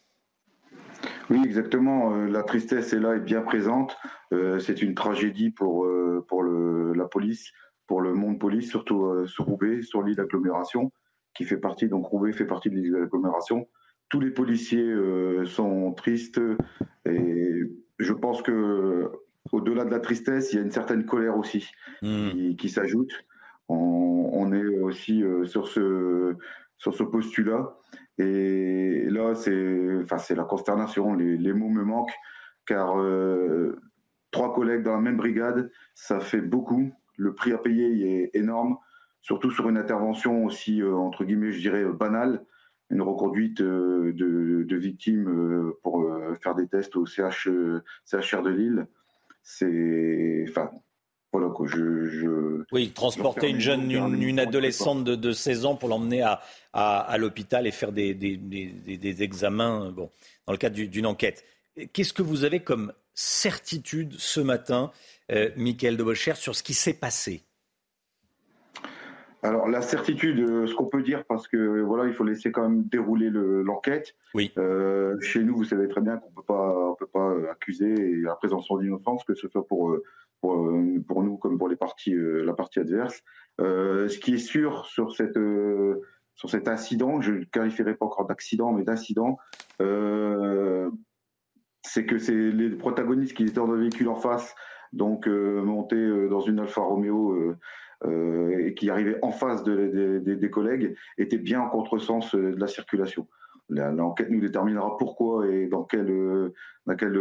[1.28, 2.14] Oui, exactement.
[2.14, 3.96] Euh, la tristesse est là, est bien présente.
[4.32, 5.86] Euh, c'est une tragédie pour,
[6.28, 7.52] pour la police,
[7.86, 10.92] pour le monde police, surtout sur Roubaix, sur l'île d'agglomération,
[11.34, 13.66] qui fait partie, donc Roubaix fait partie de l'île d'agglomération.
[14.08, 14.94] Tous les policiers
[15.46, 16.40] sont tristes
[17.06, 17.62] et
[17.98, 19.10] je pense que
[19.52, 21.68] au-delà de la tristesse, il y a une certaine colère aussi
[22.02, 22.54] hmm.
[22.56, 23.12] qui, s'ajoute.
[23.68, 26.36] On, est aussi sur ce
[26.76, 27.76] sur ce postulat
[28.18, 31.14] et là c'est enfin c'est la consternation.
[31.14, 32.14] Les, les, mots me manquent
[32.66, 32.94] car
[34.34, 36.92] trois collègues dans la même brigade, ça fait beaucoup.
[37.16, 38.76] Le prix à payer est énorme,
[39.22, 42.44] surtout sur une intervention aussi, euh, entre guillemets, je dirais, banale,
[42.90, 46.04] une reconduite euh, de, victimes euh, pour
[46.40, 47.48] faire des tests au CH,
[48.04, 48.86] CHR de Lille.
[49.42, 50.44] C'est.
[50.48, 50.70] Enfin,
[51.32, 56.40] voilà quoi, je, oui, transporter une jeune, une, adolescente de, 16 ans pour l'emmener à,
[56.72, 60.10] à, l'hôpital et faire des, des, des, examens bon,
[60.46, 61.44] dans le cadre d'une enquête.
[61.92, 64.92] Qu'est-ce que vous avez comme certitude ce matin,
[65.32, 67.42] euh, Michael de sur ce qui s'est passé?
[69.44, 72.62] Alors la certitude, euh, ce qu'on peut dire, parce que voilà, il faut laisser quand
[72.62, 74.14] même dérouler l'enquête.
[74.34, 74.52] oui.
[74.58, 78.78] Euh, chez nous, vous savez très bien qu'on peut pas, peut pas accuser la présomption
[78.78, 79.96] d'innocence, que ce soit pour,
[80.40, 80.70] pour,
[81.06, 83.22] pour nous comme pour les parties, la partie adverse.
[83.58, 85.38] ce qui est sûr sur cette
[86.36, 89.38] sur cet incident, je ne qualifierais pas encore d'accident, mais d'incident,
[91.86, 94.54] c'est que c'est les protagonistes qui étaient dans le véhicule en face,
[94.94, 97.54] donc euh, montés euh, dans une Alfa Romeo
[98.04, 103.28] euh, et qui arrivaient en face des collègues, étaient bien en contresens de la circulation.
[103.68, 106.06] L'enquête nous déterminera pourquoi et dans quel,
[106.86, 107.18] dans quel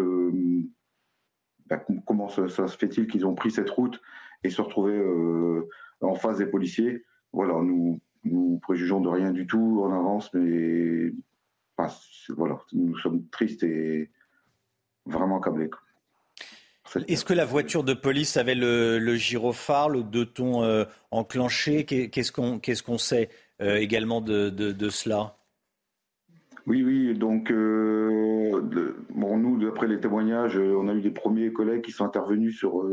[1.68, 4.02] bah, comment ça, se fait-il qu'ils ont pris cette route
[4.44, 5.02] et se retrouver
[6.02, 7.06] en face des policiers.
[7.32, 11.14] Voilà, nous, nous préjugeons de rien du tout en avance, mais
[12.30, 14.12] voilà, nous sommes tristes et
[15.06, 15.40] vraiment
[17.07, 21.86] Est-ce que la voiture de police avait le, gyrophare, le deux tons euh, enclenché?
[21.86, 22.32] Qu'est-ce
[22.84, 23.30] qu'on sait
[23.61, 25.36] euh, également de, cela?
[26.65, 27.14] Oui, oui.
[27.18, 28.61] Donc, euh,
[29.10, 32.86] bon, nous, d'après les témoignages, on a eu des premiers collègues qui sont intervenus sur,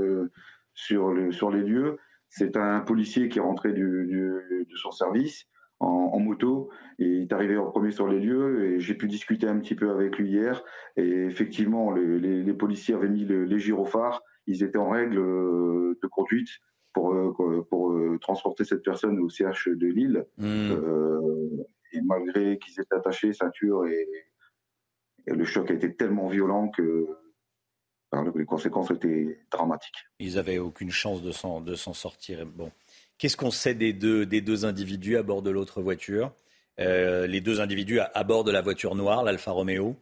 [0.74, 1.98] sur, sur les lieux.
[2.28, 5.46] C'est un policier qui est rentré de son service
[5.80, 9.46] en, moto et il est arrivé en premier sur les lieux et j'ai pu discuter
[9.46, 10.62] un petit peu avec lui hier
[10.96, 16.48] et effectivement les, policiers avaient mis les gyrophares, ils étaient en règle euh, de conduite
[16.92, 21.62] pour, euh, pour euh, transporter cette personne au CH de Lille hmm.
[21.92, 24.06] et malgré qu'ils étaient attachés ceinture et,
[25.26, 27.06] le choc a été tellement violent que
[28.34, 30.06] les conséquences étaient dramatiques.
[30.18, 32.44] Ils n'avaient aucune chance de s'en sortir.
[32.46, 32.72] Bon.
[33.20, 36.32] Qu'est-ce qu'on sait des deux, des deux individus à bord de l'autre voiture?
[36.80, 39.94] Euh, Les deux individus à, bord de la voiture noire, l'Alfa Romeo?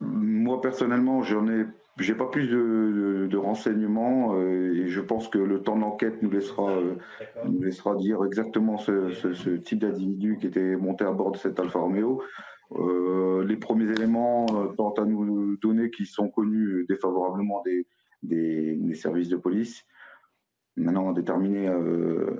[0.00, 1.66] Moi, personnellement, j'en ai.
[1.98, 6.70] J'ai pas plus de, renseignements euh, et je pense que le temps d'enquête nous laissera,
[6.70, 6.94] euh,
[7.44, 11.80] nous laissera dire exactement ce, type d'individu qui était monté à bord de cet Alfa
[11.80, 12.22] Romeo.
[13.44, 14.46] les premiers éléments
[14.78, 17.86] tentent à nous donner qu'ils sont connus défavorablement des,
[18.22, 19.84] des services de police.
[20.80, 22.36] Maintenant, déterminer euh,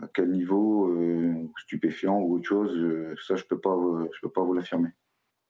[0.00, 3.76] à quel niveau, euh, stupéfiant ou autre chose, euh, ça, je ne peux, pas,
[4.14, 4.90] je peux pas vous l'affirmer.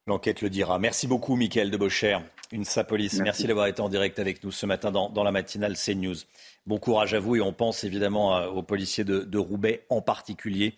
[0.06, 0.78] L'enquête le dira.
[0.78, 2.18] Merci beaucoup, Mickaël de Beaucher,
[2.52, 3.20] une Sapolis.
[3.22, 6.16] Merci, d'avoir été en direct avec nous ce matin dans, la matinale CNews.
[6.66, 10.74] Bon courage à vous et on pense évidemment aux policiers de Roubaix en particulier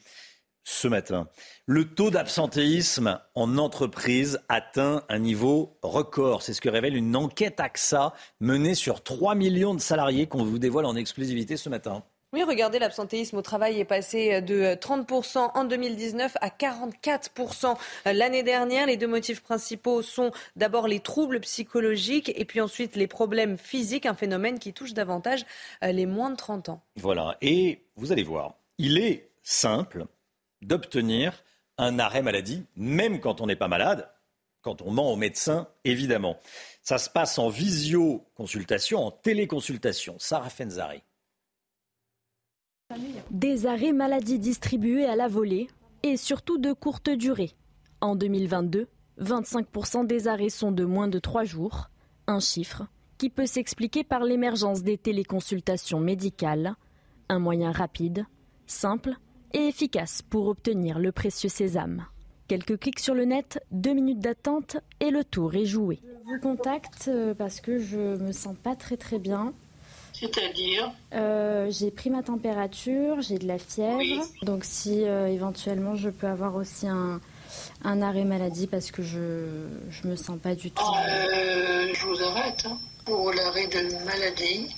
[0.66, 1.28] ce matin.
[1.64, 6.43] Le taux d'absentéisme en entreprise atteint un niveau record.
[6.43, 10.59] C'est ce que révèle une enquête AXA menée sur 3 millions de salariés qu'on vous
[10.59, 12.02] dévoile en exclusivité ce matin.
[12.32, 18.88] Oui, regardez, l'absentéisme au travail est passé de 30% en 2019 à 44% l'année dernière.
[18.88, 24.05] Les deux motifs principaux sont d'abord les troubles psychologiques et puis ensuite les problèmes physiques,
[24.05, 25.47] un phénomène qui touche davantage
[25.80, 26.82] les moins de 30 ans.
[26.97, 30.06] Voilà, et vous allez voir, il est simple
[30.62, 31.45] d'obtenir
[31.78, 34.11] un arrêt maladie, même quand on n'est pas malade,
[34.62, 36.39] quand on ment au médecin, évidemment.
[36.83, 40.16] Ça se passe en visio-consultation, en téléconsultation.
[40.19, 41.03] Sarah Fenzari.
[43.31, 45.69] Des arrêts maladie distribués à la volée
[46.03, 47.53] et surtout de courte durée.
[48.01, 48.89] En 2022,
[49.20, 51.91] 25% des arrêts sont de moins de 3 jours,
[52.27, 52.87] un chiffre
[53.19, 56.74] qui peut s'expliquer par l'émergence des téléconsultations médicales,
[57.28, 58.27] un moyen rapide,
[58.66, 59.16] simple
[59.52, 62.06] et efficace pour obtenir le précieux sésame.
[62.48, 66.01] Quelques clics sur le net, deux minutes d'attente et le tour est joué.
[66.02, 69.52] Je vous contacte euh, parce que je me sens pas très très bien.
[70.12, 74.24] C'est-à-dire euh, J'ai pris ma température, j'ai de la fièvre.
[74.43, 77.20] Donc si euh, éventuellement je peux avoir aussi un,
[77.85, 80.85] arrêt maladie parce que je je me sens pas du tout.
[80.86, 81.27] Ah,
[81.93, 82.64] je vous arrête.
[82.66, 82.78] Hein.
[83.05, 84.68] Pour l'arrêt de maladie,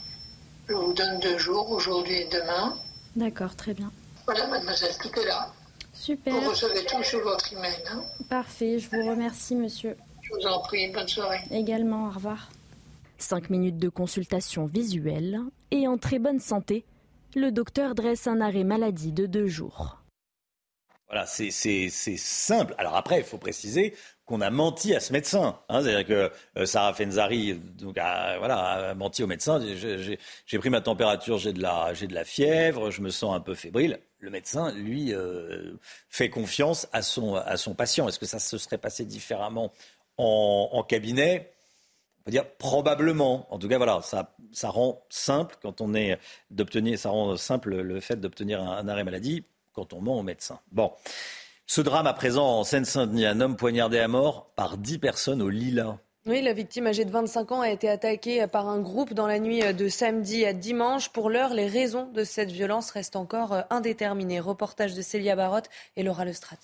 [0.69, 2.75] je vous donne deux jours, aujourd'hui et demain.
[3.17, 3.91] D'accord, très bien.
[4.29, 5.51] Voilà, mademoiselle, tout est là.
[5.95, 6.35] Super.
[6.35, 7.83] Vous recevez tout sur votre email.
[7.91, 9.97] Hein Parfait, je vous remercie, monsieur.
[10.21, 11.41] je vous en prie, bonne soirée.
[11.51, 12.51] Également, au revoir.
[13.17, 15.41] 5 minutes de consultation visuelle
[15.71, 16.85] et en très bonne santé,
[17.37, 19.97] le docteur dresse un arrêt maladie de deux jours.
[21.09, 21.51] Voilà, c'est
[21.89, 22.75] simple.
[22.77, 23.97] Alors après, il faut préciser
[24.27, 25.59] qu'on a menti à ce médecin.
[25.71, 25.83] Hein.
[25.83, 29.59] C'est-à-dire que euh, Sarah Fenzari donc, a, voilà, a menti au médecin.
[30.45, 33.55] J'ai pris ma température, j'ai de, la, de la fièvre, je me sens un peu
[33.55, 34.01] fébrile.
[34.21, 35.75] Le médecin, lui, euh,
[36.09, 37.41] fait confiance à son,
[37.77, 38.09] patient.
[38.09, 39.73] Est-ce que ça se serait passé différemment
[40.17, 41.53] en, cabinet?
[42.21, 43.53] On peut dire probablement.
[43.53, 46.19] En tout cas, voilà, ça, rend simple quand on est
[46.51, 50.23] d'obtenir, ça rend simple le fait d'obtenir un, un arrêt maladie quand on ment au
[50.23, 50.59] médecin.
[50.73, 50.93] Bon.
[51.71, 55.51] Ce drame à présent en Seine-Saint-Denis, un homme poignardé à mort par dix personnes au
[55.51, 55.99] Lila.
[56.27, 59.39] Oui, la victime âgée de 25 ans a été attaquée par un groupe dans la
[59.39, 61.09] nuit de samedi à dimanche.
[61.11, 64.41] Pour l'heure, les raisons de cette violence restent encore indéterminées.
[64.41, 66.59] Reportage de Célia Barotte et Laura Lestrade.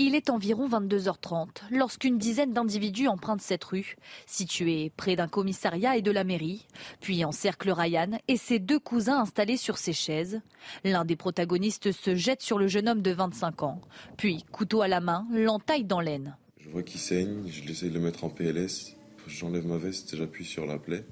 [0.00, 3.96] Il est environ 22h30 lorsqu'une dizaine d'individus empruntent cette rue,
[4.26, 6.68] située près d'un commissariat et de la mairie,
[7.00, 10.40] puis encerclent Ryan et ses deux cousins installés sur ses chaises.
[10.84, 13.80] L'un des protagonistes se jette sur le jeune homme de 25 ans,
[14.16, 16.36] puis, couteau à la main, l'entaille dans l'aine.
[16.68, 18.94] Je vois qu'il saigne, je l'essaie de le mettre en PLS,
[19.26, 21.02] j'enlève ma veste, j'appuie sur la plaie,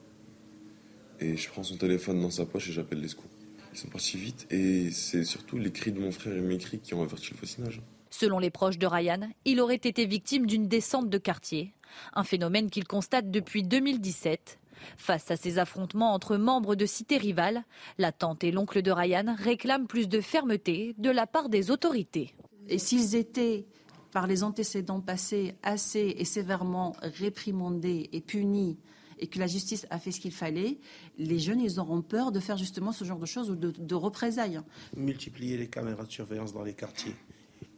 [1.18, 3.30] et je prends son téléphone dans sa poche et j'appelle les secours.
[3.72, 6.78] Ils sont partis vite, et c'est surtout les cris de mon frère et mes cris
[6.78, 7.80] qui ont averti le voisinage.
[8.10, 11.72] Selon les proches de Ryan, il aurait été victime d'une descente de quartier,
[12.12, 14.58] un phénomène qu'il constate depuis 2017.
[14.98, 17.64] Face à ces affrontements entre membres de cités rivales,
[17.96, 22.34] la tante et l'oncle de Ryan réclament plus de fermeté de la part des autorités.
[22.68, 23.64] Et s'ils étaient,
[24.12, 28.78] par les antécédents passés, assez et sévèrement réprimandés et punis,
[29.18, 30.78] et que la justice a fait ce qu'il fallait,
[31.18, 33.94] les jeunes, ils auront peur de faire justement ce genre de choses ou de, de
[33.94, 34.60] représailles.
[34.96, 37.14] Multiplier les caméras de surveillance dans les quartiers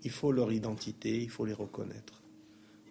[0.05, 2.23] il faut leur identité, il faut les reconnaître.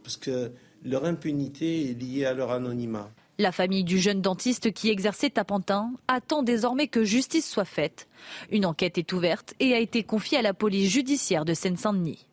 [0.03, 0.51] Parce que
[0.83, 3.11] leur impunité est liée à leur anonymat.
[3.39, 8.07] La famille du jeune dentiste qui exerçait à Pantin attend désormais que justice soit faite.
[8.49, 12.26] Une enquête est ouverte et a été confiée à la police judiciaire de Seine-Saint-Denis.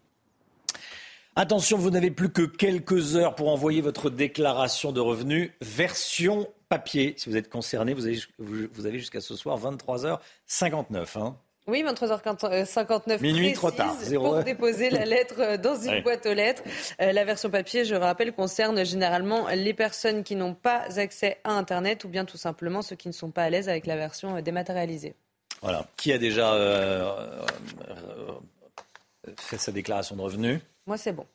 [1.37, 7.15] Attention, vous n'avez plus que quelques heures pour envoyer votre déclaration de revenus version papier.
[7.17, 11.19] Si vous êtes concerné, vous avez, vous avez jusqu'à ce soir 23h59.
[11.19, 11.37] Hein.
[11.67, 13.97] Oui, 23h59 Minuit trop tard.
[14.15, 16.63] pour déposer la lettre dans une boîte aux lettres.
[17.01, 21.53] Euh, la version papier, je rappelle, concerne généralement les personnes qui n'ont pas accès à
[21.53, 24.37] Internet ou bien tout simplement ceux qui ne sont pas à l'aise avec la version
[24.37, 25.15] euh, dématérialisée.
[25.63, 25.87] Voilà.
[25.97, 27.17] Qui a déjà euh,
[29.39, 31.27] fait sa déclaration de revenus Moi, c'est bon.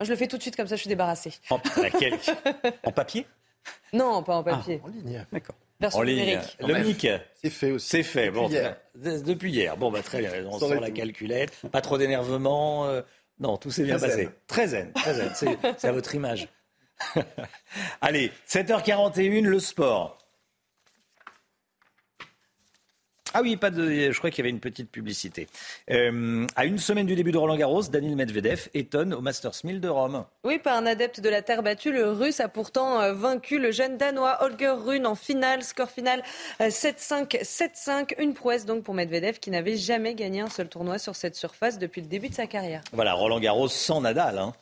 [0.00, 1.32] Je le fais tout de suite, comme ça je suis débarrassée.
[1.50, 1.56] En,
[2.84, 3.26] en papier
[3.92, 4.80] Non, pas en papier.
[4.84, 5.24] en ligne.
[5.32, 5.56] D'accord
[5.94, 6.38] en ligne.
[6.60, 6.94] Le
[7.42, 7.88] C'est fait aussi.
[7.88, 8.26] C'est fait.
[8.26, 8.76] Depuis bon, hier.
[8.94, 9.76] Depuis hier.
[9.76, 10.30] Bon, bah, très bien.
[10.46, 11.52] On sort la calculette.
[11.70, 12.86] Pas trop d'énervement.
[12.86, 13.02] euh,
[13.38, 14.22] Non, tout s'est bien Très passé.
[14.24, 14.32] zen.
[14.46, 14.92] Très zen.
[14.92, 15.30] Très zen.
[15.34, 16.48] C'est c'est à votre image.
[18.00, 20.18] Allez, 7h41, le sport.
[23.34, 24.10] Ah oui, pas de.
[24.12, 25.48] Je crois qu'il y avait une petite publicité.
[25.90, 29.80] Euh, à une semaine du début de Roland Garros, Daniel Medvedev étonne au Masters 1000
[29.80, 30.24] de Rome.
[30.44, 31.92] Oui, pas un adepte de la terre battue.
[31.92, 35.62] Le russe a pourtant euh, vaincu le jeune danois Holger Rune en finale.
[35.62, 36.22] Score final
[36.60, 38.14] euh, 7-5, 7-5.
[38.18, 41.78] Une prouesse donc pour Medvedev qui n'avait jamais gagné un seul tournoi sur cette surface
[41.78, 42.82] depuis le début de sa carrière.
[42.92, 44.38] Voilà, Roland Garros sans Nadal.
[44.38, 44.52] hein.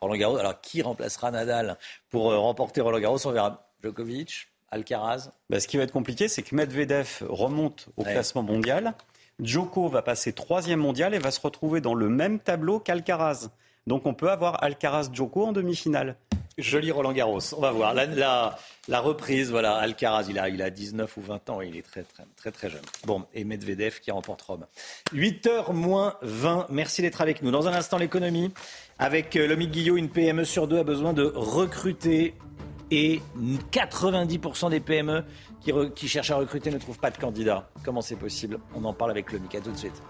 [0.00, 1.76] Roland Garros, alors qui remplacera Nadal
[2.10, 3.26] pour remporter Roland Garros?
[3.26, 3.60] On verra.
[3.82, 5.30] Djokovic, Alcaraz.
[5.50, 8.12] Bah, ce qui va être compliqué, c'est que Medvedev remonte au Ouais.
[8.12, 8.94] classement mondial.
[9.40, 13.48] Djoko va passer troisième mondial et va se retrouver dans le même tableau qu'Alcaraz.
[13.86, 16.16] Donc on peut avoir Alcaraz-Djoko en demi-finale.
[16.56, 17.40] Joli Roland Garros.
[17.56, 17.94] On va voir.
[17.94, 18.56] La, la-
[18.86, 19.74] la reprise, voilà.
[19.76, 21.60] Alcaraz, il a, il a 19 ou 20 ans.
[21.60, 22.80] Il est très, très, très, très jeune.
[23.06, 24.64] Bon, et Medvedev qui remporte Rome.
[25.12, 26.66] 8h moins 20.
[26.70, 27.50] Merci d'être avec nous.
[27.50, 28.52] Dans un instant, l'économie.
[29.00, 32.34] Avec euh, Lomique Guillot, une PME sur deux a besoin de recruter.
[32.90, 33.20] Et
[33.72, 35.24] 90% des PME
[35.94, 37.68] qui, cherchent à recruter ne trouvent pas de candidats.
[37.84, 38.58] Comment c'est possible?
[38.74, 39.54] On en parle avec Lomique.
[39.54, 40.00] À tout de suite.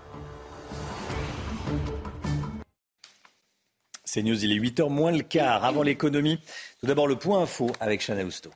[4.04, 5.64] C'est News, il est 8h moins le quart.
[5.64, 6.38] Avant l'économie,
[6.80, 8.50] tout d'abord le point info avec Chanel Housteau.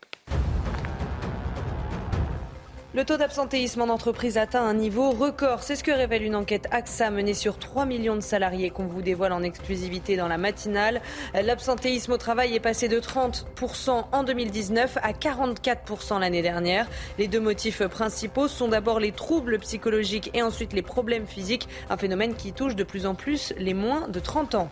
[2.99, 5.63] Le taux d'absentéisme en entreprise atteint un niveau record.
[5.63, 9.03] C'est ce que révèle une enquête AXA menée sur 3 millions de salariés qu'on vous
[9.03, 11.01] dévoile en exclusivité dans la matinale.
[11.33, 16.89] L'absentéisme au travail est passé de 30% en 2019 à 44% l'année dernière.
[17.21, 21.97] Les deux motifs principaux sont d'abord les troubles psychologiques et ensuite les problèmes physiques, un
[21.97, 24.71] phénomène qui touche de plus en plus les moins de 30 ans.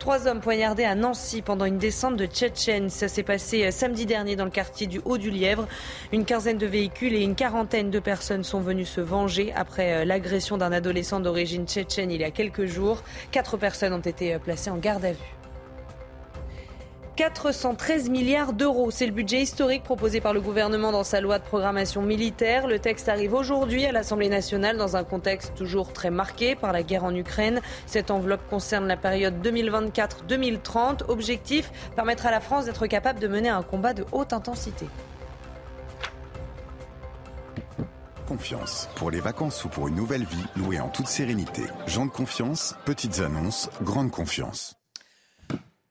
[0.00, 2.88] Trois hommes poignardés à Nancy pendant une descente de Tchétchène.
[2.88, 5.68] Ça s'est passé euh, samedi dernier dans le quartier du Haut-du-Lièvre.
[6.10, 10.04] Une quinzaine de véhicules et une quarantaine de personnes sont venues se venger après euh,
[10.06, 13.02] l'agression d'un adolescent d'origine tchétchène il y a quelques jours.
[13.30, 15.39] Quatre personnes ont été placées en garde à vue.
[17.16, 18.90] 413 milliards d'euros.
[18.90, 22.66] C'est le budget historique proposé par le gouvernement dans sa loi de programmation militaire.
[22.66, 26.82] Le texte arrive aujourd'hui à l'Assemblée nationale dans un contexte toujours très marqué par la
[26.82, 27.60] guerre en Ukraine.
[27.86, 31.04] Cette enveloppe concerne la période 2024-2030.
[31.08, 34.86] Objectif, permettre à la France d'être capable de mener un combat de haute intensité.
[38.26, 38.88] Confiance.
[38.94, 41.64] Pour les vacances ou pour une nouvelle vie, louée en toute sérénité.
[41.86, 44.79] Gens de confiance, petites annonces, grande confiance.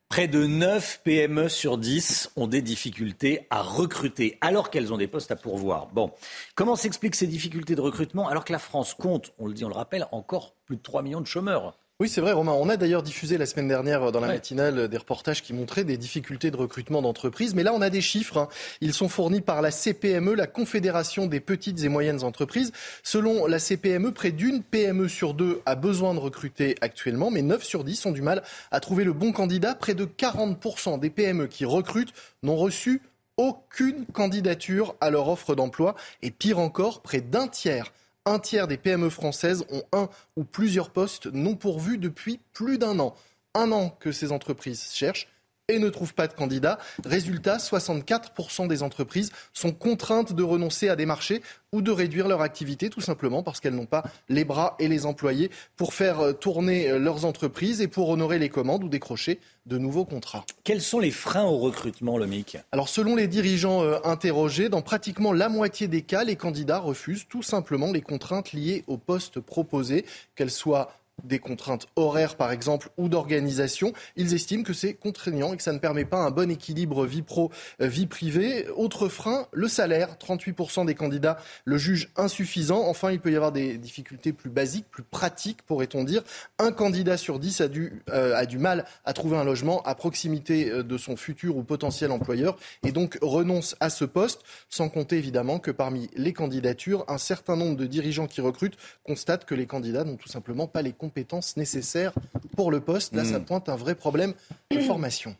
[0.10, 5.07] Près de 9 PME sur 10 ont des difficultés à recruter alors qu'elles ont des
[5.07, 5.86] postes à pourvoir.
[5.94, 6.11] Bon,
[6.56, 9.69] comment s'expliquent ces difficultés de recrutement alors que la France compte, on le dit, on
[9.69, 11.77] le rappelle, encore plus de 3 millions de chômeurs?
[12.01, 12.53] Oui, c'est vrai, Romain.
[12.53, 15.97] On a d'ailleurs diffusé la semaine dernière dans la matinale des reportages qui montraient des
[15.97, 17.55] difficultés de recrutement d'entreprises.
[17.55, 18.38] Mais là, on a des chiffres.
[18.38, 18.47] Hein.
[18.80, 22.71] Ils sont fournis par la CPME, la Confédération des petites et moyennes entreprises.
[23.03, 27.61] Selon la CPME, près d'une PME sur deux a besoin de recruter actuellement, mais 9
[27.65, 29.76] sur 10 ont du mal à trouver le bon candidat.
[29.76, 32.13] Près de 40% des PME qui recrutent
[32.43, 33.01] n'ont reçu
[33.35, 35.95] aucune candidature à leur offre d'emploi.
[36.21, 37.91] Et pire encore, près d'un tiers
[38.30, 42.99] un tiers des PME françaises ont un ou plusieurs postes non pourvus depuis plus d'un
[42.99, 43.15] an.
[43.56, 45.27] Un an que ces entreprises cherchent
[45.69, 46.79] et ne trouvent pas de candidats.
[47.05, 51.41] Résultat, 64% des entreprises sont contraintes de renoncer à des marchés
[51.71, 55.05] ou de réduire leur activité tout simplement parce qu'elles n'ont pas les bras et les
[55.05, 59.39] employés pour faire euh, tourner euh, leurs entreprises et pour honorer les commandes ou décrocher
[59.65, 60.45] de nouveaux contrats.
[60.63, 64.81] Quels sont les freins au recrutement, le MIC Alors selon les dirigeants euh, interrogés, dans
[64.81, 69.39] pratiquement la moitié des cas, les candidats refusent tout simplement les contraintes liées au poste
[69.39, 70.05] proposé,
[70.35, 70.91] qu'elles soient
[71.23, 73.93] des contraintes horaires, par exemple, ou d'organisation.
[74.15, 77.21] Ils estiment que c'est contraignant et que ça ne permet pas un bon équilibre vie
[77.21, 77.51] pro,
[77.81, 78.67] euh, privée.
[78.75, 80.17] Autre frein, le salaire.
[80.19, 82.85] 38% des candidats le jugent insuffisant.
[82.87, 86.23] Enfin, il peut y avoir des difficultés plus basiques, plus pratiques, pourrait-on dire.
[86.57, 89.95] Un candidat sur dix a du, euh, a du mal à trouver un logement à
[89.95, 94.89] proximité euh, de son futur ou potentiel employeur et donc renonce à ce poste, sans
[94.89, 99.55] compter évidemment que parmi les candidatures, un certain nombre de dirigeants qui recrutent constatent que
[99.55, 102.14] les candidats n'ont tout simplement pas les compétences compétences nécessaires
[102.56, 103.15] pour le poste.
[103.15, 103.45] Là, ça hmm.
[103.45, 104.36] pointe un vrai problème
[104.69, 105.36] de formation.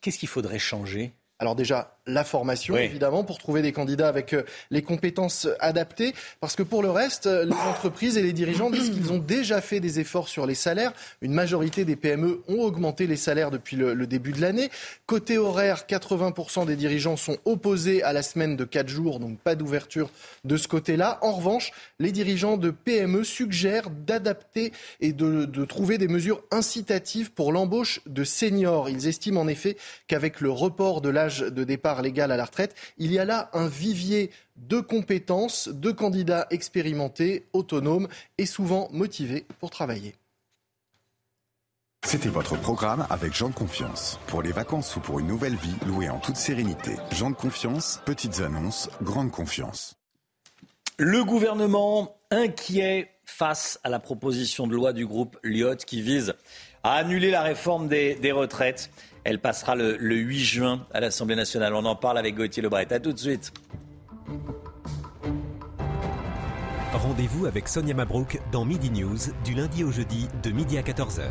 [0.00, 1.12] Qu'est-ce qu'il faudrait changer?
[1.38, 6.14] Alors déjà, la formation, évidemment, pour trouver des candidats avec euh, les compétences adaptées.
[6.40, 9.60] Parce que pour le reste, euh, les entreprises et les dirigeants disent qu'ils ont déjà
[9.60, 10.92] fait des efforts sur les salaires.
[11.20, 14.70] Une majorité des PME ont augmenté les salaires depuis le, début de l'année.
[15.06, 19.54] Côté horaire, 80% des dirigeants sont opposés à la semaine de 4 jours, donc pas
[19.54, 20.10] d'ouverture
[20.44, 21.18] de ce côté-là.
[21.20, 27.32] En revanche, les dirigeants de PME suggèrent d'adapter et de, de trouver des mesures incitatives
[27.32, 28.88] pour l'embauche de seniors.
[28.88, 29.76] Ils estiment en effet
[30.06, 32.74] qu'avec le report de l'âge de départ légal à la retraite.
[32.98, 38.08] Il y a là un vivier de compétences, de candidats expérimentés, autonomes
[38.38, 40.14] et souvent motivés pour travailler.
[42.04, 44.18] C'était votre programme avec Jean de Confiance.
[44.28, 46.92] Pour les vacances ou pour une nouvelle vie, louée en toute sérénité.
[47.12, 49.96] Jean de Confiance, petites annonces, grande confiance.
[50.96, 56.34] Le gouvernement inquiet face à la proposition de loi du groupe Lyot qui vise
[56.82, 58.90] à annuler la réforme des, des retraites.
[59.28, 61.74] Elle passera le, 8 juin à l'Assemblée nationale.
[61.74, 62.90] On en parle avec Gauthier Lebret.
[62.90, 63.52] A tout de suite.
[66.94, 71.24] Rendez-vous avec Sonia Mabrouk dans Midi News du lundi au jeudi de midi à 14h.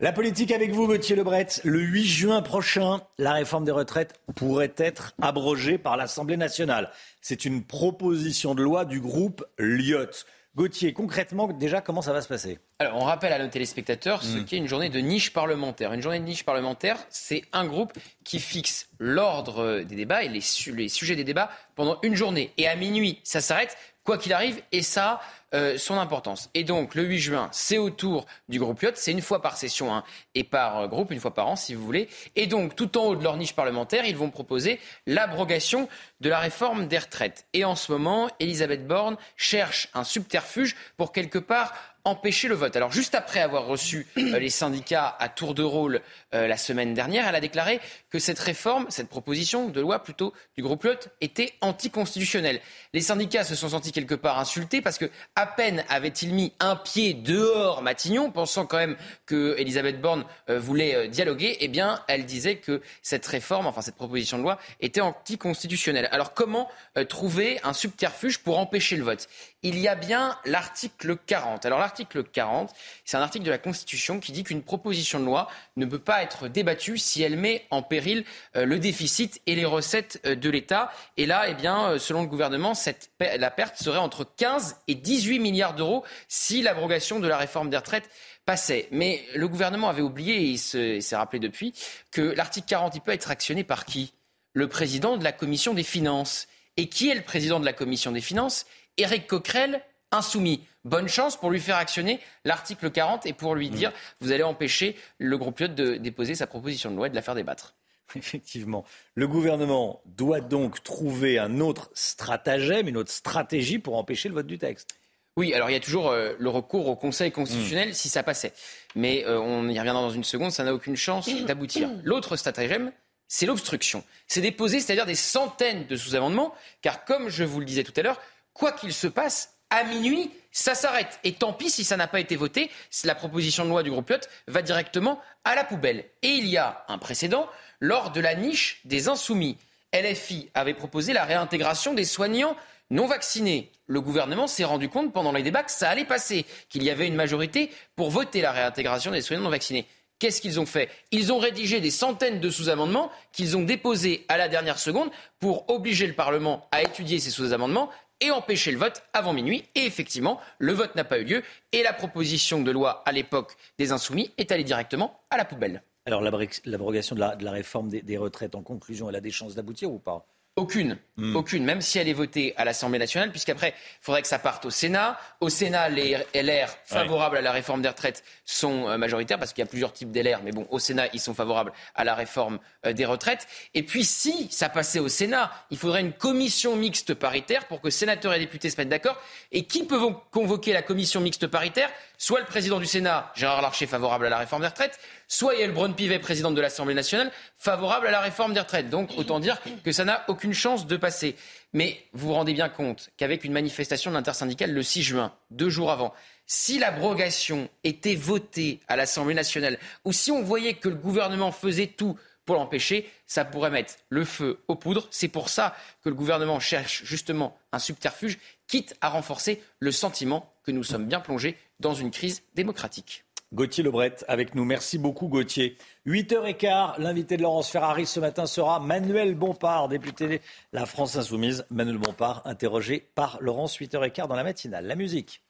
[0.00, 1.46] La politique avec vous, Gauthier Lebret.
[1.62, 6.90] Le 8 juin prochain, la réforme des retraites pourrait être abrogée par l'Assemblée nationale.
[7.20, 10.10] C'est une proposition de loi du groupe Lyot.
[10.56, 12.58] Gauthier, concrètement, déjà, comment ça va se passer?
[12.78, 14.44] Alors, on rappelle à nos téléspectateurs ce hmm.
[14.46, 15.92] qu'est une journée de niche parlementaire.
[15.92, 17.92] Une journée de niche parlementaire, c'est un groupe
[18.24, 20.40] qui fixe l'ordre des débats et les,
[20.72, 22.54] les sujets des débats pendant une journée.
[22.56, 25.20] Et à minuit, ça s'arrête, quoi qu'il arrive, et ça,
[25.56, 26.50] euh, son importance.
[26.52, 28.90] Et donc, le 8 juin, c'est au tour du groupe Lyot.
[28.94, 30.04] C'est une fois par session hein,
[30.34, 32.08] et par euh, groupe, une fois par an, si vous voulez.
[32.34, 35.88] Et donc, tout en haut de leur niche parlementaire, ils vont proposer l'abrogation
[36.20, 37.46] de la réforme des retraites.
[37.54, 41.72] Et en ce moment, Elisabeth Borne cherche un subterfuge pour quelque part
[42.06, 42.76] empêcher le vote.
[42.76, 46.00] Alors juste après avoir reçu euh, les syndicats à tour de rôle
[46.36, 47.80] euh, la semaine dernière, elle a déclaré
[48.10, 52.60] que cette réforme, cette proposition de loi plutôt du groupe Lot était anticonstitutionnelle.
[52.92, 56.76] Les syndicats se sont sentis quelque part insultés parce que à peine avait-il mis un
[56.76, 62.26] pied dehors Matignon, pensant quand même que Elisabeth Borne euh, voulait dialoguer, eh bien elle
[62.26, 66.08] disait que cette réforme, enfin cette proposition de loi était anticonstitutionnelle.
[66.12, 66.68] Alors comment
[67.08, 69.28] trouver un subterfuge pour empêcher le vote?
[69.62, 71.66] Il y a bien l'article 40.
[71.66, 72.72] Alors l'article 40.
[73.04, 76.22] C'est un article de la Constitution qui dit qu'une proposition de loi ne peut pas
[76.22, 78.24] être débattue si elle met en péril
[78.56, 80.90] euh, le déficit et les recettes euh, de l'État.
[81.16, 82.72] Et là, eh bien, euh, selon le gouvernement,
[83.20, 87.76] la perte serait entre 15 et 18 milliards d'euros si l'abrogation de la réforme des
[87.76, 88.10] retraites
[88.44, 88.88] passait.
[88.90, 91.74] Mais le gouvernement avait oublié, et s'est rappelé depuis,
[92.10, 94.12] que l'article 40, il peut être actionné par qui?
[94.52, 96.48] Le président de la commission des finances.
[96.78, 98.66] Et qui est le président de la commission des finances?
[98.98, 99.82] Éric Coquerel,
[100.12, 100.62] insoumis.
[100.86, 104.94] Bonne chance pour lui faire actionner l'article 40 et pour lui dire vous allez empêcher
[105.18, 107.74] le groupe Lyot de déposer sa proposition de loi et de la faire débattre.
[108.14, 108.84] Effectivement.
[109.16, 114.46] Le gouvernement doit donc trouver un autre stratagème, une autre stratégie pour empêcher le vote
[114.46, 114.96] du texte.
[115.36, 118.52] Oui, alors il y a toujours euh, le recours au Conseil constitutionnel si ça passait.
[118.94, 121.90] Mais euh, on y reviendra dans une seconde, ça n'a aucune chance d'aboutir.
[122.04, 122.92] L'autre stratagème,
[123.26, 124.04] c'est l'obstruction.
[124.28, 128.02] C'est déposer, c'est-à-dire des centaines de sous-amendements, car comme je vous le disais tout à
[128.02, 128.20] l'heure,
[128.52, 131.20] quoi qu'il se passe, à minuit, ça s'arrête.
[131.22, 132.70] Et tant pis si ça n'a pas été voté,
[133.04, 136.06] la proposition de loi du groupe Lyot va directement à la poubelle.
[136.22, 137.46] Et il y a un précédent
[137.78, 139.58] lors de la niche des insoumis.
[139.92, 142.56] LFI avait proposé la réintégration des soignants
[142.90, 143.70] non vaccinés.
[143.86, 147.06] Le gouvernement s'est rendu compte pendant les débats que ça allait passer, qu'il y avait
[147.06, 149.86] une majorité pour voter la réintégration des soignants non vaccinés.
[150.18, 150.88] Qu'est-ce qu'ils ont fait?
[151.10, 155.68] Ils ont rédigé des centaines de sous-amendements qu'ils ont déposés à la dernière seconde pour
[155.68, 159.64] obliger le Parlement à étudier ces sous-amendements et empêcher le vote avant minuit.
[159.74, 163.56] Et effectivement, le vote n'a pas eu lieu et la proposition de loi à l'époque
[163.78, 165.82] des Insoumis est allée directement à la poubelle.
[166.06, 169.98] Alors l'abrogation de la, réforme des retraites, en conclusion, elle a des chances d'aboutir ou
[169.98, 170.26] pas?
[170.56, 171.36] Aucune, hmm.
[171.36, 174.64] aucune, même si elle est votée à l'Assemblée nationale, puisqu'après, il faudrait que ça parte
[174.64, 175.20] au Sénat.
[175.40, 179.62] Au Sénat, les LR favorables à la réforme des retraites sont euh, majoritaires, parce qu'il
[179.62, 182.58] y a plusieurs types d'LR, mais bon, au Sénat, ils sont favorables à la réforme
[182.86, 183.46] euh, des retraites.
[183.74, 187.90] Et puis, si ça passait au Sénat, il faudrait une commission mixte paritaire pour que
[187.90, 189.20] sénateurs et députés se mettent d'accord.
[189.52, 190.00] Et qui peut
[190.30, 191.90] convoquer la commission mixte paritaire?
[192.18, 194.98] Soit le président du Sénat, Gérard Larcher, favorable à la réforme des retraites,
[195.28, 198.88] soit Yael Braun-Pivet, présidente de l'Assemblée nationale, favorable à la réforme des retraites.
[198.88, 201.36] Donc autant dire que ça n'a aucune chance de passer.
[201.74, 205.68] Mais vous vous rendez bien compte qu'avec une manifestation de l'intersyndicale le 6 juin, deux
[205.68, 206.14] jours avant,
[206.46, 211.88] si l'abrogation était votée à l'Assemblée nationale, ou si on voyait que le gouvernement faisait
[211.88, 215.08] tout pour l'empêcher, ça pourrait mettre le feu aux poudres.
[215.10, 218.38] C'est pour ça que le gouvernement cherche justement un subterfuge,
[218.68, 223.24] quitte à renforcer le sentiment que nous sommes bien plongés dans une crise démocratique.
[223.54, 224.64] Gauthier Lebret avec nous.
[224.64, 225.78] Merci beaucoup Gauthier.
[226.06, 230.40] 8h15, l'invité de Laurence Ferrari ce matin sera Manuel Bompard, député de
[230.72, 231.64] la France Insoumise.
[231.70, 234.86] Manuel Bompard, interrogé par Laurence, 8h15 dans la matinale.
[234.86, 235.42] La musique.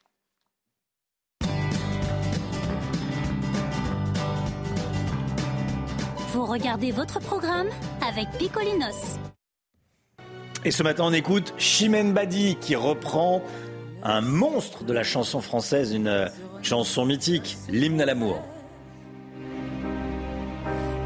[6.33, 7.69] Vous regardez votre programme
[8.07, 9.19] avec Picolinos.
[10.67, 13.41] Et ce matin, on écoute Chimène Badi qui reprend
[14.09, 16.31] un monstre de la chanson française, une
[16.63, 18.41] chanson mythique, l'hymne à l'amour.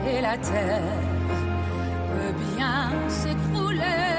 [0.06, 0.82] Et la terre
[2.12, 4.18] peut bien s'écrouler.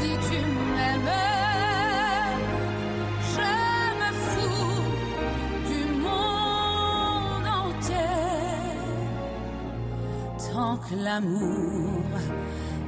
[0.00, 0.38] Si tu
[0.74, 1.14] m'aimes,
[3.34, 3.50] je
[4.00, 4.82] me fous
[5.70, 8.12] du monde entier.
[10.52, 12.02] Tant que l'amour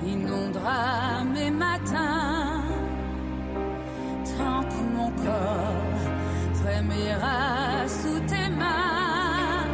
[0.06, 2.64] inondera mes matins,
[4.24, 6.04] tant que mon corps
[6.54, 9.66] frémira sous tes mains.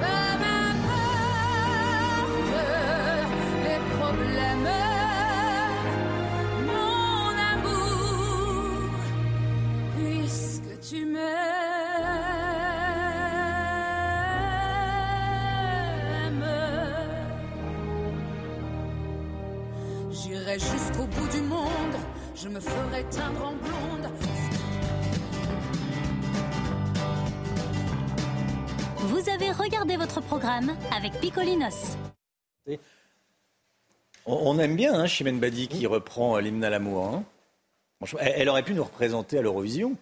[0.00, 0.92] Peu m'importe
[3.64, 4.91] les problèmes,
[22.42, 24.12] je me ferai teindre en blonde.
[28.96, 31.96] Vous avez regardé votre programme avec Picolinos.
[34.26, 37.06] On aime bien hein, Chimène Badi qui reprend euh, l'hymne à l'amour.
[37.06, 37.24] Hein.
[38.18, 39.96] Elle aurait pu nous représenter à l'Eurovision.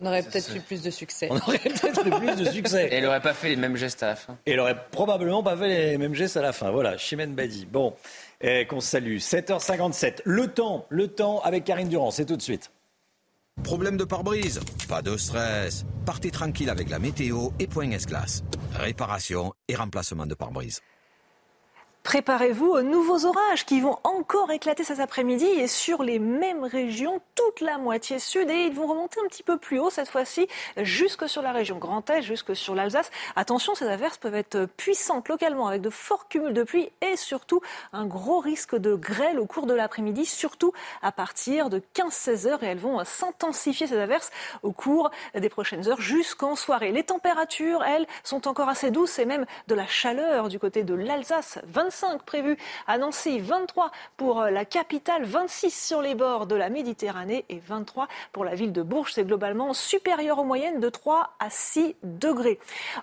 [0.00, 1.28] On aurait peut-être eu plus de succès.
[1.30, 2.88] On aurait peut-être eu plus de succès.
[2.88, 4.38] Et elle n'aurait pas fait les mêmes gestes à la fin.
[4.46, 6.70] Et elle aurait probablement pas fait les mêmes gestes à la fin.
[6.70, 7.66] Voilà, Chimène Badi.
[7.66, 7.94] Bon,
[8.40, 9.16] eh, qu'on salue.
[9.16, 10.20] 7h57.
[10.24, 12.10] Le temps, le temps avec Karine Durand.
[12.10, 12.70] C'est tout de suite.
[13.62, 14.60] Problème de pare-brise?
[14.88, 15.84] Pas de stress.
[16.06, 18.44] Partez tranquille avec la météo et Point S-Glace.
[18.74, 20.80] Réparation et remplacement de pare-brise.
[22.08, 27.20] Préparez-vous aux nouveaux orages qui vont encore éclater cet après-midi et sur les mêmes régions,
[27.34, 28.48] toute la moitié sud.
[28.48, 30.48] Et ils vont remonter un petit peu plus haut cette fois-ci,
[30.78, 33.10] jusque sur la région Grand Est, jusque sur l'Alsace.
[33.36, 37.60] Attention, ces averses peuvent être puissantes localement avec de forts cumuls de pluie et surtout
[37.92, 40.72] un gros risque de grêle au cours de l'après-midi, surtout
[41.02, 42.62] à partir de 15-16 heures.
[42.62, 44.30] Et elles vont s'intensifier ces averses
[44.62, 46.90] au cours des prochaines heures jusqu'en soirée.
[46.90, 50.94] Les températures, elles, sont encore assez douces et même de la chaleur du côté de
[50.94, 51.58] l'Alsace.
[51.66, 52.56] 25 prévus
[52.86, 58.08] à Nancy, 23 pour la capitale, 26 sur les bords de la Méditerranée et 23
[58.32, 59.12] pour la ville de Bourges.
[59.12, 62.58] C'est globalement supérieur aux moyennes de 3 à 6 degrés.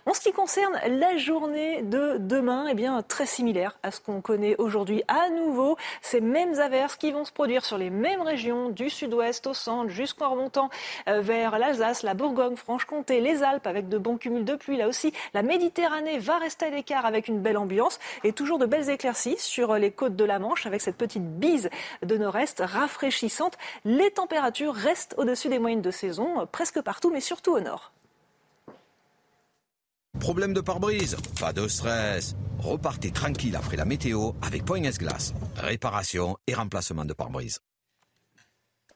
[0.06, 4.22] En ce qui concerne la journée de demain, eh bien, très similaire à ce qu'on
[4.22, 5.04] connaît aujourd'hui.
[5.08, 9.48] À nouveau, ces mêmes averses qui vont se produire sur les mêmes régions du sud-ouest
[9.48, 10.70] au centre jusqu'en remontant
[11.08, 14.78] euh, vers l'Alsace, la Bourgogne, Franche-Comté, les Alpes avec de bons cumuls de pluie.
[14.78, 18.66] Là aussi, la Méditerranée va rester à l'écart avec une belle ambiance et toujours de
[18.66, 21.70] belles éclaircies sur les côtes de la Manche avec cette petite bise
[22.04, 23.58] de nord-est rafraîchissante.
[23.84, 27.92] Les températures restent au-dessus des moyennes de saison presque partout, mais surtout au nord.
[30.20, 32.36] Problème de pare-brise Pas de stress.
[32.60, 35.34] Repartez tranquille après la météo avec Point S-Glace.
[35.58, 37.60] Réparation et remplacement de pare-brise.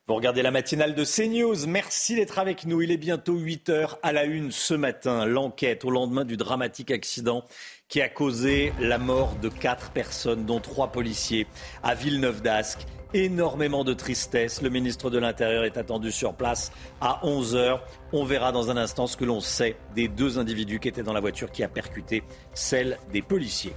[0.09, 1.67] Vous regardez la matinale de CNews.
[1.67, 2.81] Merci d'être avec nous.
[2.81, 5.27] Il est bientôt 8 heures à la une ce matin.
[5.27, 7.45] L'enquête au lendemain du dramatique accident
[7.89, 11.45] qui a causé la mort de quatre personnes, dont trois policiers,
[11.83, 12.87] à Villeneuve d'Ascq.
[13.13, 14.63] Énormément de tristesse.
[14.63, 16.71] Le ministre de l'Intérieur est attendu sur place
[17.01, 17.85] à 11 heures.
[18.11, 21.13] On verra dans un instant ce que l'on sait des deux individus qui étaient dans
[21.13, 22.23] la voiture qui a percuté
[22.55, 23.73] celle des policiers.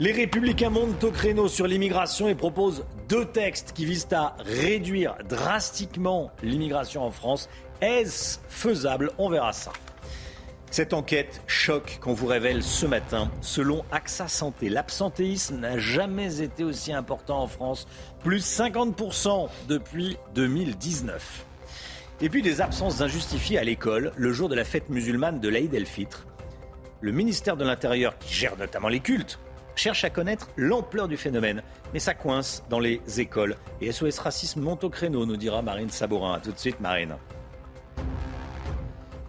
[0.00, 5.14] Les républicains montent au créneau sur l'immigration et proposent deux textes qui visent à réduire
[5.28, 7.48] drastiquement l'immigration en France.
[7.80, 9.12] Est-ce faisable?
[9.18, 9.72] On verra ça.
[10.72, 13.30] Cette enquête choc qu'on vous révèle ce matin.
[13.40, 17.86] Selon AXA Santé, l'absentéisme n'a jamais été aussi important en France,
[18.24, 21.46] plus 50% depuis 2019.
[22.20, 25.72] Et puis des absences injustifiées à l'école le jour de la fête musulmane de l'Aïd
[25.72, 26.26] el-Fitr.
[27.00, 29.38] Le ministère de l'Intérieur, qui gère notamment les cultes,
[29.74, 31.62] cherche à connaître l'ampleur du phénomène.
[31.92, 33.56] Mais ça coince dans les écoles.
[33.80, 36.34] Et SOS Racisme monte au créneau, nous dira Marine Sabourin.
[36.34, 37.16] A tout de suite, Marine.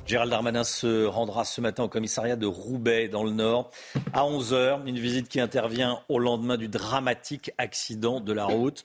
[0.06, 3.72] Gérald Darmanin se rendra ce matin au commissariat de Roubaix, dans le Nord,
[4.14, 4.88] à 11h.
[4.88, 8.84] Une visite qui intervient au lendemain du dramatique accident de la route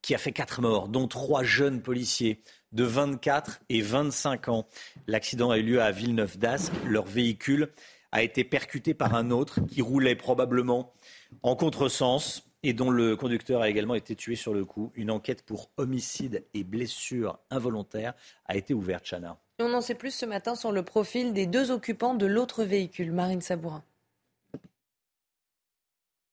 [0.00, 4.66] qui a fait quatre morts, dont trois jeunes policiers de 24 et 25 ans.
[5.06, 6.72] L'accident a eu lieu à Villeneuve d'Ascq.
[6.86, 7.68] Leur véhicule
[8.10, 10.92] a été percuté par un autre qui roulait probablement
[11.42, 14.92] en contresens et dont le conducteur a également été tué sur le coup.
[14.94, 18.14] Une enquête pour homicide et blessure involontaire
[18.46, 19.38] a été ouverte, Chana.
[19.58, 23.12] on en sait plus ce matin sur le profil des deux occupants de l'autre véhicule,
[23.12, 23.82] Marine Sabourin.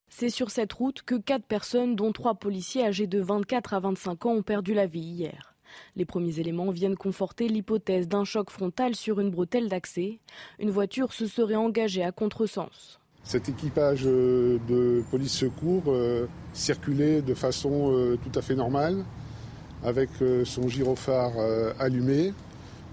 [0.10, 4.26] C'est sur cette route que quatre personnes, dont trois policiers âgés de 24 à 25
[4.26, 5.56] ans, ont perdu la vie hier.
[5.96, 10.20] Les premiers éléments viennent conforter l'hypothèse d'un choc frontal sur une bretelle d'accès.
[10.58, 12.99] Une voiture se serait engagée à contresens.
[13.24, 19.04] Cet équipage euh, de police secours euh, circulait de façon euh, tout à fait normale,
[19.84, 20.10] avec
[20.44, 21.32] son gyrophare
[21.80, 22.34] allumé.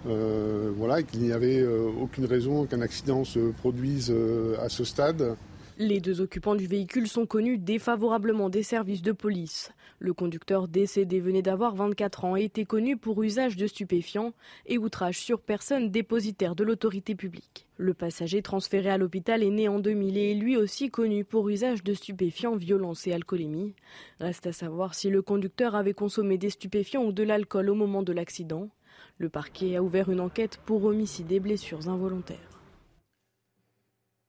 [0.05, 1.67] voilà, et qu'il n'y avait
[2.01, 4.15] aucune raison qu'un accident se produise
[4.63, 5.37] à ce stade.
[5.79, 9.73] Les deux occupants du véhicule sont connus défavorablement des services de police.
[9.99, 14.35] Le conducteur décédé venait d'avoir 24 ans et était connu pour usage de stupéfiants
[14.67, 17.67] et outrage sur personne dépositaire de l'autorité publique.
[17.79, 21.49] Le passager transféré à l'hôpital est né en 2000 et est lui aussi connu pour
[21.49, 23.75] usage de stupéfiants, violence et alcoolémie.
[24.21, 28.03] Reste à savoir si le conducteur avait consommé des stupéfiants ou de l'alcool au moment
[28.03, 28.69] de l'accident.
[29.19, 32.56] Le parquet a ouvert une enquête pour homicide et blessures involontaires.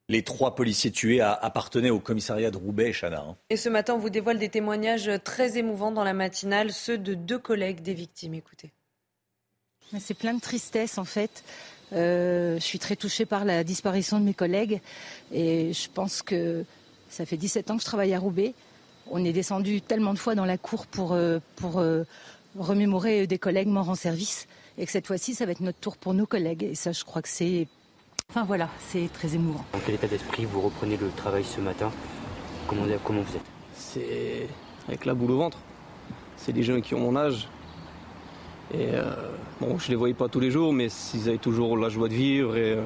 [0.09, 3.25] Les trois policiers tués appartenaient au commissariat de Roubaix, Chana.
[3.27, 3.35] Hein.
[3.49, 7.13] Et ce matin, on vous dévoile des témoignages très émouvants dans la matinale, ceux de
[7.13, 8.33] deux collègues des victimes.
[8.33, 8.71] Écoutez.
[9.99, 11.43] C'est plein de tristesse en fait.
[11.93, 14.81] Euh, je suis très touchée par la disparition de mes collègues
[15.33, 16.65] et je pense que
[17.09, 18.53] ça fait 17 ans que je travaille à Roubaix.
[19.09, 22.03] On est descendu tellement de fois dans la cour pour, euh, pour euh,
[22.57, 24.47] remémorer des collègues morts en service
[24.77, 26.63] et que cette fois-ci, ça va être notre tour pour nos collègues.
[26.63, 27.67] Et ça, je crois que c'est
[28.29, 29.63] Enfin voilà, c'est très émouvant.
[29.71, 31.89] Dans quel état d'esprit vous reprenez le travail ce matin?
[32.67, 33.41] Comment, comment vous êtes?
[33.73, 34.49] C'est
[34.87, 35.57] avec la boule au ventre.
[36.35, 37.47] C'est des jeunes qui ont mon âge.
[38.73, 39.15] Et euh,
[39.61, 42.13] bon, je les voyais pas tous les jours, mais ils avaient toujours la joie de
[42.13, 42.83] vivre et euh,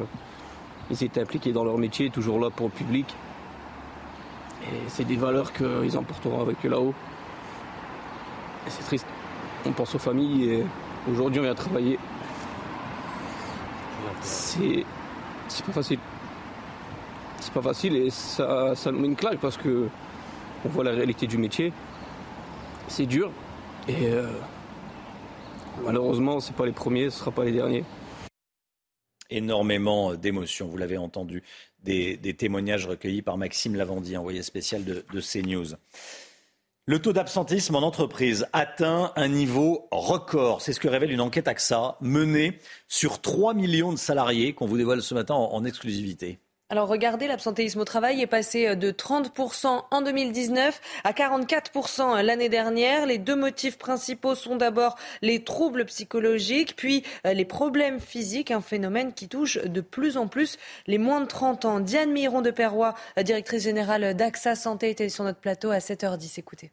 [0.91, 3.13] ils étaient impliqués dans leur métier, toujours là pour le public.
[4.63, 6.93] Et c'est des valeurs qu'ils emporteront avec eux là-haut.
[8.67, 9.07] Et c'est triste.
[9.65, 10.63] On pense aux familles et
[11.11, 11.97] aujourd'hui on vient travailler.
[14.21, 14.85] C'est
[15.51, 15.99] c'est pas facile.
[17.41, 19.87] C'est pas facile et ça, nous met une claque parce que
[20.63, 21.73] on voit la réalité du métier.
[22.87, 23.31] C'est dur.
[23.87, 24.31] Et euh,
[25.83, 27.83] malheureusement, ce pas les premiers, ce sera pas les derniers.
[29.29, 31.41] Énormément d'émotions, vous l'avez entendu,
[31.83, 35.75] des, témoignages recueillis par Maxime Lavandier, envoyé spécial de CNews.
[36.87, 40.63] Le taux d'absentisme en entreprise atteint un niveau record.
[40.63, 44.77] C'est ce que révèle une enquête AXA menée sur 3 millions de salariés qu'on vous
[44.77, 46.39] dévoile ce matin en exclusivité.
[46.71, 53.05] Alors regardez, l'absentéisme au travail est passé de 30% en 2019 à 44% l'année dernière.
[53.05, 58.61] Les deux motifs principaux sont d'abord les troubles psychologiques, puis euh, les problèmes physiques, un
[58.61, 60.57] phénomène qui touche de plus en plus
[60.87, 61.79] les moins de 30 ans.
[61.81, 66.39] Diane Miron de Perrois, directrice générale d'AXA Santé, était sur notre plateau à 7h10.
[66.39, 66.71] Écoutez.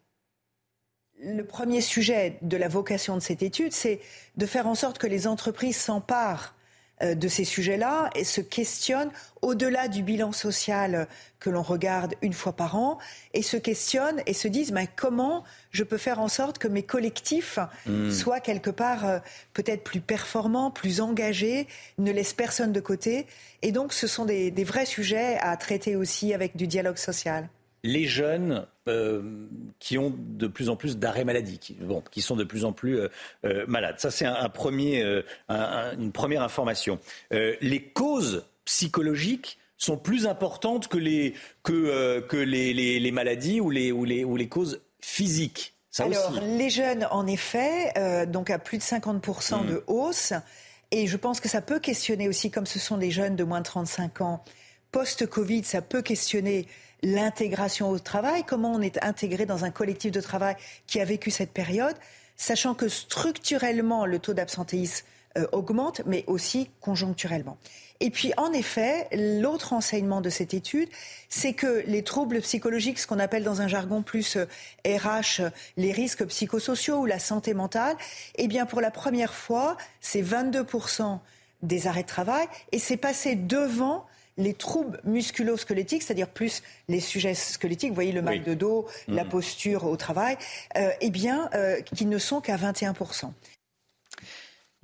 [1.21, 3.99] Le premier sujet de la vocation de cette étude, c'est
[4.37, 6.58] de faire en sorte que les entreprises s'emparent euh,
[7.03, 9.11] de ces sujets-là et se questionnent
[9.43, 11.07] au-delà du bilan social
[11.41, 12.99] que l'on regarde une fois par an
[13.35, 16.83] et se questionnent et se disent mais comment je peux faire en sorte que mes
[16.83, 18.11] collectifs hmm.
[18.11, 19.19] soient quelque part euh,
[19.53, 21.69] peut-être plus performants, plus engagés,
[21.99, 23.27] ne laissent personne de côté.
[23.63, 27.49] Et donc ce sont des vrais sujets à traiter aussi avec du dialogue social
[27.85, 29.47] les jeunes euh,
[29.79, 32.73] qui ont de plus en plus d'arrêts maladie, qui, bon, qui sont de plus en
[32.73, 33.09] plus euh,
[33.45, 33.97] euh, malades.
[33.99, 35.05] Ça, c'est un, premier,
[35.49, 36.99] une première information.
[37.31, 43.93] les causes psychologiques sont plus importantes que les, que, que les, les, maladies ou les,
[43.93, 45.75] ou les, ou les causes physiques.
[45.91, 49.83] Ça Alors, les jeunes, en effet, donc à plus de 50% de hmm.
[49.87, 50.33] hausse.
[50.91, 53.61] Et je pense que ça peut questionner aussi, comme ce sont des jeunes de moins
[53.61, 54.43] de 35 ans,
[54.91, 56.67] post-Covid, ça peut questionner
[57.03, 60.57] l'intégration au travail, comment on est intégré dans un collectif de travail
[60.87, 61.97] qui a vécu cette période,
[62.37, 65.05] sachant que structurellement, le taux d'absentéisme
[65.37, 67.59] euh, augmente, mais aussi conjoncturellement.
[68.01, 70.89] Et puis, en effet, l'autre enseignement de cette étude,
[71.29, 74.37] c'est que les troubles psychologiques, ce qu'on appelle dans un jargon plus
[74.87, 77.97] RH, euh, les risques psychosociaux ou la santé mentale,
[78.37, 81.19] eh bien, pour la première fois, c'est 22%
[81.63, 84.07] des arrêts de travail et c'est passé devant
[84.39, 89.25] les troubles musculo-squelettiques, c'est-à-dire plus les sujets squelettiques, vous voyez le mal de dos, la
[89.25, 89.29] mm.
[89.29, 90.39] posture au travail,
[90.77, 93.33] euh, eh bien, euh, qui ne sont qu'à 21%.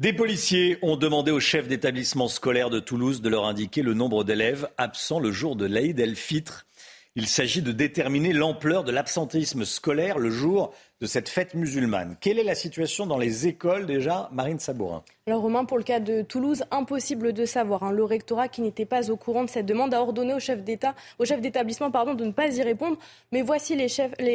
[0.00, 4.24] Des policiers ont demandé aux chefs d'établissement scolaire de Toulouse de leur indiquer le nombre
[4.24, 6.66] d'élèves absents le jour de l'Aïd el-Fitr.
[7.14, 12.16] Il s'agit de déterminer l'ampleur de l'absentéisme scolaire le jour de cette fête musulmane.
[12.20, 15.04] Quelle est la situation dans les écoles déjà, Marine Sabourin?
[15.26, 17.82] Alors Romain, pour le cas de Toulouse, impossible de savoir.
[17.82, 17.92] Hein.
[17.92, 20.94] Le rectorat, qui n'était pas au courant de cette demande, a ordonné au chef d'État,
[21.18, 22.98] au chef d'établissement, pardon, de ne pas y répondre.
[23.32, 23.88] Mais voici les,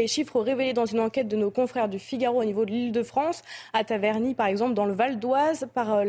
[0.08, 3.44] chiffres révélés dans une enquête de nos confrères du Figaro au niveau de l'Île-de-France,
[3.74, 6.06] à Taverny, par exemple, dans le Val d'Oise, par, euh,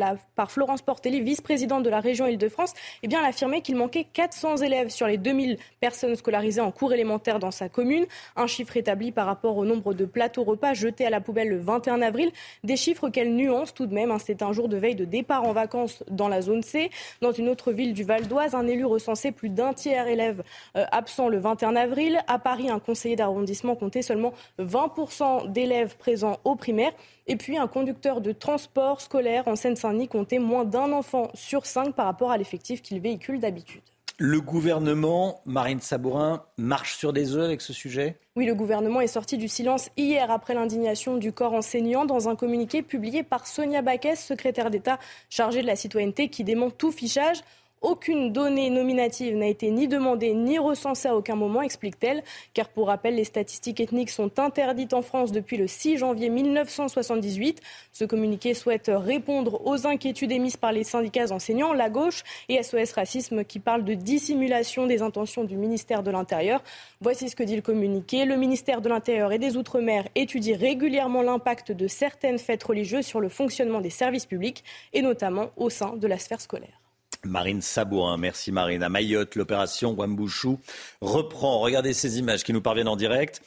[0.48, 2.72] Florence Portelli, vice-présidente de la région Île-de-France.
[3.02, 6.94] Eh bien, elle affirmait qu'il manquait 400 élèves sur les 2000 personnes scolarisées en cours
[6.94, 8.06] élémentaire dans sa commune.
[8.34, 11.58] Un chiffre établi par rapport au nombre de plateaux repas jetés à la poubelle le
[11.58, 12.30] 21 avril.
[12.64, 14.10] Des chiffres qu'elle nuance tout de même.
[14.10, 14.16] Hein.
[14.18, 16.90] C'est un jour de veille de départ en vacances dans la zone C.
[17.20, 20.42] Dans une autre ville du Val d'Oise, un élu recensait plus d'un tiers élèves
[20.76, 22.20] euh, absents le 21 avril.
[22.26, 26.92] À Paris, un conseiller d'arrondissement comptait seulement 20% d'élèves présents au primaire.
[27.26, 31.94] Et puis un conducteur de transport scolaire en Seine-Saint-Denis comptait moins d'un enfant sur cinq
[31.94, 33.82] par rapport à l'effectif qu'il véhicule d'habitude.
[34.22, 38.18] Le gouvernement, Marine Sabourin, marche sur des œufs avec ce sujet?
[38.36, 42.36] Oui, le gouvernement est sorti du silence hier après l'indignation du corps enseignant dans un
[42.36, 44.98] communiqué publié par Sonia Baquès, secrétaire d'État
[45.30, 47.38] chargée de la citoyenneté, qui dément tout fichage.
[47.82, 52.88] Aucune donnée nominative n'a été ni demandée ni recensée à aucun moment, explique-t-elle, car pour
[52.88, 57.62] rappel, les statistiques ethniques sont interdites en France depuis le 6 janvier 1978.
[57.92, 62.92] Ce communiqué souhaite répondre aux inquiétudes émises par les syndicats enseignants, la gauche et SOS
[62.92, 66.62] Racisme qui parlent de dissimulation des intentions du ministère de l'Intérieur.
[67.00, 68.26] Voici ce que dit le communiqué.
[68.26, 73.20] Le ministère de l'Intérieur et des Outre-mer étudie régulièrement l'impact de certaines fêtes religieuses sur
[73.20, 76.79] le fonctionnement des services publics et notamment au sein de la sphère scolaire.
[77.24, 78.82] Marine Sabourin, merci Marine.
[78.82, 80.58] À Mayotte, l'opération Wambouchou
[81.00, 81.60] reprend.
[81.60, 83.42] Regardez ces images qui nous parviennent en direct.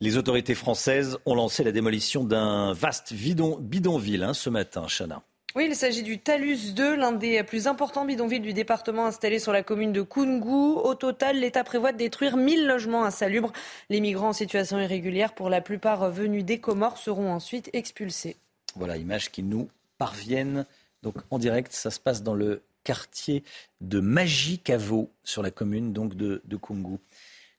[0.00, 5.22] Les autorités françaises ont lancé la démolition d'un vaste bidonville hein, ce matin, Chana.
[5.54, 9.52] Oui, il s'agit du Talus 2, l'un des plus importants bidonvilles du département installé sur
[9.52, 10.74] la commune de Koungou.
[10.76, 13.54] Au total, l'État prévoit de détruire 1000 logements insalubres.
[13.88, 18.36] Les migrants en situation irrégulière, pour la plupart venus des Comores, seront ensuite expulsés.
[18.74, 20.66] Voilà, images qui nous parviennent.
[21.02, 23.42] Donc en direct, ça se passe dans le quartier
[23.80, 26.98] de Magicavo, sur la commune donc de, de Kungu.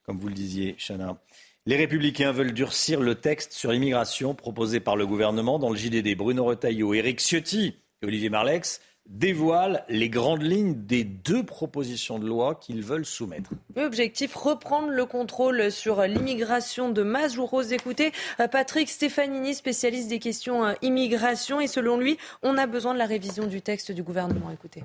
[0.04, 1.22] Comme vous le disiez, Chana.
[1.66, 6.16] Les Républicains veulent durcir le texte sur l'immigration proposé par le gouvernement dans le JDD.
[6.16, 8.80] Bruno Retailleau, Éric Ciotti et Olivier Marlex
[9.10, 13.50] dévoile les grandes lignes des deux propositions de loi qu'ils veulent soumettre.
[13.76, 17.34] Objectif, reprendre le contrôle sur l'immigration de masse.
[17.34, 21.60] Je euh, Patrick Stefanini, spécialiste des questions euh, immigration.
[21.60, 24.52] Et selon lui, on a besoin de la révision du texte du gouvernement.
[24.52, 24.84] Écoutez.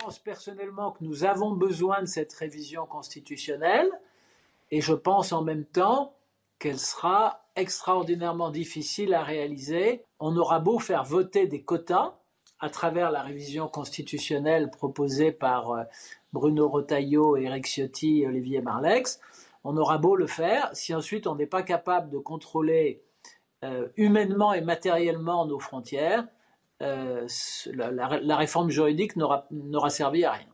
[0.00, 3.90] Pense personnellement que nous avons besoin de cette révision constitutionnelle.
[4.70, 6.14] Et je pense en même temps
[6.58, 10.04] qu'elle sera extraordinairement difficile à réaliser.
[10.20, 12.14] On aura beau faire voter des quotas,
[12.60, 15.84] à travers la révision constitutionnelle proposée par euh,
[16.32, 19.20] Bruno Retailleau, Eric Ciotti et Olivier Marlex,
[19.64, 23.02] on aura beau le faire, si ensuite on n'est pas capable de contrôler
[23.64, 26.26] euh, humainement et matériellement nos frontières,
[26.82, 27.26] euh,
[27.74, 30.46] la, réforme juridique n'aura servi à rien.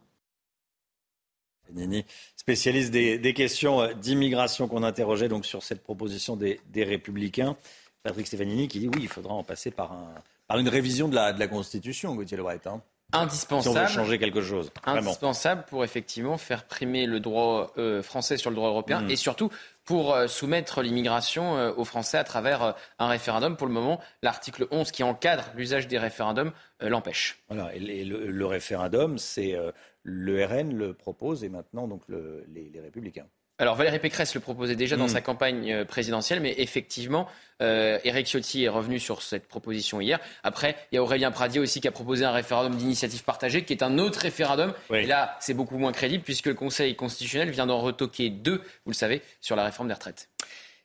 [1.73, 2.05] Nini,
[2.37, 7.57] spécialiste des, questions d'immigration qu'on interrogeait donc sur cette proposition des, des Républicains.
[8.03, 10.15] Patrick Stefanini qui dit oui, il faudra en passer par un,
[10.47, 12.61] par une révision de la, de la Constitution, Gauthier Lebret.
[12.67, 12.83] Hein.
[13.15, 13.77] Indispensable.
[13.77, 14.71] Si on veut changer quelque chose.
[14.85, 19.11] Indispensable pour effectivement faire primer le droit euh, français sur le droit européen mm.
[19.11, 19.51] et surtout
[19.85, 23.57] pour euh, soumettre l'immigration euh, aux Français à travers un référendum.
[23.57, 27.43] Pour le moment, l'article 11 qui encadre l'usage des référendums l'empêche.
[27.49, 29.57] Voilà, et le, référendum, c'est
[30.03, 33.27] le RN le propose et maintenant donc les, les Républicains.
[33.59, 35.11] Alors Valérie Pécresse le proposait déjà dans hmm.
[35.11, 37.29] sa campagne euh, présidentielle, mais effectivement,
[37.63, 40.19] euh, Éric Ciotti est revenu sur cette proposition hier.
[40.43, 43.73] Après, il y a Aurélien Pradier aussi qui a proposé un référendum d'initiative partagée, qui
[43.73, 44.75] est un autre référendum.
[44.93, 48.91] Et là, c'est beaucoup moins crédible puisque le Conseil constitutionnel vient d'en retoquer deux, vous
[48.91, 50.29] le savez, sur la réforme des retraites.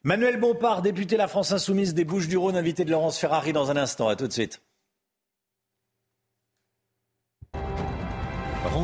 [0.03, 4.07] Manuel Bompard, député La France Insoumise des Bouches-du-Rhône, invité de Laurence Ferrari dans un instant.
[4.07, 4.61] À tout de suite.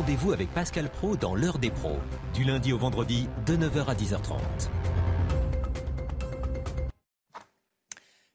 [0.06, 1.98] Rendez-vous avec Pascal Pro dans l'heure des pros,
[2.32, 4.38] du lundi au vendredi de 9h à 10h30.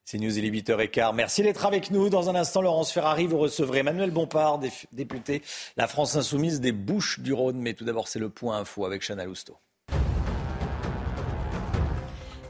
[0.04, 1.16] C'est News, il est 8h15.
[1.16, 2.10] Merci d'être avec nous.
[2.10, 4.60] Dans un instant, Laurence Ferrari, vous recevrez Manuel Bompard,
[4.92, 5.44] député
[5.78, 7.62] La France Insoumise des Bouches du Rhône.
[7.62, 9.56] Mais tout d'abord, c'est le point info avec Chana Lousteau.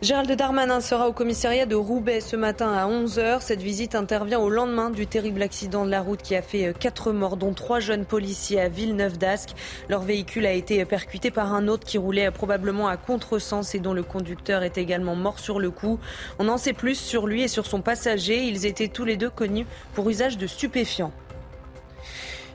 [0.02, 3.42] Gérald Darmanin sera au commissariat de Roubaix ce matin à 11h.
[3.42, 7.10] Cette visite intervient au lendemain du terrible accident de la route qui a fait 4
[7.10, 9.52] euh, morts, dont 3 jeunes policiers à Villeneuve d'Ascq.
[9.90, 13.80] Leur véhicule a été percuté par un autre qui roulait euh, probablement à contresens et
[13.80, 16.00] dont le conducteur est également mort sur le coup.
[16.40, 18.44] On en sait plus sur lui et sur son passager.
[18.44, 21.12] Ils étaient tous les deux connus pour usage de stupéfiants.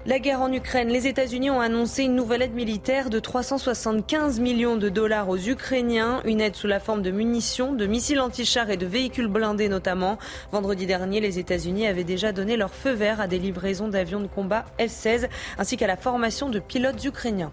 [0.07, 4.77] La guerre en Ukraine, les États-Unis ont annoncé une nouvelle aide militaire de 375 millions
[4.77, 8.77] de dollars aux Ukrainiens, une aide sous la forme de munitions, de missiles anti-chars et
[8.77, 10.17] de véhicules blindés notamment.
[10.53, 14.29] Vendredi dernier, les États-Unis avaient déjà donné leur feu vert à des livraisons d'avions de
[14.29, 15.29] combat F-16
[15.59, 17.51] ainsi qu'à la formation de pilotes ukrainiens.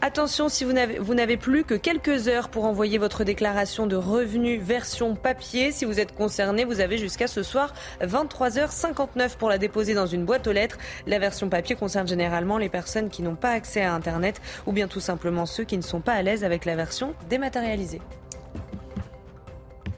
[0.00, 5.16] Attention, si vous n'avez plus que quelques heures pour envoyer votre déclaration de revenus version
[5.16, 10.06] papier, si vous êtes concerné, vous avez jusqu'à ce soir 23h59 pour la déposer dans
[10.06, 10.78] une boîte aux lettres.
[11.08, 14.86] La version papier concerne généralement les personnes qui n'ont pas accès à Internet ou bien
[14.86, 18.00] tout simplement ceux qui ne sont pas à l'aise avec la version dématérialisée.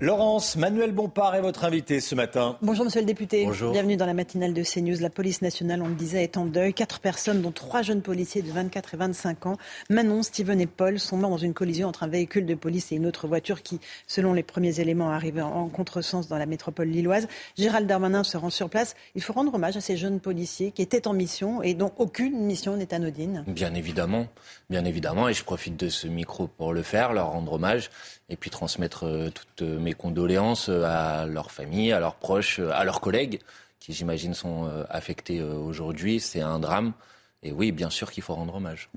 [0.02, 2.56] Laurence, Manuel Bompard est votre invité ce matin.
[2.62, 3.44] Bonjour monsieur le député.
[3.44, 3.70] Bonjour.
[3.70, 4.98] Bienvenue dans la matinale de CNews.
[4.98, 6.72] La police nationale, on le disait, est en deuil.
[6.72, 9.56] Quatre personnes, dont trois jeunes policiers de 24 et 25 ans,
[9.90, 12.96] Manon, Steven et Paul, sont morts dans une collision entre un véhicule de police et
[12.96, 17.28] une autre voiture qui, selon les premiers éléments, arrivait en contresens dans la métropole lilloise.
[17.58, 18.96] Gérald Darmanin se rend sur place.
[19.14, 22.40] Il faut rendre hommage à ces jeunes policiers qui étaient en mission et dont aucune
[22.46, 23.44] mission n'est anodine.
[23.48, 24.28] Bien évidemment,
[24.70, 27.90] bien évidemment, et je profite de ce micro pour le faire, leur rendre hommage
[28.30, 32.70] et puis transmettre euh, toutes mes condoléances euh, à leurs familles, à leurs proches, euh,
[32.72, 33.40] à leurs collègues
[33.80, 36.20] qui j'imagine sont affectés aujourd'hui.
[36.20, 36.92] C'est un drame.
[37.42, 38.90] Et oui, bien sûr qu'il faut rendre hommage.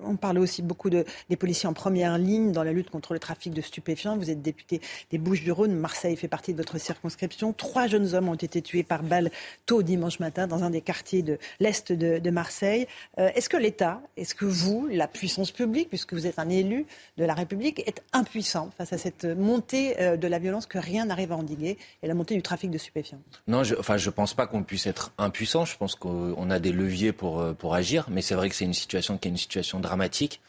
[0.00, 3.18] On parle aussi beaucoup de, des policiers en première ligne dans la lutte contre le
[3.18, 4.16] trafic de stupéfiants.
[4.16, 5.74] Vous êtes député des Bouches-du-Rhône.
[5.74, 7.52] Marseille fait partie de votre circonscription.
[7.52, 9.30] Trois jeunes hommes ont été tués par balle
[9.66, 12.86] tôt dimanche matin dans un des quartiers de l'Est de, Marseille.
[13.18, 16.86] Euh, est-ce que l'État, est-ce que vous, la puissance publique, puisque vous êtes un élu
[17.18, 21.06] de la République, est impuissant face à cette montée euh, de la violence que rien
[21.06, 23.20] n'arrive à endiguer et la montée du trafic de stupéfiants?
[23.46, 25.64] Non, je, enfin, je pense pas qu'on puisse être impuissant.
[25.64, 28.64] Je pense qu'on a des leviers pour, euh, pour agir mais c'est vrai que c'est
[28.64, 30.40] une situation qui est une situation dramatique.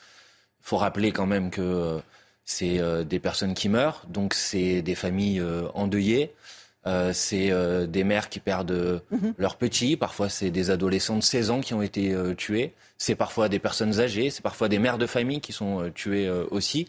[0.61, 1.99] Il faut rappeler quand même que euh,
[2.45, 6.31] c'est euh, des personnes qui meurent, donc c'est des familles euh, endeuillées.
[7.13, 7.51] c'est
[7.87, 9.33] des mères qui perdent mhm.
[9.37, 13.49] leurs petits, parfois c'est des adolescents de 16 ans qui ont été tués, c'est parfois
[13.49, 16.87] des personnes âgées, c'est parfois des mères de famille qui sont tuées aussi.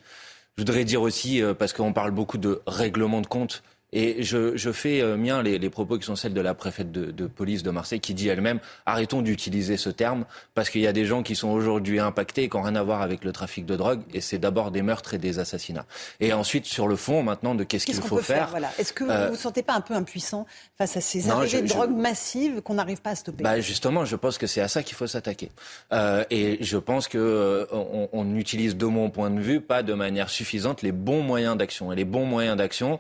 [0.57, 3.63] Je voudrais dire aussi, parce qu'on parle beaucoup de règlement de compte,
[3.93, 6.91] Et je, je fais euh, mien les, les, propos qui sont celles de la préfète
[6.93, 10.25] de, de police de Marseille qui dit elle-même arrêtons d'utiliser ce terme
[10.55, 12.83] parce qu'il y a des gens qui sont aujourd'hui impactés et qui n'ont rien à
[12.83, 15.87] voir avec le trafic de drogue et c'est d'abord des meurtres et des assassinats.
[16.21, 18.49] Et ensuite sur le fond maintenant de qu'est-ce qu'il faut peut faire.
[18.49, 18.71] voilà.
[18.79, 20.47] Est-ce que vous ne vous sentez pas un peu impuissant
[20.79, 23.45] face à ces arrivées de drogue massives qu'on n'arrive pas à stopper?
[23.45, 25.51] Bah Justement, je pense que c'est à ça qu'il faut s'attaquer.
[25.93, 29.83] Euh, et je pense que euh, on, on utilise de mon point de vue pas
[29.83, 31.93] de manière suffisante les bons moyens d'action.
[31.93, 32.97] Et les bons moyens d'action, euh,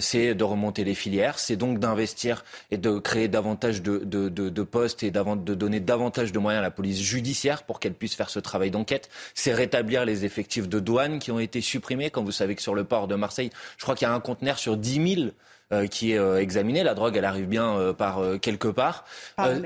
[0.00, 4.48] c'est de remonter les filières, c'est donc d'investir et de créer davantage de, de, de,
[4.48, 8.14] de postes et de donner davantage de moyens à la police judiciaire pour qu'elle puisse
[8.14, 9.10] faire ce travail d'enquête.
[9.34, 12.10] C'est rétablir les effectifs de douane qui ont été supprimés.
[12.10, 14.20] Quand vous savez que sur le port de Marseille, je crois qu'il y a un
[14.20, 15.30] conteneur sur 10 000 euh,
[15.86, 16.82] qui est euh, examinée.
[16.82, 19.04] La drogue, elle arrive bien euh, par quelque part.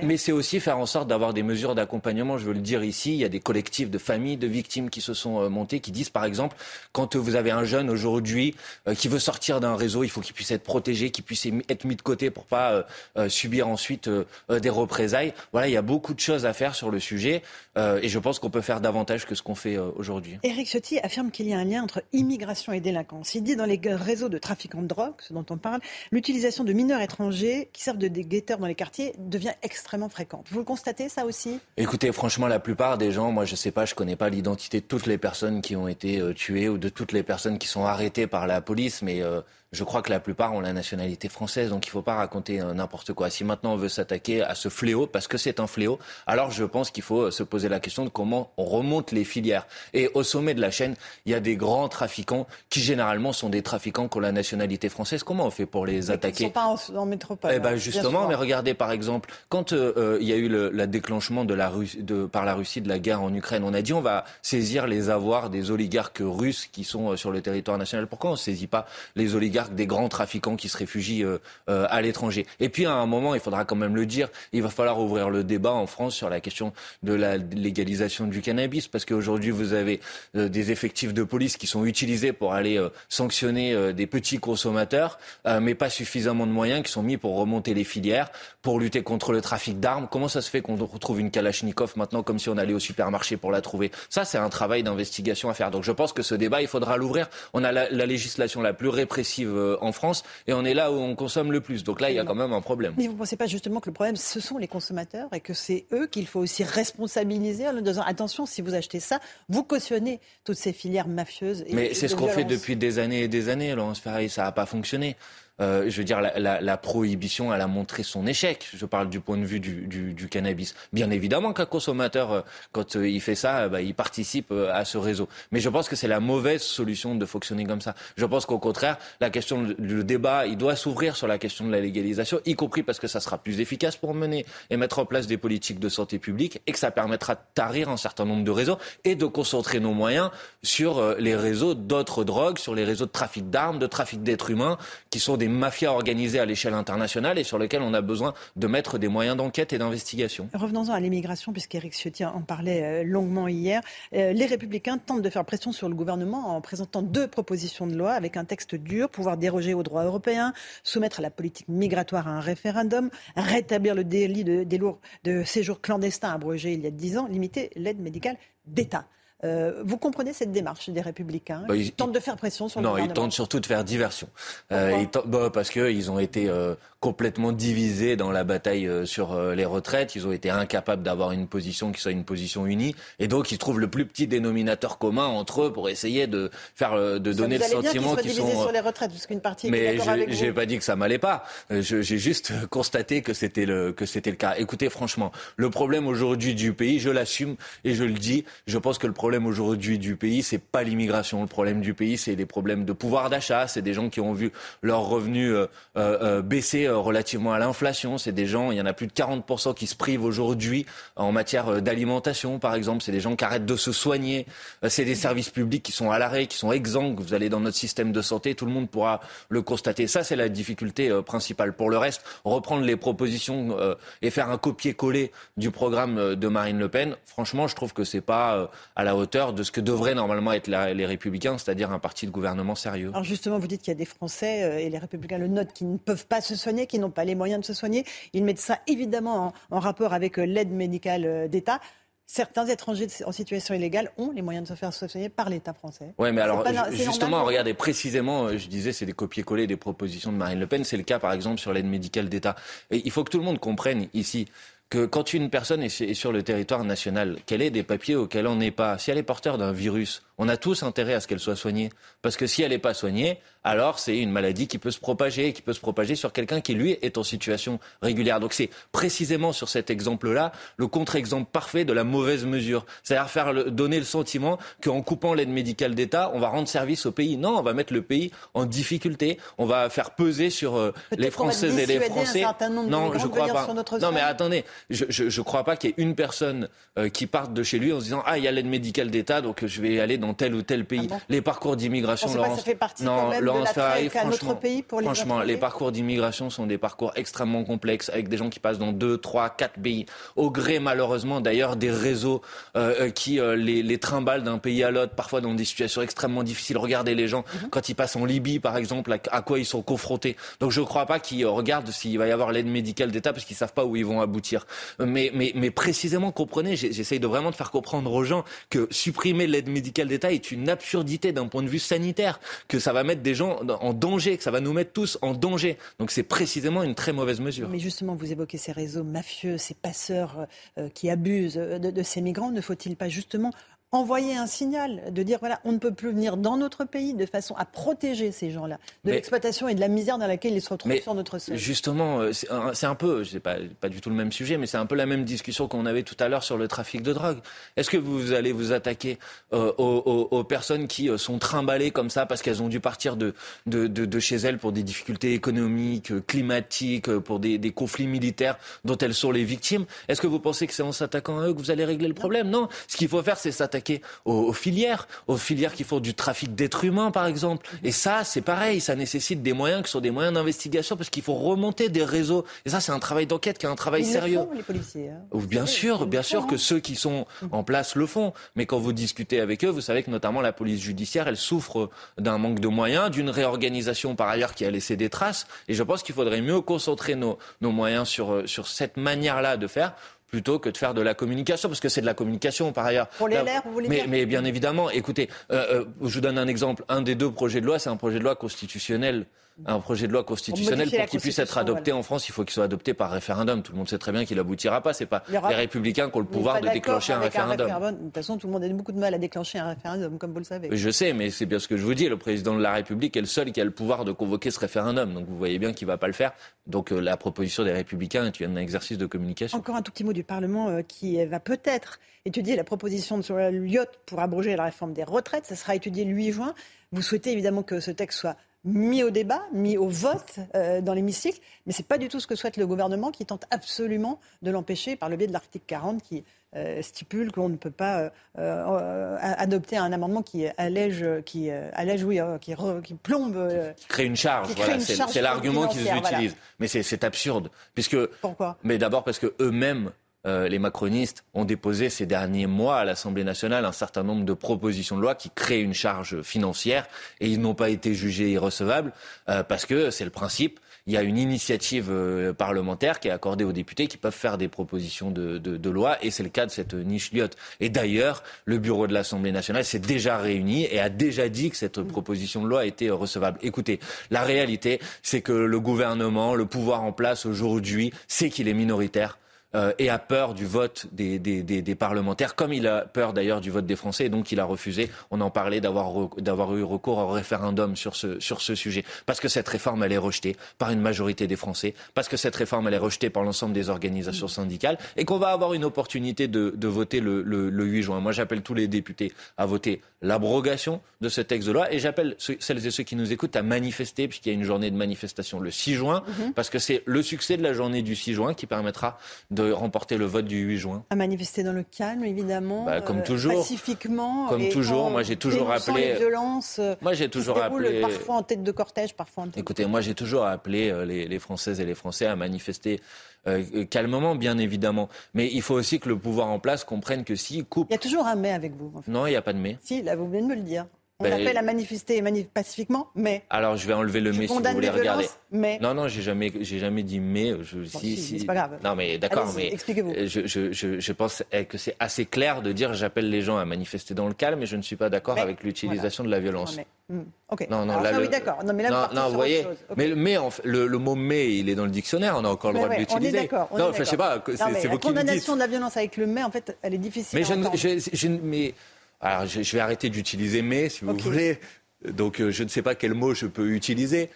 [0.03, 2.39] mais c'est aussi faire en sorte d'avoir des mesures d'accompagnement.
[2.39, 5.01] Je veux le dire ici, il y a des collectifs de familles de victimes qui
[5.01, 6.57] se sont montés, qui disent par exemple,
[6.93, 8.55] quand vous avez un jeune aujourd'hui
[8.97, 11.97] qui veut sortir d'un réseau, il faut qu'il puisse être protégé, qu'il puisse être mis
[11.97, 12.87] de côté pour pas
[13.29, 14.11] subir ensuite
[14.49, 15.35] des représailles.
[15.53, 17.43] Voilà, il y a beaucoup de choses à faire sur le sujet
[17.77, 20.39] et je pense qu'on peut faire davantage que ce qu'on fait aujourd'hui.
[20.43, 23.35] Éric Ciotti affirme qu'il y a un lien entre immigration et délinquance.
[23.35, 25.81] Il dit dans les réseaux de trafiquants de drogue, ce dont on parle,
[26.11, 30.47] l'utilisation de mineurs étrangers qui servent de guetteurs dans les quartiers devient extrêmement fréquente.
[30.51, 31.61] Vous le constatez ça aussi?
[31.77, 34.87] Écoutez, franchement, la plupart des gens, moi je sais pas, je connais pas l'identité de
[34.87, 37.85] toutes les personnes qui ont été euh, tuées ou de toutes les personnes qui sont
[37.85, 41.69] arrêtées par la police, mais euh, je crois que la plupart ont la nationalité française,
[41.69, 43.28] donc il ne faut pas raconter euh, n'importe quoi.
[43.28, 46.65] Si maintenant on veut s'attaquer à ce fléau, parce que c'est un fléau, alors je
[46.65, 49.66] pense qu'il faut euh, se poser la question de comment on remonte les filières.
[49.93, 50.95] Et au sommet de la chaîne,
[51.27, 54.89] il y a des grands trafiquants qui généralement sont des trafiquants qui ont la nationalité
[54.89, 55.23] française.
[55.23, 57.51] Comment on fait pour les attaquer Ils ne sont pas en, métropole.
[57.55, 61.45] Eh ben justement, mais regardez par exemple, quand euh, il y a eu le déclenchement
[61.45, 64.01] de la de, par la Russie de la guerre en Ukraine, on a dit on
[64.01, 68.07] va saisir les avoirs des oligarques russes qui sont sur le territoire national.
[68.07, 71.87] Pourquoi on ne saisit pas les oligarques des grands trafiquants qui se réfugient euh, euh,
[71.91, 72.47] à l'étranger.
[72.61, 75.31] Et puis à un moment, il faudra quand même le dire, il va falloir ouvrir
[75.31, 76.73] le débat en France sur la question
[77.03, 80.01] de la légalisation du cannabis, parce qu'aujourd'hui vous avez
[80.37, 85.19] euh, des effectifs de police qui sont utilisés pour aller sanctionner des petits consommateurs,
[85.61, 88.31] mais pas suffisamment de moyens qui sont mis pour remonter les filières,
[88.63, 90.09] pour lutter contre le trafic d'armes.
[90.11, 93.37] Comment ça se fait qu'on retrouve une Kalachnikov maintenant comme si on allait au supermarché
[93.37, 93.91] pour la trouver?
[94.11, 95.71] Ça, c'est un travail d'investigation à faire.
[95.71, 97.29] Donc je pense que ce débat, il faudra l'ouvrir.
[97.53, 100.93] On a la, la législation la plus répressive euh, en France et on est là
[100.93, 101.85] où on consomme le plus.
[101.85, 102.95] Donc là, il y a quand même un problème.
[102.97, 105.55] Mais vous ne pensez pas justement que le problème, ce sont les consommateurs et que
[105.55, 109.65] c'est eux qu'il faut aussi responsabiliser en leur disant attention, si vous achetez ça, vous
[109.65, 111.65] cautionnez toutes ces filières mafieuses.
[111.66, 114.29] Et Mais c'est ce qu'on fait depuis des années et des années, Laurence Ferrari.
[114.29, 115.16] Ça n'a pas fonctionné.
[115.61, 118.69] Euh, je veux dire, la, la, la, prohibition, elle a montré son échec.
[118.75, 120.75] Je parle du point de vue du, du, du cannabis.
[120.93, 122.41] Bien évidemment qu'un consommateur, euh,
[122.71, 125.29] quand euh, il fait ça, bah, il participe à ce réseau.
[125.51, 127.95] Mais je pense que c'est la mauvaise solution de fonctionner comme ça.
[128.17, 131.73] Je pense qu'au contraire, la question, le débat, il doit s'ouvrir sur la question de
[131.73, 135.07] la légalisation, y compris parce que ça sera plus efficace pour mener et mettre en
[135.07, 138.45] place des politiques de santé publique et que ça permettra de tarir un certain nombre
[138.45, 140.31] de réseaux et de concentrer nos moyens
[140.63, 144.79] sur les réseaux d'autres drogues, sur les réseaux de trafic d'armes, de trafic d'êtres humains,
[145.11, 148.66] qui sont des mafia organisée à l'échelle internationale et sur lequel on a besoin de
[148.66, 150.49] mettre des moyens d'enquête et d'investigation.
[150.55, 153.83] Revenons-en à l'immigration, puisqu'Éric Ciotti en parlait euh, longuement hier.
[154.15, 157.95] Euh, les Républicains tentent de faire pression sur le gouvernement en présentant deux propositions de
[157.95, 160.53] loi avec un texte dur, pouvoir déroger aux droits européens,
[160.83, 164.79] soumettre la politique migratoire à un référendum, rétablir le délit de, des
[165.25, 169.07] de séjour clandestin abrogé il y a dix ans, limiter l'aide médicale d'État.
[169.44, 172.89] Euh, vous comprenez cette démarche des Républicains bah, ils, tentent de faire pression sur le
[172.89, 174.28] gouvernement Non, ils tentent surtout de faire diversion.
[174.73, 179.55] Euh, bah, parce qu'ils ont été euh, complètement divisés dans la bataille euh, sur euh,
[179.55, 180.16] les retraites.
[180.16, 182.97] Ils ont été incapables d'avoir une position qui soit une position unie.
[183.20, 186.97] Et donc, ils trouvent le plus petit dénominateur commun entre eux pour essayer de faire,
[186.97, 188.62] de donner le sentiment qu'ils sont.
[188.62, 189.70] sur les retraites, parce qu'une partie.
[189.70, 191.44] Mais je n'ai pas dit que ça m'allait pas.
[191.70, 194.56] J'ai juste constaté que c'était le que c'était le cas.
[194.59, 197.55] Écoutez, franchement, le problème aujourd'hui du pays, je l'assume
[197.85, 198.44] et je le dis.
[198.66, 201.43] Je pense que le problème problème aujourd'hui du pays, c'est pas l'immigration.
[201.43, 203.69] Le problème du pays, c'est des problèmes de pouvoir d'achat.
[203.69, 205.67] C'est des gens qui ont vu leurs revenus euh,
[205.99, 208.17] euh, euh baisser relativement à l'inflation.
[208.17, 210.87] C'est des gens, il y en a plus de 40% qui se privent aujourd'hui
[211.17, 213.03] en matière d'alimentation, par exemple.
[213.03, 214.47] C'est des gens qui arrêtent de se soigner.
[214.89, 217.21] C'est des services publics qui sont à l'arrêt, qui sont exsangues.
[217.21, 220.07] Vous allez dans notre système de santé, tout le monde pourra le constater.
[220.07, 221.75] Ça, c'est la difficulté principale.
[221.75, 223.77] Pour le reste, reprendre les propositions
[224.23, 228.23] et faire un copier-coller du programme de Marine Le Pen, franchement, je trouve que c'est
[228.23, 232.27] pas à la hauteur de ce que devraient normalement être les Républicains, c'est-à-dire un parti
[232.27, 233.11] de gouvernement sérieux.
[233.11, 235.73] Alors justement, vous dites qu'il y a des Français, euh, et les Républicains le notent,
[235.73, 238.05] qui ne peuvent pas se soigner, qui n'ont pas les moyens de se soigner.
[238.32, 241.81] Ils mettent ça évidemment en, rapport avec euh, l'aide médicale euh, d'État.
[242.27, 246.15] certains étrangers en situation illégale ont les moyens de se faire soigner par l'État français.
[246.19, 250.36] Oui, mais alors, pas- justement, regardez, précisément, je disais, c'est des copier-coller des propositions de
[250.36, 250.85] Marine Le Pen.
[250.85, 252.57] C'est le cas, par exemple, sur l'aide médicale d'État.
[252.90, 254.47] Et il faut que tout le monde comprenne ici
[254.90, 258.47] que quand une personne est sur- le territoire national, qu'elle ait des papiers ou qu'elle
[258.47, 261.27] en ait pas, si elle est porteur d'un virus, on a tous intérêt à ce
[261.28, 261.90] qu'elle soit soignée.
[262.23, 265.52] Parce que si elle n'est pas soignée, alors c'est une maladie qui peut se propager,
[265.52, 268.40] qui peut se propager sur quelqu'un qui, lui, est en situation régulière.
[268.40, 272.86] Donc c'est précisément sur cet exemple-là le contre-exemple parfait de la mauvaise mesure.
[273.02, 277.05] C'est-à-dire faire le- donner le sentiment qu'en coupant l'aide médicale d'État, on va rendre service
[277.06, 277.36] au pays.
[277.36, 279.39] Non, on va mettre le pays en difficulté.
[279.59, 282.43] On va faire peser sur euh, les Françaises et les un Français.
[282.43, 283.98] nombre de non, migrants je de crois pas.
[284.01, 287.27] non, mais attendez, je, je, je crois pas qu'il y ait une personne euh, qui
[287.27, 289.65] parte de chez lui en se disant ah il y a l'aide médicale d'État donc
[289.66, 291.09] je vais aller dans tel ou tel pays.
[291.29, 292.59] les parcours d'immigration, Laurence.
[292.59, 296.67] ça fait partie non, Laurence Ferrari, franchement, pays pour les franchement, les parcours d'immigration sont
[296.67, 300.07] des parcours extrêmement complexes avec des gens qui passent dans deux, trois, quatre pays
[300.37, 302.43] au gré malheureusement d'ailleurs des réseaux
[302.77, 306.03] euh, euh, qui euh, les, les trimballent d'un pays à l'autre, parfois dans des situations
[306.03, 306.77] extrêmement difficiles.
[306.79, 307.69] Regardez les gens Mhm.
[307.71, 310.37] quand ils passent en Libye par exemple, à, à quoi ils sont confrontés.
[310.59, 313.45] Donc je ne crois pas qu'ils regardent s'il va y avoir l'aide médicale d'État parce
[313.45, 314.67] qu'ils savent pas où ils vont aboutir.
[314.99, 319.47] Mais, mais, mais précisément comprenez, j'essaye de vraiment de faire comprendre aux gens que supprimer
[319.47, 323.23] l'aide médicale d'État est une absurdité d'un point de vue sanitaire, que ça va mettre
[323.23, 325.78] des gens en danger, que ça va nous mettre tous en danger.
[325.99, 327.69] Donc c'est précisément une très mauvaise mesure.
[327.69, 330.47] Mais justement, vous évoquez ces réseaux mafieux, ces passeurs
[330.78, 332.51] euh, qui abusent de, de ces migrants.
[332.51, 333.53] Ne faut-il pas justement
[333.90, 337.24] envoyer un signal de dire voilà, on ne peut plus venir dans notre pays de
[337.24, 340.69] façon à protéger ces gens-là de l'exploitation et de la misère dans laquelle ils se
[340.69, 344.10] retrouvent Mais sur notre sol Justement, euh, c'est un, peu, c'est pas, pas du tout
[344.10, 346.43] le même sujet, mais c'est un peu la même discussion qu'on avait tout à l'heure
[346.43, 347.39] sur le trafic de drogue.
[347.77, 349.19] Est-ce que vous allez vous attaquer
[349.55, 353.16] euh, aux, aux- personnes qui euh, sont trimballées comme ça parce qu'elles ont dû partir
[353.16, 353.35] de,
[353.66, 358.06] de, de, de chez elles pour des difficultés économiques, euh, climatiques, pour des, des conflits
[358.06, 359.86] militaires dont elles sont les victimes?
[360.09, 362.15] Est-ce que vous pensez que c'est en s'attaquant à eux que vous allez régler le
[362.15, 362.51] problème?
[362.51, 362.69] Non.
[362.86, 363.78] Ce qu'il faut faire, c'est s'attaquer
[364.25, 367.67] aux, aux filières, aux filières qui font du trafic d'êtres humains, par exemple.
[367.85, 371.23] Et ça, c'est pareil, ça nécessite des moyens qui sont des moyens d'investigation parce qu'il
[371.23, 372.45] faut remonter des réseaux.
[372.67, 374.39] Et ça, c'est un travail d'enquête qui est un travail Ils sérieux.
[374.39, 375.09] le font, les policiers.
[375.11, 375.21] hein.
[375.33, 378.33] Ou Bien sûr, bien sûr que ceux qui sont en place le font.
[378.57, 381.91] Mais quand vous discutez avec eux, vous savez que notamment la police judiciaire, elle souffre
[382.19, 385.47] d'un manque de moyens, d'une réorganisation par ailleurs qui a laissé des traces.
[385.69, 389.67] Et je pense qu'il faudrait mieux concentrer nos, nos moyens sur, sur cette manière-là de
[389.67, 389.95] faire
[390.29, 393.09] plutôt que de faire de la communication, parce que c'est de la communication par ailleurs.
[393.09, 396.21] Pour les LR, vous voulez mais, dire mais bien évidemment, écoutez, euh, euh, je vous
[396.21, 396.85] donne un exemple.
[396.89, 399.27] Un des deux projets de loi, c'est un projet de loi constitutionnel.
[399.67, 402.01] Un projet de loi constitutionnel, pour qu'il puisse être adopté voilà.
[402.01, 403.63] en France, il faut qu'il soit adopté par référendum.
[403.63, 404.93] Tout le monde sait très bien qu'il aboutira pas.
[404.93, 407.69] C'est pas aura- les républicains qui ont le pouvoir de déclencher un référendum.
[407.69, 410.33] De toute façon, tout le monde a beaucoup de mal à déclencher un référendum, comme
[410.33, 410.69] vous le savez.
[410.71, 412.09] Je sais, mais c'est bien ce que je vous dis.
[412.09, 414.61] Le président de la République est le seul qui a le pouvoir de convoquer ce
[414.61, 415.13] référendum.
[415.13, 416.33] Donc vous voyez bien qu'il va pas le faire.
[416.67, 419.59] Donc euh, la proposition des républicains est un exercice de communication.
[419.59, 423.23] Encore un tout petit mot du Parlement euh, qui va peut-être étudier la proposition de
[423.23, 425.47] sur la Lyot pour abroger la réforme des retraites.
[425.47, 426.55] Ça sera étudié le 8 juin.
[426.93, 430.93] Vous souhaitez évidemment que ce texte soit mis au débat, mis au vote euh, dans
[430.95, 434.51] l'hémicycle, mais c'est pas du tout ce que souhaite le gouvernement qui tente absolument de
[434.51, 436.25] l'empêcher par le biais de l'article 40 qui
[436.57, 442.19] euh, stipule qu'on ne peut pas euh, adopter un amendement qui allège, qui allège, oui,
[442.41, 443.37] qui, re- qui plombe.
[443.37, 446.01] euh, Créer une charge, Qui crée voilà, c'est l'argument qu'ils utilisent.
[446.01, 446.29] voilà.
[446.59, 447.97] Mais c'est c'est absurde, puisque.
[448.21, 448.57] Pourquoi?
[448.65, 449.93] Mais d'abord parce que eux-mêmes.
[450.27, 454.32] Euh, les macronistes ont déposé ces derniers mois à l'Assemblée nationale un certain nombre de
[454.32, 456.89] propositions de loi qui créent une charge financière
[457.20, 458.93] et ils n'ont pas été jugés irrecevables
[459.28, 460.59] euh, parce que c'est le principe.
[460.89, 464.39] Il y a une initiative euh, parlementaire qui est accordée aux députés qui peuvent faire
[464.39, 467.36] des propositions de, loi et c'est le cas de cette niche lyotte.
[467.61, 471.57] Et d'ailleurs, le bureau de l'Assemblée nationale s'est déjà réuni et a déjà dit que
[471.57, 473.39] cette proposition de loi était recevable.
[473.43, 473.78] Écoutez,
[474.11, 479.19] la réalité, c'est que le gouvernement, le pouvoir en place aujourd'hui, sait qu'il est minoritaire
[479.55, 483.12] euh, et a peur du vote des, des, des, des parlementaires, comme il a peur
[483.12, 486.62] d'ailleurs du vote des Français, et donc il a refusé, on en parlait, d'avoir eu
[486.62, 488.85] recours au référendum sur ce, sur ce sujet.
[489.07, 492.37] Parce que cette réforme, elle est rejetée par une majorité des Français, parce que cette
[492.37, 496.29] réforme, elle est rejetée par l'ensemble des organisations syndicales, et qu'on va avoir une opportunité
[496.29, 498.01] de, de voter le, le, le 8 juin.
[498.01, 502.16] Moi, j'appelle tous les députés à voter l'abrogation de ce texte de loi, et j'appelle
[502.19, 505.41] celles et ceux qui nous écoutent à manifester, puisqu'il y a une journée de manifestation
[505.41, 506.33] le 6 juin, Mhm.
[506.33, 508.99] parce que c'est le succès de la journée du 6 juin qui permettra
[509.31, 510.85] de remporter le vote du 8 juin.
[510.90, 513.35] à manifester dans le calme, évidemment, Bah, comme euh, toujours.
[513.35, 514.28] pacifiquement.
[514.28, 516.59] Comme et toujours, moi, j'ai toujours appelé- les violences.
[516.59, 519.39] euh, Moi, j'ai toujours appelé- Parfois en tête de cortège, parfois en tête.
[519.39, 522.81] Écoutez, moi j'ai toujours appelé euh, les, les Françaises et les Français à manifester
[523.27, 524.89] euh, calmement, bien évidemment.
[525.15, 527.69] Mais il faut aussi que le pouvoir en place comprenne que s'il coupe...
[527.70, 528.73] Il y a toujours un mais avec vous.
[528.77, 528.90] en fait.
[528.90, 529.59] Non, il n'y a pas de mais.
[529.62, 530.66] Si, là, vous venez de me le dire.
[531.01, 533.23] On Ben, appelle à manifester manif- pacifiquement, mais.
[533.31, 535.05] Alors je vais enlever le Je mais si vous condamne voulez les regarder.
[535.05, 537.35] violences, mais- Non, non, j'ai jamais, j'ai jamais dit mais.
[537.41, 538.59] Je, si, si- c'est pas grave.
[538.65, 539.93] Non, mais d'accord, mais expliquez-vous.
[539.93, 543.23] euh, Je, je, je, je pense eh, que c'est assez clair de dire j'appelle les
[543.23, 546.09] gens à manifester dans le calme, et je ne suis pas d'accord avec l'utilisation de
[546.11, 546.57] la violence.
[546.57, 546.66] Mais-
[546.97, 547.47] hmm, Ok.
[547.49, 548.45] Non, non, Alors là, ça, le- oui, d'accord.
[548.45, 549.59] Non, mais là, vous non, non, sur vous voyez, autre chose.
[549.70, 549.77] Ok.
[549.77, 552.25] mais, le- mais en fait, le, le mot mais, il est dans le dictionnaire, on
[552.25, 553.19] a encore le droit ouais, de on est l'utiliser.
[553.20, 553.47] d'accord.
[553.53, 554.81] on Non, enfin, je sais pas, Non, c'est la vous qui dites.
[554.81, 558.55] condamnation de la violence avec le mais, en fait, elle est difficile Mais je, mais,
[559.01, 561.39] alors, je, je vais arrêter d'utiliser mais, si vous voulez.
[561.85, 564.11] Donc, euh, je ne sais pas quel mot je peux utiliser.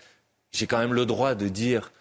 [0.50, 1.92] J'ai quand même le droit de dire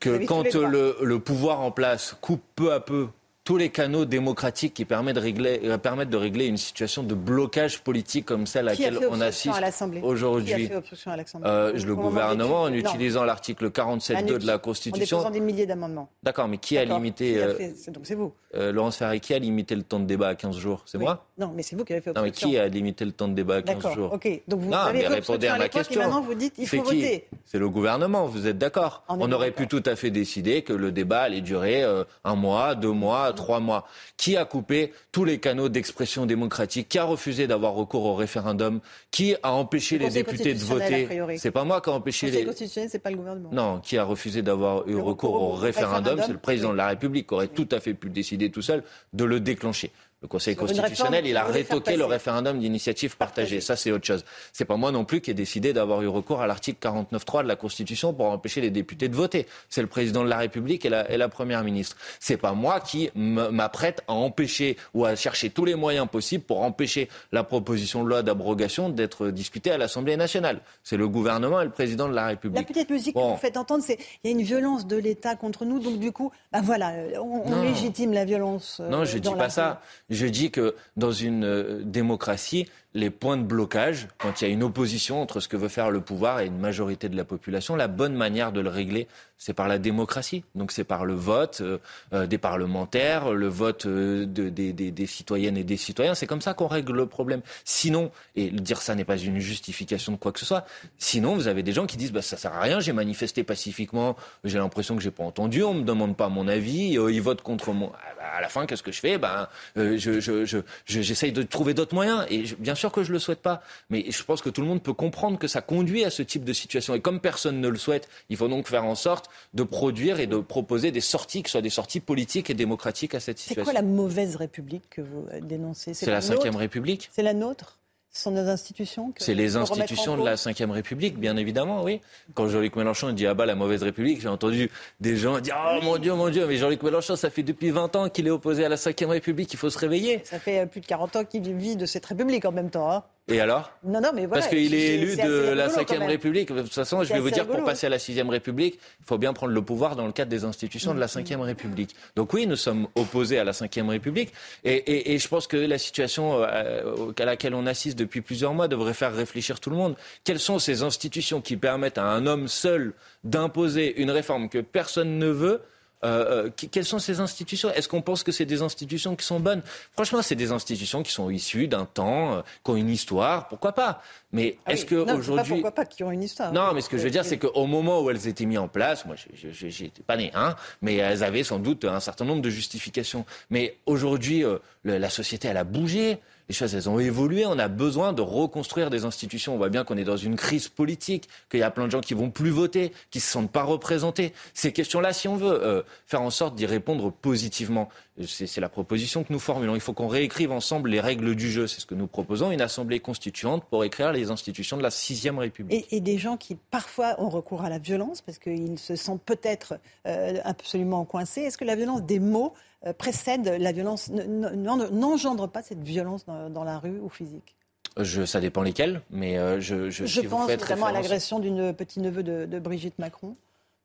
[0.00, 3.08] que quand le pouvoir en place coupe peu à peu
[3.44, 7.14] tous les canaux démocratiques qui permettent de régler, euh, permettent de régler une situation de
[7.14, 10.70] blocage politique comme celle à laquelle on obstruction assiste aujourd'hui.
[10.74, 11.10] obstruction
[11.44, 15.18] Euh, le gouvernement, en utilisant l'article 47.2 de la En Constitution.
[15.18, 16.08] déposant des milliers d'amendements.
[16.22, 16.96] D'accord, mais qui a D'accord.
[16.96, 18.32] limité, Qui a euh, fait- Donc c'est vous.
[18.54, 20.82] euh, Laurence Ferrari, qui a limité le temps de débat à 15 jours?
[20.86, 21.04] C'est Oui.
[21.04, 21.26] moi?
[21.36, 22.48] Non, mais c'est vous qui avez fait Non, mais obstruction.
[22.48, 24.12] qui a limité le temps de débat à 15 D'accord, jours?
[24.14, 24.42] ok.
[24.48, 26.00] Donc vous Non, avez mais fait répondez obstruction à à ma question.
[26.00, 27.26] maintenant vous dites il C'est faut voter.
[27.44, 30.92] C'est le gouvernement, vous êtes d'accord On aurait pu tout à fait décider que le
[30.92, 31.84] débat allait durer
[32.24, 33.86] un mois, deux mois, trois mois.
[34.16, 38.80] Qui a coupé tous les canaux d'expression démocratique Qui a refusé d'avoir recours au référendum
[39.10, 41.08] Qui a empêché Le les députés de voter.
[41.38, 42.44] C'est pas moi qui a empêché Le les...
[42.44, 43.50] constitutionnel, c'est pas le gouvernement.
[43.52, 46.88] Non, qui a refusé d'avoir eu recours au référendum, référendum, c'est le président de la
[46.88, 48.82] République qui aurait tout à fait pu décider tout seul
[49.12, 49.90] de le déclencher.
[50.24, 53.60] Le Conseil constitutionnel, il a rétoqué le référendum d'initiative partagée.
[53.60, 54.24] Ça, c'est autre chose.
[54.54, 57.48] C'est pas moi non plus qui ai décidé d'avoir eu recours à l'article 49.3 de
[57.48, 59.46] la Constitution pour empêcher les députés de voter.
[59.68, 61.98] C'est le président de la République et la, et la première ministre.
[62.20, 66.62] C'est pas moi qui m'apprête à empêcher ou à chercher tous les moyens possibles pour
[66.62, 70.60] empêcher la proposition de loi d'abrogation d'être discutée à l'Assemblée nationale.
[70.84, 72.66] C'est le gouvernement et le président de la La République.
[72.66, 73.26] petite musique Bon.
[73.28, 75.98] que vous faites entendre, c'est il y a une violence de l'État contre nous, donc
[75.98, 77.62] du coup, bah voilà, euh, on, on Non.
[77.62, 78.78] légitime la violence.
[78.80, 79.82] euh, Non, je dans dis la pas ça.
[80.14, 84.52] Je dis que dans une euh, démocratie, les points de blocage, quand il y a
[84.52, 87.74] une opposition entre ce que veut faire le pouvoir et une majorité de la population,
[87.74, 90.44] la bonne manière de le régler, c'est par la démocratie.
[90.54, 91.78] Donc c'est par le vote euh,
[92.12, 96.14] euh, des parlementaires, le vote euh, de- des, des- citoyennes et des citoyens.
[96.14, 97.40] C'est comme ça qu'on règle le problème.
[97.64, 100.64] Sinon, et dire ça n'est pas une justification de quoi que ce soit,
[100.98, 104.16] sinon vous avez des gens qui disent bah, ça sert à rien, j'ai manifesté pacifiquement,
[104.44, 107.42] j'ai l'impression que j'ai pas entendu, on me demande pas mon avis, euh, ils votent
[107.42, 107.90] contre moi.
[108.16, 109.18] Bah, à la fin, qu'est-ce que je fais?
[109.18, 112.24] Ben, euh, je, je, je, je- j'essaye de trouver d'autres moyens.
[112.30, 114.82] Et bien sûr que je le souhaite pas, mais je pense que tout le monde
[114.82, 116.94] peut comprendre que ça conduit à ce type de situation.
[116.94, 120.26] Et comme personne ne le souhaite, il faut donc faire en sorte de produire et
[120.26, 123.64] de proposer des sorties qui soient des sorties politiques et démocratiques à cette C'est situation.
[123.64, 125.94] quoi la mauvaise République que vous euh, dénoncez?
[125.94, 127.10] C'est la Cinquième République.
[127.12, 127.78] C'est la nôtre?
[128.16, 132.00] Ce sont nos institutions que- C'est les institutions de la Ve République, bien évidemment, oui.
[132.34, 134.70] Quand Jean-Luc Mélenchon dit ah bah la mauvaise République, j'ai entendu
[135.00, 137.96] des gens dire oh mon Dieu, mon Dieu, mais Jean-Luc Mélenchon, ça fait depuis 20
[137.96, 140.20] ans qu'il est opposé à la Ve République, il faut se réveiller.
[140.22, 142.88] Ça fait euh, plus de 40 ans qu'il vit de cette République en même temps.
[142.88, 143.02] hein.
[143.26, 143.72] Et alors?
[143.82, 144.42] Non, non, mais voilà.
[144.42, 145.22] Parce qu'il est élu de
[145.54, 146.08] la rigolo, quand Ve même.
[146.10, 146.52] République.
[146.52, 147.66] De toute façon, je vais vous dire, pour rigolo.
[147.70, 150.44] passer à la Sixième République, il faut bien prendre le pouvoir dans le cadre des
[150.44, 151.96] institutions de la Ve République.
[152.16, 154.30] Donc oui, nous sommes opposés à la Ve République.
[154.62, 158.52] Et, et- et je pense que la situation euh, à laquelle on assiste depuis plusieurs
[158.52, 159.96] mois devrait faire réfléchir tout le monde.
[160.24, 162.92] Quelles sont ces institutions qui permettent à un homme seul
[163.24, 165.62] d'imposer une réforme que personne ne veut
[166.04, 167.70] euh, euh, quelles sont ces institutions?
[167.70, 169.62] Est-ce qu'on pense que c'est des institutions qui sont bonnes?
[169.92, 173.72] Franchement, c'est des institutions qui sont issues d'un temps, euh, qui ont une histoire, pourquoi
[173.72, 174.02] pas?
[174.32, 174.88] Mais Ah est-ce oui.
[174.88, 176.52] que aujourd'hui pourquoi pas qui ont une histoire.
[176.52, 178.68] non, mais ce que je veux dire, c'est qu'au moment où elles étaient mises en
[178.68, 179.14] place, moi,
[179.62, 183.24] n'étais pas né, hein, mais elles avaient sans doute un certain nombre de justifications.
[183.50, 186.18] Mais aujourd'hui, euh, la société, elle a bougé.
[186.48, 187.46] Les choses, elles ont évolué.
[187.46, 189.54] On a besoin de reconstruire des institutions.
[189.54, 192.00] On voit bien qu'on est dans une crise politique, qu'il y a plein de gens
[192.00, 194.34] qui vont plus voter, qui se sentent pas représentés.
[194.52, 197.88] Ces questions-là, si on veut euh, faire en sorte d'y répondre positivement,
[198.26, 199.74] c'est la proposition que nous formulons.
[199.74, 201.66] Il faut qu'on réécrive ensemble les règles du jeu.
[201.66, 205.38] C'est ce que nous proposons, une assemblée constituante pour écrire les institutions de la sixième
[205.38, 205.86] République.
[205.90, 209.78] Et, des gens qui parfois ont recours à la violence parce qu'ils se sentent peut-être
[210.06, 211.40] euh, absolument coincés.
[211.40, 212.52] Est-ce que la violence des mots
[212.92, 217.54] précède la violence, n'engendre pas cette violence dans, dans la rue ou physique
[217.98, 221.72] Je, ça dépend lesquels, mais euh, je, je, Je si pense notamment à l'agression d'une
[221.72, 223.36] petit-neveu de, de Brigitte Macron,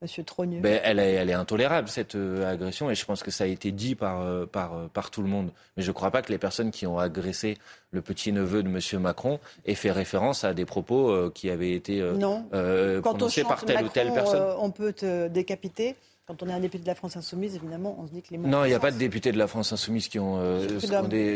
[0.01, 0.61] Monsieur Trogneux.
[0.61, 3.47] Ben, elle, est, elle est intolérable, cette euh, agression, et je pense que ça a
[3.47, 5.51] été dit par, euh, par, euh, par tout le monde.
[5.75, 7.57] Mais je ne crois pas que les personnes qui ont agressé
[7.91, 9.01] le petit-neveu de M.
[9.01, 12.45] Macron aient fait référence à des propos euh, qui avaient été euh, Non.
[12.53, 14.41] euh, Quand on prononcés chante par telle Macron, ou telle personne.
[14.41, 15.95] euh, on peut te décapiter.
[16.29, 18.37] Quand on est un député de la France Insoumise, évidemment, on se dit que les
[18.37, 18.47] mots.
[18.47, 20.37] Non, il n'y a pas de député de la France Insoumise qui ont.
[20.37, 20.85] euh, ce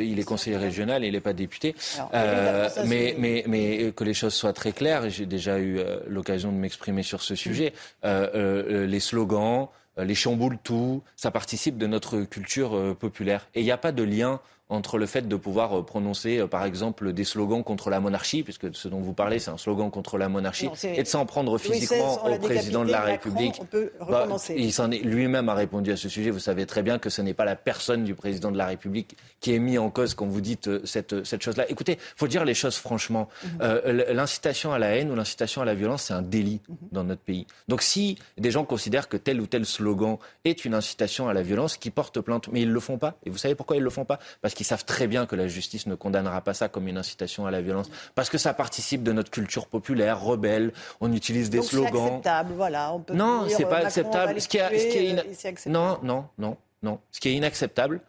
[0.03, 1.73] il est conseiller régional et il n'est pas député.
[1.97, 5.97] Alors, Euh, mais, mais, mais que les choses soient très claires, j'ai déjà eu euh,
[6.07, 7.73] l'occasion de m'exprimer sur ce sujet,
[8.05, 9.67] euh, euh, les slogans,
[9.97, 13.47] euh, les chamboule tout, ça participe de notre culture euh, populaire.
[13.55, 14.41] Et il n'y a pas de lien
[14.73, 18.43] entre le fait de pouvoir euh, prononcer, euh, par exemple, des slogans contre la monarchie,
[18.43, 21.57] puisque ce dont vous parlez, c'est un slogan contre la monarchie, et de s'en prendre
[21.57, 23.61] physiquement au président de la République.
[24.09, 26.29] Bah, il s'en est lui-même a répondu à ce sujet.
[26.29, 29.15] Vous savez très bien que ce n'est pas la personne du président de la République
[29.39, 31.69] qui est mis en cause quand vous dites euh, cette, cette chose-là.
[31.69, 33.29] Écoutez, faut dire les choses franchement.
[33.43, 34.03] Mhm.
[34.13, 36.75] l'incitation à la haine ou l'incitation à la violence, c'est un délit mhm.
[36.91, 37.45] dans notre pays.
[37.67, 41.41] Donc si des gens considèrent que tel ou tel slogan est une incitation à la
[41.41, 43.15] violence, qui portent plainte, mais ils le font pas.
[43.25, 44.19] Et vous savez pourquoi ils le font pas?
[44.41, 47.45] Parce qu'ils savent très bien que la justice ne condamnera pas ça comme une incitation
[47.45, 50.73] à la violence, parce que ça participe de notre culture populaire, rebelle.
[51.01, 51.91] On utilise des slogans.
[51.93, 52.93] C'est acceptable, voilà.
[52.93, 54.39] On non, c'est pas acceptable.
[54.39, 56.99] Ce qui, est Non, non, non, non.
[57.11, 58.01] Ce qui est inacceptable,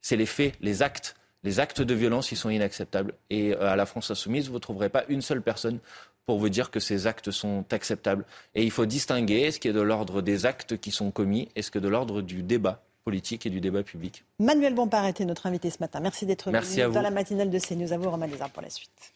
[0.00, 1.16] c'est les faits, les actes.
[1.44, 3.14] Les actes de violence, ils sont inacceptables.
[3.28, 5.80] Et euh, à la France insoumise, vous ne trouverez pas une seule personne
[6.24, 8.24] pour vous dire que ces actes sont acceptables.
[8.54, 11.62] Et il faut distinguer ce qui est de l'ordre des actes qui sont commis et
[11.62, 14.24] ce qui est de l'ordre du débat politique et du débat public.
[14.38, 16.00] Manuel Bompard était notre invité ce matin.
[16.00, 17.92] Merci d'être venu dans la matinale de CNews.
[17.92, 19.12] À vous, Romain Lézard, pour la suite.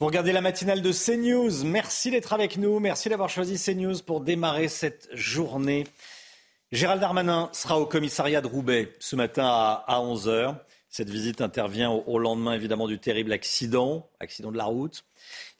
[0.00, 1.64] Vous regardez la matinale de CNews.
[1.64, 2.80] Merci d'être avec nous.
[2.80, 5.84] Merci d'avoir choisi CNews pour démarrer cette journée.
[6.72, 10.56] Gérald Darmanin sera au commissariat de Roubaix ce matin à 11h.
[10.92, 15.04] Cette visite intervient au lendemain évidemment du terrible accident, accident de la route.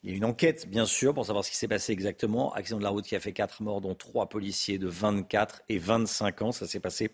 [0.03, 2.53] Il y a une enquête, bien sûr, pour savoir ce qui s'est passé exactement.
[2.53, 5.77] Accident de la route qui a fait quatre morts, dont trois policiers de 24 et
[5.77, 6.51] 25 ans.
[6.51, 7.11] Ça s'est passé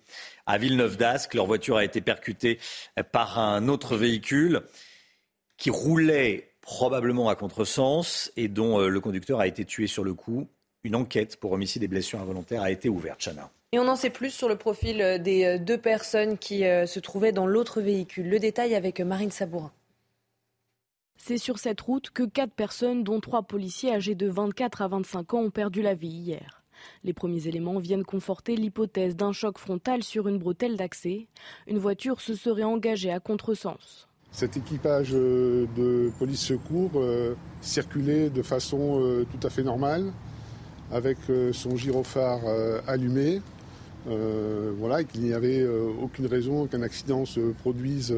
[0.48, 1.36] à Villeneuve d'Ascq.
[1.36, 2.58] Leur voiture a été percutée
[3.12, 4.64] par un autre véhicule
[5.58, 10.16] qui roulait probablement à contresens et dont euh, le conducteur a été tué sur le
[10.16, 10.50] coup.
[10.88, 13.52] Une enquête pour homicide et blessures involontaires a été ouverte, Chana.
[13.74, 17.00] Et on en sait plus sur le profil euh, des euh, deux personnes qui se
[17.02, 18.30] trouvaient dans l'autre véhicule.
[18.30, 19.74] Le détail avec Marine Sabourin.
[21.18, 25.34] C'est sur cette route que quatre personnes, dont trois policiers âgés de 24 à 25
[25.34, 26.64] ans, ont perdu la vie hier.
[27.04, 31.28] Les premiers éléments viennent conforter l'hypothèse d'un choc frontal sur une bretelle d'accès.
[31.68, 34.08] Une voiture se serait engagée à contresens.
[34.32, 40.12] Cet équipage euh, de police secours euh, circulait de façon euh, tout à fait normale,
[40.92, 41.18] avec
[41.52, 42.40] son gyrophare
[42.88, 43.42] allumé.
[44.06, 45.66] voilà, et qu'il n'y avait
[46.02, 48.14] aucune raison qu'un accident se produise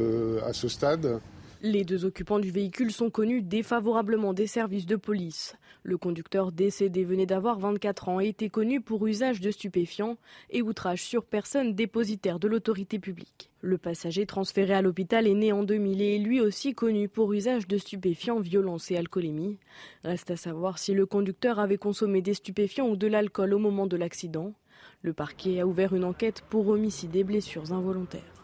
[0.46, 1.20] à ce stade.
[1.62, 5.56] Les deux occupants du véhicule sont connus défavorablement des services de police.
[5.82, 10.16] Le conducteur décédé venait d'avoir 24 ans et était connu pour usage de stupéfiants
[10.48, 13.50] et outrage sur personne dépositaire de l'autorité publique.
[13.60, 17.30] Le passager transféré à l'hôpital est né en 2000 et est lui aussi connu pour
[17.34, 19.58] usage de stupéfiants, violence et alcoolémie.
[20.02, 23.86] Reste à savoir si le conducteur avait consommé des stupéfiants ou de l'alcool au moment
[23.86, 24.54] de l'accident.
[25.02, 28.39] Le parquet a ouvert une enquête pour homicide et blessures involontaires.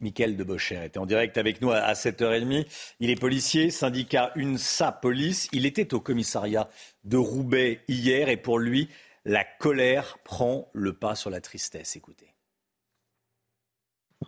[0.00, 2.66] Michael Debocher était en direct avec nous à 7h30.
[3.00, 5.48] Il est policier, syndicat UNSA Police.
[5.52, 6.68] Il était au commissariat
[7.04, 8.88] de Roubaix hier et pour lui,
[9.24, 11.96] la colère prend le pas sur la tristesse.
[11.96, 12.32] Écoutez.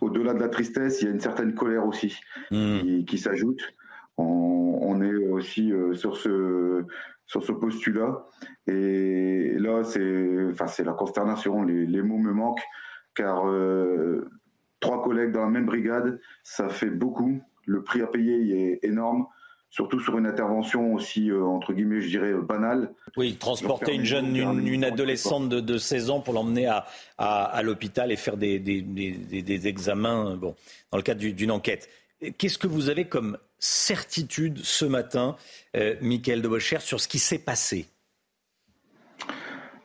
[0.01, 2.15] Au-delà de la tristesse, il y a une certaine colère aussi
[2.51, 3.03] hmm.
[3.05, 3.61] qui, s'ajoute.
[4.17, 6.85] On, est aussi euh, sur ce,
[7.25, 8.25] sur ce postulat.
[8.67, 11.63] Et là, c'est enfin, la consternation.
[11.63, 12.65] Les, mots me manquent
[13.15, 14.29] car euh,
[14.79, 17.41] trois collègues dans la même brigade, ça fait beaucoup.
[17.65, 19.27] Le prix à payer est énorme,
[19.69, 22.93] surtout sur une intervention aussi, euh, entre guillemets, je dirais, banale.
[23.17, 26.85] Oui, transporter une jeune, une, adolescente de, 16 ans pour l'emmener à,
[27.17, 30.55] à, l'hôpital et faire des, des, des, examens bon,
[30.91, 31.89] dans le cadre d'une enquête.
[32.37, 35.35] Qu'est-ce que vous avez comme certitude ce matin,
[35.75, 37.87] euh, Michael de sur ce qui s'est passé?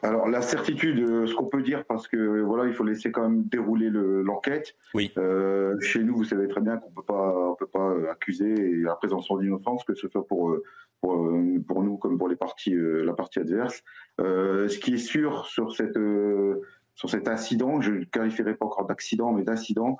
[0.04, 3.22] Alors la certitude, euh, ce qu'on peut dire, parce que voilà, il faut laisser quand
[3.22, 4.76] même dérouler l'enquête.
[4.92, 5.10] oui.
[5.16, 8.94] Euh, chez nous, vous savez très bien qu'on peut pas, on peut pas accuser la
[8.96, 10.56] présomption d'innocence, que ce soit pour,
[11.00, 11.30] pour,
[11.66, 13.82] pour nous comme pour les parties, euh, la partie adverse.
[14.18, 15.98] ce qui est sûr sur cette
[16.96, 19.98] sur cet incident, je ne qualifierais pas encore d'accident, mais d'incident,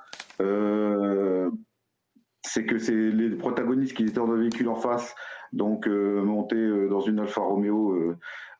[2.45, 5.15] c'est que c'est les protagonistes qui étaient dans le véhicule en face,
[5.53, 8.17] donc montés dans une Alfa Romeo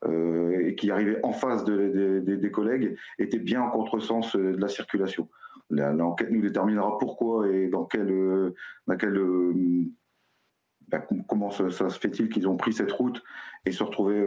[0.07, 4.67] euh, et qui arrivait en face des collègues était bien en contresens euh, de la
[4.67, 5.29] circulation.
[5.69, 8.53] L'enquête nous déterminera pourquoi et dans quel, euh,
[8.87, 9.19] dans quel
[10.89, 13.23] bah, comment ça, se fait-il qu'ils ont pris cette route
[13.65, 14.23] et se retrouver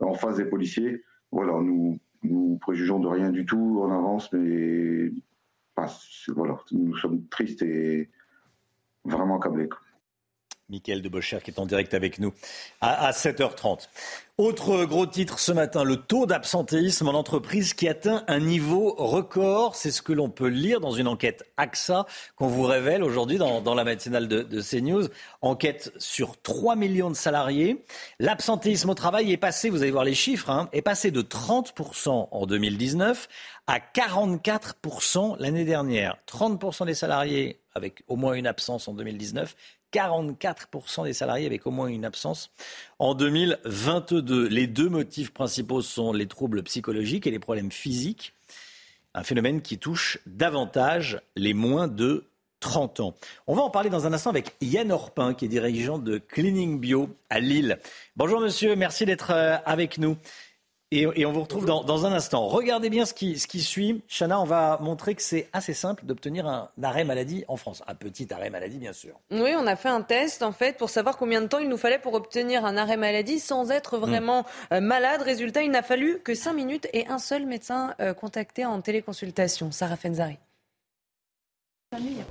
[0.00, 1.04] en face des policiers.
[1.30, 5.12] Voilà, nous nous préjugeons de rien du tout en avance, mais
[6.34, 8.10] voilà, nous sommes tristes et
[9.04, 9.68] vraiment accablés.
[10.72, 12.32] Michael Debocher qui est en direct avec nous
[12.80, 13.88] à, 7h30.
[14.38, 19.76] Autre gros titre ce matin, le taux d'absentéisme en entreprise qui atteint un niveau record.
[19.76, 22.06] C'est ce que l'on peut lire dans une enquête AXA
[22.36, 25.08] qu'on vous révèle aujourd'hui dans, la matinale de, de, CNews.
[25.42, 27.84] Enquête sur 3 millions de salariés.
[28.18, 32.28] L'absentéisme au travail est passé, vous allez voir les chiffres, hein, est passé de 30%
[32.30, 33.28] en 2019
[33.66, 36.16] à 44% l'année dernière.
[36.26, 39.54] 30% des salariés avec au moins une absence en 2019
[39.92, 42.50] 44% des salariés avec au moins une absence
[42.98, 44.48] en 2022.
[44.48, 48.32] Les deux motifs principaux sont les troubles psychologiques et les problèmes physiques,
[49.14, 52.24] un phénomène qui touche davantage les moins de
[52.60, 53.14] 30 ans.
[53.46, 56.78] On va en parler dans un instant avec Yann Orpin, qui est dirigeant de Cleaning
[56.78, 57.78] Bio à Lille.
[58.16, 60.16] Bonjour monsieur, merci d'être euh, avec nous.
[60.94, 62.46] Et, on vous retrouve dans, un instant.
[62.48, 64.02] Regardez bien ce qui, ce qui suit.
[64.08, 67.82] Chana, on va montrer que c'est assez simple d'obtenir un arrêt maladie en France.
[67.86, 69.18] Un petit arrêt maladie, bien sûr.
[69.30, 71.78] Oui, on a fait un test, en fait, pour savoir combien de temps il nous
[71.78, 74.74] fallait pour obtenir un arrêt maladie sans être vraiment hmm.
[74.74, 75.22] euh, malade.
[75.22, 79.72] Résultat, il n'a fallu que 5 minutes et un seul médecin euh, contacté en téléconsultation.
[79.72, 80.36] Sarah Fenzari.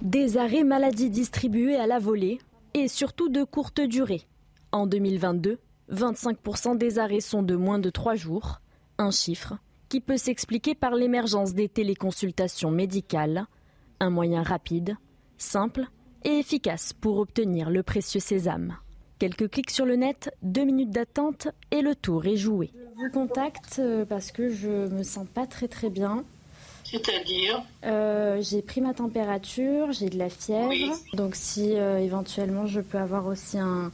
[0.04, 2.38] Des arrêts maladie distribués à la volée
[2.76, 4.22] et surtout de courte durée.
[4.72, 5.58] En 2022,
[5.92, 8.62] 25% des arrêts sont de moins de 3 jours,
[8.98, 9.56] un chiffre
[9.90, 13.46] qui peut s'expliquer par l'émergence des téléconsultations médicales,
[14.00, 14.96] un moyen rapide,
[15.38, 15.86] simple
[16.24, 18.78] et efficace pour obtenir le précieux sésame.
[19.20, 22.72] Quelques clics sur le net, deux minutes d'attente et le tour est joué.
[22.74, 26.24] Je vous contacte euh, parce que je me sens pas très très bien.
[26.86, 27.62] C'est-à-dire?
[27.84, 30.72] Euh, J'ai pris ma température, j'ai de la fièvre.
[31.14, 33.92] Donc si euh, éventuellement je peux avoir aussi un,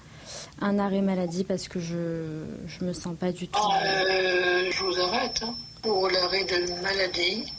[0.61, 3.59] un arrêt maladie parce que je je me sens pas du tout.
[3.59, 5.39] Euh, je vous arrête.
[5.43, 5.53] Hein.
[5.81, 7.51] Pour l'arrêt de maladie,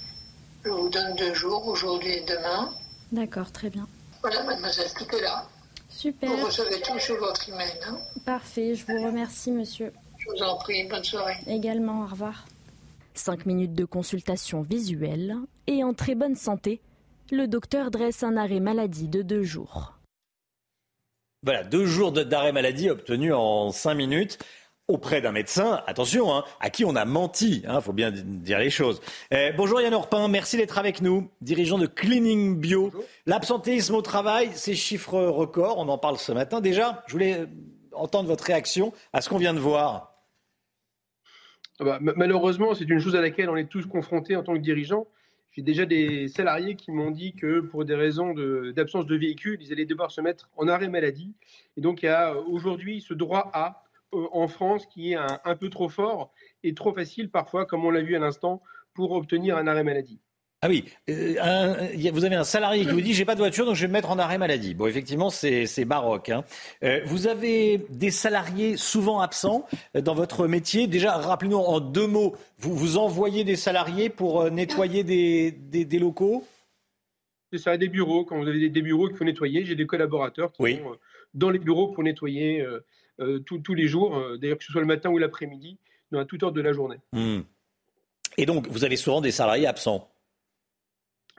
[0.65, 2.71] je vous donne deux jours, aujourd'hui et demain.
[3.13, 3.87] D'accord, très bien.
[4.21, 5.47] Voilà, mademoiselle, tout est là.
[5.89, 6.31] Super.
[6.31, 7.73] Vous recevez tout sur votre email.
[7.87, 7.99] Hein.
[8.27, 9.93] Parfait, je vous remercie, monsieur.
[10.19, 11.37] Je vous en prie, bonne soirée.
[11.47, 12.45] Également, au revoir.
[13.15, 16.81] Cinq minutes de consultation visuelle et en très bonne santé,
[17.31, 19.98] le docteur dresse un arrêt maladie de deux jours.
[21.45, 24.39] Voilà, deux jours d'arrêt maladie obtenus en cinq minutes
[24.89, 28.59] auprès d'un médecin, attention, hein, à qui on a menti, il hein, faut bien dire
[28.59, 29.01] les choses.
[29.31, 32.91] Eh, bonjour Yann Orpin, merci d'être avec nous, dirigeant de Cleaning Bio.
[33.27, 36.61] L'absentéisme au travail, ces chiffres records, on en parle ce matin.
[36.61, 37.47] Déjà, je voulais
[37.93, 40.15] entendre votre réaction à ce qu'on vient de voir.
[41.79, 44.59] Ah bah, malheureusement, c'est une chose à laquelle on est tous confrontés en tant que
[44.59, 45.07] dirigeants.
[45.59, 48.33] J'ai déjà des salariés qui m'ont dit que pour des raisons
[48.77, 51.35] d'absence de, véhicule, ils allaient devoir se mettre en arrêt maladie.
[51.77, 53.83] Et donc il y a aujourd'hui ce droit à
[54.15, 57.91] euh, en France qui est un, peu trop fort et trop facile parfois, comme on
[57.91, 58.63] l'a vu à l'instant,
[58.95, 60.21] pour obtenir un arrêt maladie.
[60.61, 63.77] Ah oui, euh, vous avez un salarié qui vous dit j'ai pas de voiture donc
[63.77, 64.75] je vais me mettre en arrêt maladie.
[64.75, 66.31] Bon, effectivement, c'est baroque.
[66.31, 66.43] Hein.
[66.83, 70.89] Euh, vous avez des salariés souvent absents euh, dans votre métier.
[70.89, 76.45] Déjà, rappelez-nous en deux mots, vous, vous envoyez des salariés pour nettoyer des, des, locaux?
[77.53, 78.25] C'est ça, des bureaux.
[78.25, 80.97] Quand vous avez des, bureaux qu'il faut nettoyer, j'ai des collaborateurs qui sont
[81.35, 82.67] dans les bureaux pour nettoyer
[83.47, 85.79] tous les jours, d'ailleurs que ce soit le matin ou l'après-midi,
[86.11, 86.99] dans toute heure de la journée.
[87.13, 87.43] Hmm.
[88.39, 90.09] Et donc, vous avez souvent des salariés absents?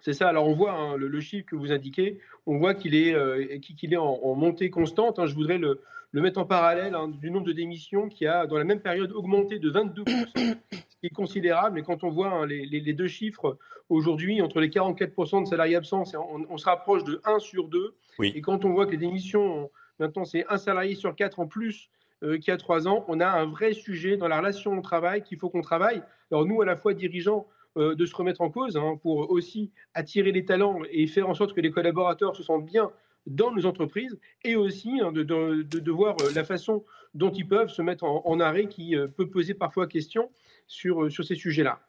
[0.09, 0.27] C'est ça.
[0.27, 3.95] Alors on voit hein, le, chiffre que vous indiquez, on voit qu'il est, euh, est
[3.95, 5.19] en, montée constante.
[5.19, 5.27] Hein.
[5.27, 5.81] Je voudrais le,
[6.13, 9.59] mettre en parallèle hein, du nombre de démissions qui a, dans la même période, augmenté
[9.59, 11.77] de 22%, ce qui est considérable.
[11.77, 16.03] Et quand on voit les, deux chiffres aujourd'hui, entre les 44% de salariés absents,
[16.49, 17.93] on, se rapproche de 1 sur 2.
[18.23, 21.91] Et quand on voit que les démissions, maintenant, c'est un salarié sur 4 en plus
[22.23, 25.21] euh, qui a 3 ans, on a un vrai sujet dans la relation au travail
[25.21, 26.01] qu'il faut qu'on travaille.
[26.31, 27.45] Alors nous, à la fois dirigeants,
[27.77, 31.33] euh, de se remettre en cause hein, pour aussi attirer les talents et faire en
[31.33, 32.91] sorte que les collaborateurs se sentent bien
[33.27, 36.83] dans nos entreprises et aussi hein, de, voir euh, la façon
[37.13, 40.31] dont ils peuvent se mettre en, arrêt qui euh, peut poser parfois question
[40.67, 41.79] sur, sur ces sujets-là.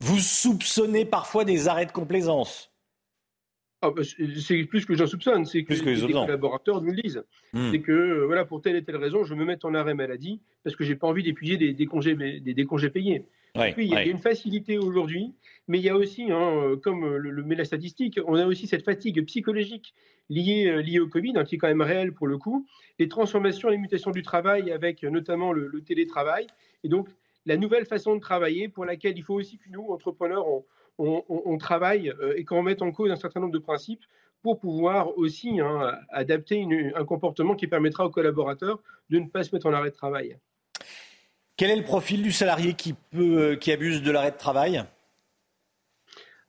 [0.00, 2.70] Vous soupçonnez parfois des arrêts de complaisance
[3.82, 7.24] ah, bah, c'est plus que j'en soupçonne, c'est que, les collaborateurs nous le disent.
[7.54, 7.70] Hmm.
[7.70, 10.76] C'est que voilà, pour telle et telle raison, je me mets en arrêt maladie parce
[10.76, 13.24] que j'ai pas envie d'épuiser des, congés, des, congés payés
[13.56, 15.34] oui, il y a une facilité aujourd'hui,
[15.68, 18.84] mais il y a aussi, hein, comme le, met la statistique, on a aussi cette
[18.84, 19.94] fatigue psychologique
[20.28, 22.66] liée, euh, liée au Covid, hein, qui est quand même réelle pour le coup,
[22.98, 26.46] les transformations, les mutations du travail avec notamment le, télétravail,
[26.84, 27.08] et donc
[27.46, 30.46] la nouvelle façon de travailler pour laquelle il faut aussi que nous, entrepreneurs,
[30.98, 34.04] on, travaille euh, et qu'on mette en cause un certain nombre de principes
[34.42, 39.54] pour pouvoir aussi hein, adapter un comportement qui permettra aux collaborateurs de ne pas se
[39.54, 40.36] mettre en arrêt de travail.
[41.60, 44.82] Quel est le profil du salarié qui, euh, abuse de l'arrêt de travail?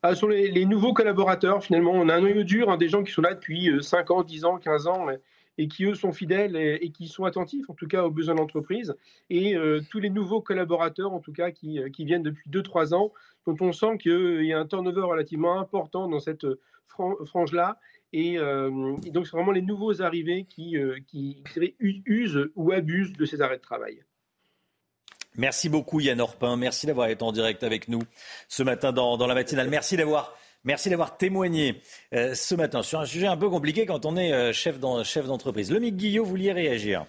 [0.02, 3.12] Ah, sur les, nouveaux collaborateurs, finalement, on a un noyau dur, hein, des gens qui
[3.12, 5.08] sont là depuis 5 euh, ans, 10 ans, 15 ans,
[5.58, 8.40] et qui, eux, sont fidèles et, qui sont attentifs, en tout cas, aux besoins de
[8.40, 8.96] l'entreprise.
[9.30, 9.58] Et
[9.90, 13.12] tous les nouveaux collaborateurs, en tout cas, qui, viennent depuis 2-3 ans,
[13.46, 16.48] dont on sent qu'il y a un turnover relativement important dans cette
[16.88, 17.80] frange-là.
[18.14, 20.78] Et, donc, c'est vraiment les nouveaux arrivés qui,
[22.06, 24.06] usent ou abusent de ces arrêts de travail.
[25.38, 28.04] Merci beaucoup Yann Orpin, merci d'avoir été en direct avec nous
[28.50, 29.70] ce matin dans, la matinale.
[29.70, 31.82] Merci d'avoir Merci d'avoir témoigné
[32.14, 35.72] euh, ce matin sur un sujet un peu compliqué quand on est euh, chef d'entreprise.
[35.72, 37.08] Lomique Guillot, vous vouliez réagir?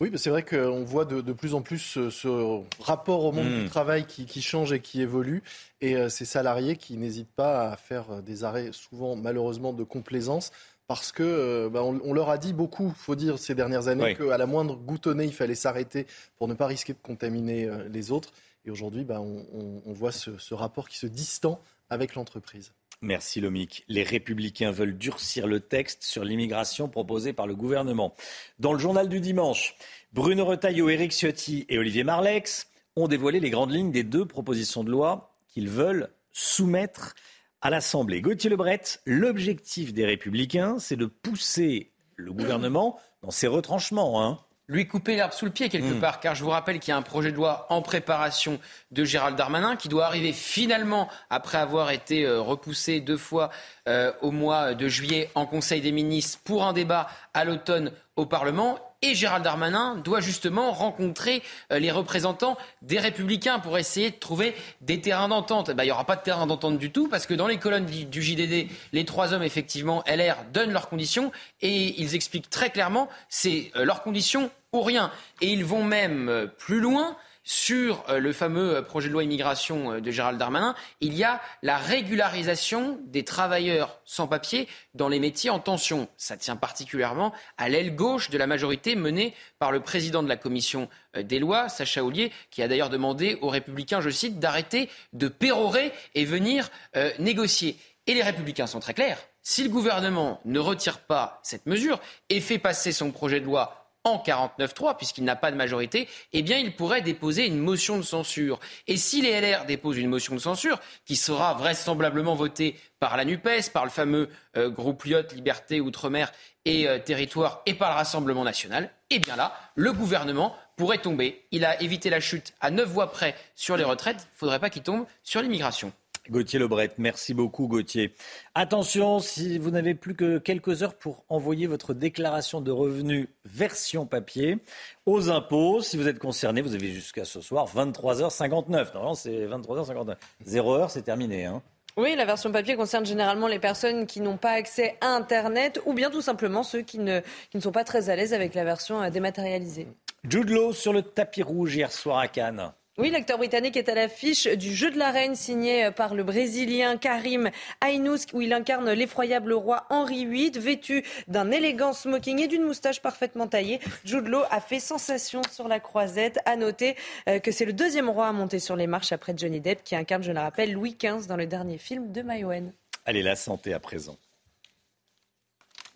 [0.00, 3.62] Oui, c'est vrai qu'on voit de, plus en plus ce, rapport au monde hmm.
[3.64, 5.42] du travail qui, change et qui évolue.
[5.80, 10.52] Et euh, ces salariés qui n'hésitent pas à faire des arrêts, souvent malheureusement de complaisance,
[10.90, 14.36] parce que euh, bah, on, leur a dit beaucoup, faut dire ces dernières années, qu'à
[14.36, 16.04] la moindre goutonnée, il fallait s'arrêter
[16.36, 18.32] pour ne pas risquer de contaminer euh, les autres.
[18.64, 22.72] Et aujourd'hui, bah, on, voit ce, rapport qui se distend avec l'entreprise.
[23.02, 23.84] Merci Lomic.
[23.86, 28.12] Les républicains veulent durcir le texte sur l'immigration proposé par le gouvernement.
[28.58, 29.76] Dans le journal du dimanche,
[30.12, 34.82] Bruno Retailleau, Éric Ciotti et Olivier Marlex ont dévoilé les grandes lignes des deux propositions
[34.82, 37.14] de loi qu'ils veulent soumettre
[37.62, 38.20] à l'Assemblée.
[38.20, 44.22] Gauthier Lebret, l'objectif des Républicains, c'est de pousser le gouvernement dans ses retranchements.
[44.22, 44.38] Hein.
[44.68, 46.00] Lui couper l'herbe sous le pied quelque hmm.
[46.00, 48.60] part, car je vous rappelle qu'il y a un projet de loi en préparation
[48.92, 53.50] de Gérald Darmanin qui doit arriver finalement après avoir été euh, repoussé deux fois
[53.88, 58.26] euh, au mois de juillet en Conseil des ministres pour un débat à l'automne au
[58.26, 58.78] Parlement.
[59.02, 64.54] Et Gérald Darmanin doit justement rencontrer euh, les représentants des Républicains pour essayer de trouver
[64.82, 65.70] des terrains d'entente.
[65.70, 67.86] Bah, il n'y aura pas de terrain d'entente du tout parce que dans les colonnes
[67.86, 73.08] du JDD, les trois hommes, effectivement, LR, donnent leurs conditions et ils expliquent très clairement
[73.30, 75.10] c'est euh, leurs conditions ou rien.
[75.40, 77.16] Et ils vont même euh, plus loin
[77.50, 81.24] sur euh, le fameux euh, projet de loi immigration euh, de Gérald Darmanin, il y
[81.24, 86.06] a la régularisation des travailleurs sans papier dans les métiers en tension.
[86.16, 90.36] Ça tient particulièrement à l'aile gauche de la majorité menée par le président de la
[90.36, 90.88] commission
[91.20, 95.92] des lois, Sacha Ollier, qui a d'ailleurs demandé aux républicains, je cite, d'arrêter de pérorer
[96.14, 96.70] et venir
[97.18, 97.76] négocier.
[98.06, 99.18] Et les républicains sont très clairs.
[99.42, 101.98] Si le gouvernement ne retire pas cette mesure
[102.28, 106.42] et fait passer son projet de loi en 49-3, puisqu'il n'a pas de majorité, eh
[106.42, 108.58] bien, il pourrait déposer une motion de censure.
[108.86, 113.24] Et si les LR déposent une motion de censure, qui sera vraisemblablement votée par la
[113.24, 116.32] NUPES, par le fameux euh, groupe Lyotte, Liberté, Outre-mer
[116.64, 121.44] et euh, Territoire, et par le Rassemblement national, eh bien là, le gouvernement pourrait tomber.
[121.50, 124.16] Il a évité la chute à neuf voix près sur les retraites.
[124.16, 125.92] Il ne faudrait pas qu'il tombe sur l'immigration.
[126.30, 128.14] Gauthier Lebret, merci beaucoup Gauthier.
[128.54, 134.06] Attention, si vous n'avez plus que quelques heures pour envoyer votre déclaration de revenus version
[134.06, 134.58] papier
[135.06, 138.70] aux impôts, si vous êtes concerné, vous avez jusqu'à ce soir 23h59.
[138.70, 140.14] Normalement, c'est 23h59.
[140.44, 141.46] 0 heure, c'est terminé.
[141.46, 141.62] Hein.
[141.96, 145.94] Oui, la version papier concerne généralement les personnes qui n'ont pas accès à Internet ou
[145.94, 148.62] bien tout simplement ceux qui ne, qui ne sont pas très à l'aise avec la
[148.62, 149.88] version euh, dématérialisée.
[150.28, 152.72] Jude Law sur le tapis rouge hier soir à Cannes.
[153.00, 156.98] Oui, l'acteur britannique est à l'affiche du Jeu de la Reine signé par le Brésilien
[156.98, 162.62] Karim Ainous où il incarne l'effroyable roi Henri VIII vêtu d'un élégant smoking et d'une
[162.62, 163.80] moustache parfaitement taillée.
[164.04, 166.40] Jude Law a fait sensation sur la croisette.
[166.44, 166.94] À noter
[167.26, 169.96] euh, que c'est le deuxième roi à monter sur les marches après Johnny Depp qui
[169.96, 172.74] incarne, je le rappelle, Louis XV dans le dernier film de Mayowen.
[173.06, 174.18] Allez, la santé à présent.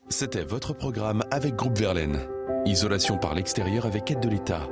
[0.09, 2.27] C'était votre programme avec Groupe Verlaine.
[2.65, 4.67] Isolation par l'extérieur avec aide de l'État.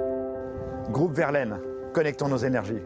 [0.88, 1.60] Groupe Verlaine
[1.92, 2.80] Connectons nos énergies.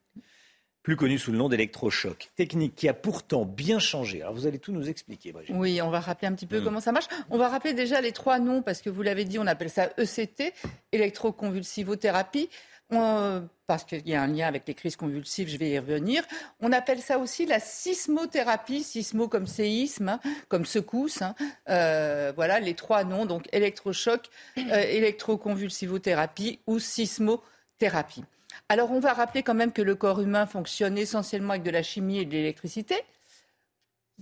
[0.84, 2.30] plus connue sous le nom d'électrochoc.
[2.36, 4.22] Technique qui a pourtant bien changé.
[4.22, 5.56] Alors vous allez tout nous expliquer, Brigitte.
[5.58, 6.64] Oui, on va rappeler un petit peu hmm.
[6.64, 7.08] comment ça marche.
[7.30, 9.90] On va rappeler déjà les trois noms, parce que vous l'avez dit, on appelle ça
[9.98, 10.54] ECT,
[10.92, 12.48] électroconvulsivothérapie
[12.90, 16.22] parce qu'il y a un lien avec les crises convulsives, je vais y revenir.
[16.60, 21.20] On appelle ça aussi la sismothérapie, sismo comme séisme, hein, comme secousse.
[21.22, 21.34] Hein.
[21.68, 28.24] Euh, voilà les trois noms, donc électrochoc, euh, électroconvulsivothérapie ou sismothérapie.
[28.70, 31.82] Alors on va rappeler quand même que le corps humain fonctionne essentiellement avec de la
[31.82, 32.96] chimie et de l'électricité.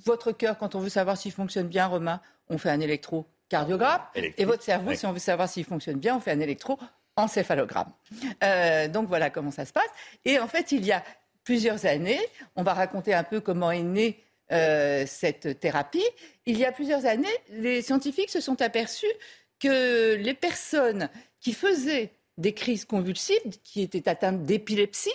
[0.05, 4.03] Votre cœur, quand on veut savoir s'il fonctionne bien, Romain, on fait un électrocardiogramme.
[4.15, 6.79] Et votre cerveau, si on veut savoir s'il fonctionne bien, on fait un électro
[7.17, 7.93] encéphalogramme.
[8.45, 9.89] Euh, donc voilà comment ça se passe.
[10.25, 11.03] Et en fait, il y a
[11.45, 12.21] plusieurs années,
[12.57, 14.23] on va raconter un peu comment est née
[14.53, 16.05] euh, cette thérapie.
[16.45, 19.07] Il y a plusieurs années, les scientifiques se sont aperçus
[19.59, 21.09] que les personnes
[21.41, 25.15] qui faisaient des crises convulsives, qui étaient atteintes d'épilepsie,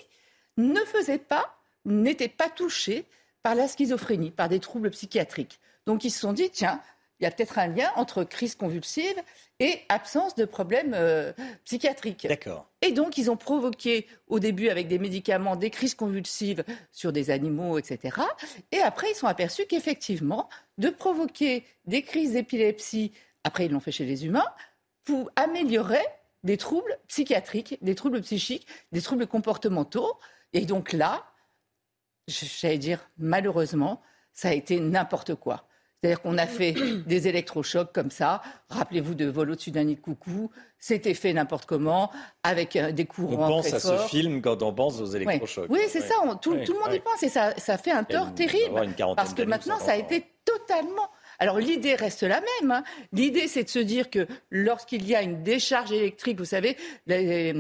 [0.58, 1.56] ne faisaient pas,
[1.86, 3.06] n'étaient pas touchées
[3.44, 5.60] par la schizophrénie, par des troubles psychiatriques.
[5.86, 6.82] Donc ils se sont dit, tiens,
[7.22, 9.16] il y a peut-être un lien entre crise convulsive
[9.60, 11.32] et absence de problèmes euh,
[11.66, 12.26] psychiatriques.
[12.28, 12.66] D'accord.
[12.82, 17.30] Et donc, ils ont provoqué au début avec des médicaments des crises convulsives sur des
[17.30, 18.18] animaux, etc.
[18.72, 23.12] Et après, ils sont aperçus qu'effectivement, de provoquer des crises d'épilepsie,
[23.44, 24.48] après ils l'ont fait chez les humains,
[25.04, 26.04] pour améliorer
[26.44, 30.18] des troubles psychiatriques, des troubles psychiques, des troubles comportementaux.
[30.54, 31.24] Et donc là,
[32.28, 34.02] j'allais dire malheureusement,
[34.34, 35.68] ça a été n'importe quoi.
[36.04, 36.74] C'est-à-dire qu'on a fait
[37.06, 38.42] des électrochocs comme ça.
[38.70, 40.50] Rappelez-vous de Vol au-dessus d'un nid de coucou.
[40.80, 42.10] C'était fait n'importe comment,
[42.42, 43.46] avec euh, des courants.
[43.46, 44.02] On pense très à forts.
[44.02, 45.68] ce film quand on pense aux électrochocs.
[45.70, 46.16] Oui, c'est ça.
[46.24, 48.82] on- tout, le monde y pense et ça, ça fait un tort terrible.
[49.16, 51.08] Parce que maintenant, ça a été totalement.
[51.42, 52.70] Alors l'idée reste la même.
[52.70, 52.84] hein.
[53.14, 57.52] L'idée, c'est de se dire que lorsqu'il y a une décharge électrique, vous savez, les,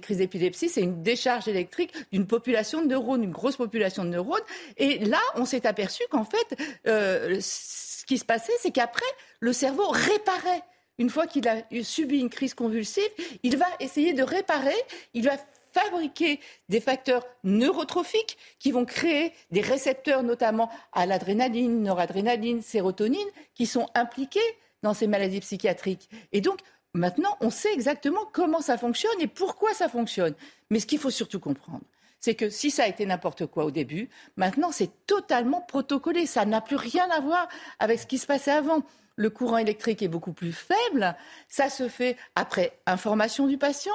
[0.00, 4.44] crises d'épilepsie, c'est une décharge électrique d'une population de neurones, une grosse population de neurones.
[4.76, 6.56] Et là, on s'est aperçu qu'en fait,
[6.86, 9.02] euh, ce qui se passait, c'est qu'après,
[9.40, 10.62] le cerveau réparait.
[10.98, 13.02] Une fois qu'il a subi une crise convulsive,
[13.42, 14.76] il va essayer de réparer,
[15.12, 15.32] il va
[15.74, 23.66] fabriquer des facteurs neurotrophiques qui vont créer des récepteurs notamment à l'adrénaline, noradrénaline, sérotonine, qui
[23.66, 24.40] sont impliqués
[24.82, 26.08] dans ces maladies psychiatriques.
[26.32, 26.60] Et donc,
[26.92, 30.34] maintenant, on sait exactement comment ça fonctionne et pourquoi ça fonctionne.
[30.70, 31.84] Mais ce qu'il faut surtout comprendre,
[32.20, 36.24] c'est que si ça a été n'importe quoi au début, maintenant c'est totalement protocolé.
[36.24, 38.82] Ça n'a plus rien à voir avec ce qui se passait avant.
[39.16, 41.14] Le courant électrique est beaucoup plus faible.
[41.48, 43.92] Ça se fait après information du patient,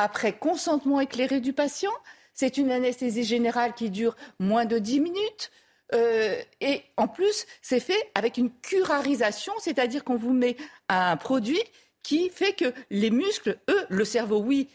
[0.00, 1.92] après consentement éclairé du patient.
[2.32, 5.50] C'est une anesthésie générale qui dure moins de 10 minutes.
[5.92, 10.56] Euh, et en plus, c'est fait avec une curarisation, c'est-à-dire qu'on vous met
[10.88, 11.60] un produit
[12.02, 14.68] qui fait que les muscles, eux, le cerveau, oui,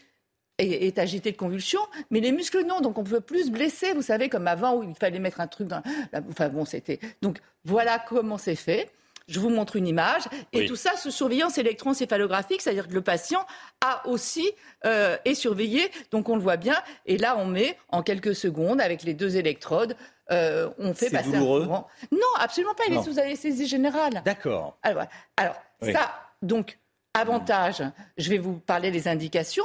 [0.58, 1.80] est, agité de convulsions,
[2.10, 2.80] mais les muscles non.
[2.80, 5.48] Donc on peut plus se blesser, vous savez, comme avant où il fallait mettre un
[5.48, 5.82] truc dans.
[6.12, 7.00] la- Enfin bon, c'était.
[7.20, 8.90] Donc voilà comment c'est fait.
[9.28, 10.22] Je vous montre une image.
[10.52, 10.66] Et Oui.
[10.66, 13.44] tout ça sous surveillance électroencéphalographique, c'est-à-dire que le patient
[13.84, 14.48] a aussi
[14.84, 15.90] euh, est surveillé.
[16.12, 16.76] Donc on le voit bien.
[17.06, 19.96] Et là, on met en quelques secondes avec les deux électrodes.
[20.30, 21.88] euh, on fait C'est passer douloureux un courant.
[22.12, 22.84] Non, absolument pas.
[22.88, 23.00] Il Non.
[23.00, 24.22] est sous anesthésie générale.
[24.24, 24.76] D'accord.
[24.82, 25.10] Alors, voilà.
[25.36, 25.92] Alors, Oui.
[25.92, 26.78] ça, donc,
[27.14, 27.82] avantage,
[28.18, 29.64] je vais vous parler des indications.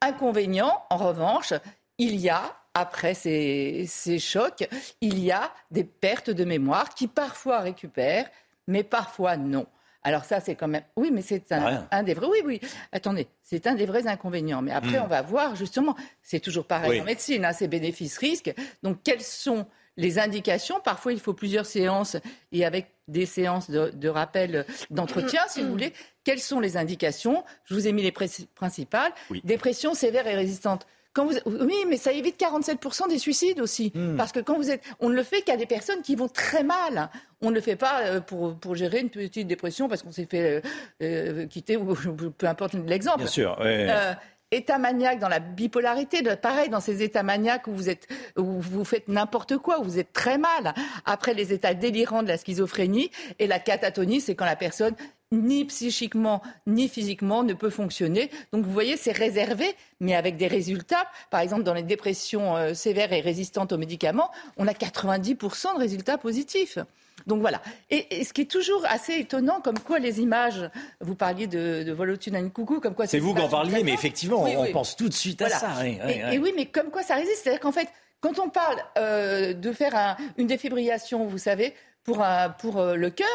[0.00, 1.52] Inconvénient, en revanche,
[1.98, 2.42] il y a,
[2.74, 4.68] après ces, ces chocs,
[5.00, 8.28] il y a des pertes de mémoire qui parfois récupèrent,
[8.66, 9.66] mais parfois non.
[10.04, 10.82] Alors ça, c'est quand même...
[10.96, 12.26] Oui, mais c'est un, des vrais...
[12.26, 12.60] Oui, oui.
[12.90, 14.60] Attendez, c'est un des vrais inconvénients.
[14.60, 15.02] Mais après, Mm.
[15.04, 17.00] on va voir, justement, c'est toujours pareil Oui.
[17.00, 18.52] en médecine, hein, c'est bénéfices-risques.
[18.82, 19.64] Donc, quelles sont
[19.96, 20.80] les indications?
[20.82, 22.16] Parfois, il faut plusieurs séances
[22.50, 25.92] et avec des séances de, de rappel d'entretien, si vous voulez.
[26.24, 27.44] Quelles sont les indications?
[27.64, 29.12] Je vous ai mis les principales.
[29.44, 30.84] Dépression sévère et résistante.
[31.14, 33.92] Quand vous, oui, mais ça évite 47% des suicides aussi.
[34.16, 34.82] Parce que quand vous êtes.
[35.00, 37.10] On ne le fait qu'à des personnes qui vont très mal.
[37.44, 40.28] On ne le fait pas euh, pour, pour gérer une petite dépression parce qu'on s'est
[40.30, 40.62] fait
[41.02, 41.92] euh, euh, quitter ou
[42.38, 43.18] peu importe l'exemple.
[43.18, 43.88] Bien sûr, ouais.
[43.90, 44.12] Euh,
[44.52, 48.06] état maniaque dans la bipolarité, pareil dans ces états maniaques où vous êtes,
[48.38, 50.74] où vous faites n'importe quoi, où vous êtes très mal.
[51.04, 54.94] Après les états délirants de la schizophrénie et la catatonie, c'est quand la personne
[55.32, 58.30] ni psychiquement ni physiquement ne peut fonctionner.
[58.52, 61.08] Donc vous voyez, c'est réservé, mais avec des résultats.
[61.30, 65.78] Par exemple, dans les dépressions euh, sévères et résistantes aux médicaments, on a 90% de
[65.78, 66.78] résultats positifs.
[67.26, 67.60] Donc voilà.
[67.90, 70.68] Et, et ce qui est toujours assez étonnant, comme quoi les images,
[71.00, 73.48] vous parliez de, de vol au-dessus d'un coucou, comme quoi C'est ces vous qui en
[73.48, 74.72] parliez, mais effectivement, Oui, on oui.
[74.72, 75.70] pense tout de suite à ça.
[75.80, 76.34] oui, et, oui.
[76.34, 77.88] et oui, mais comme quoi ça résiste, c'est-à-dire qu'en fait,
[78.20, 82.94] quand on parle euh, de faire un- une défibrillation, vous savez, pour, un- pour euh,
[82.96, 83.26] le cœur,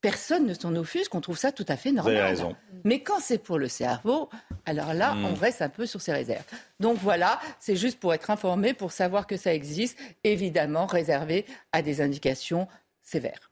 [0.00, 2.16] personne ne s'en offusque, on trouve ça tout à fait normal.
[2.16, 2.54] avez raison.
[2.84, 4.28] Mais quand c'est pour le cerveau,
[4.64, 5.24] alors là, Mm.
[5.24, 6.44] on reste un peu sur ses réserves.
[6.78, 11.82] Donc voilà, c'est juste pour être informé, pour savoir que ça existe, évidemment réservé à
[11.82, 12.68] des indications
[13.06, 13.50] sévères.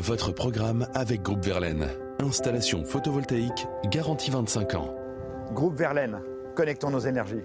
[0.00, 1.86] Votre programme avec Groupe Verlaine.
[2.18, 4.94] Installation photovoltaïque garantie 25 ans.
[5.52, 6.20] Groupe Verlaine,
[6.56, 7.44] connectons nos énergies.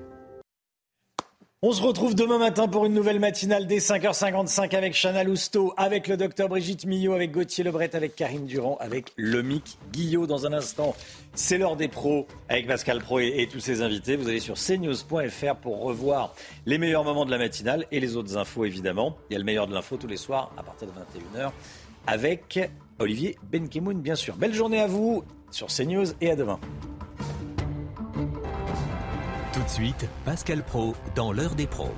[1.61, 6.07] On se retrouve demain matin pour une nouvelle matinale dès 5h55 avec Chana Lousteau, avec
[6.07, 10.25] le docteur Brigitte Millot, avec Gauthier Lebret, avec Karine Durand, avec Lomic Guillot.
[10.25, 10.95] Dans un instant,
[11.33, 14.15] c'est l'heure des pros avec Pascal Pro et, tous ses invités.
[14.15, 16.33] Vous allez sur cnews.fr pour revoir
[16.65, 19.17] les meilleurs moments de la matinale et les autres infos évidemment.
[19.29, 21.51] Il y a le meilleur de l'info tous les soirs à partir de 21h
[22.07, 24.37] avec Olivier Benkemoun bien sûr.
[24.37, 26.57] Belle journée à vous sur CNews et à demain
[29.69, 31.93] de suite, Pascal Pro dans l'heure des pros.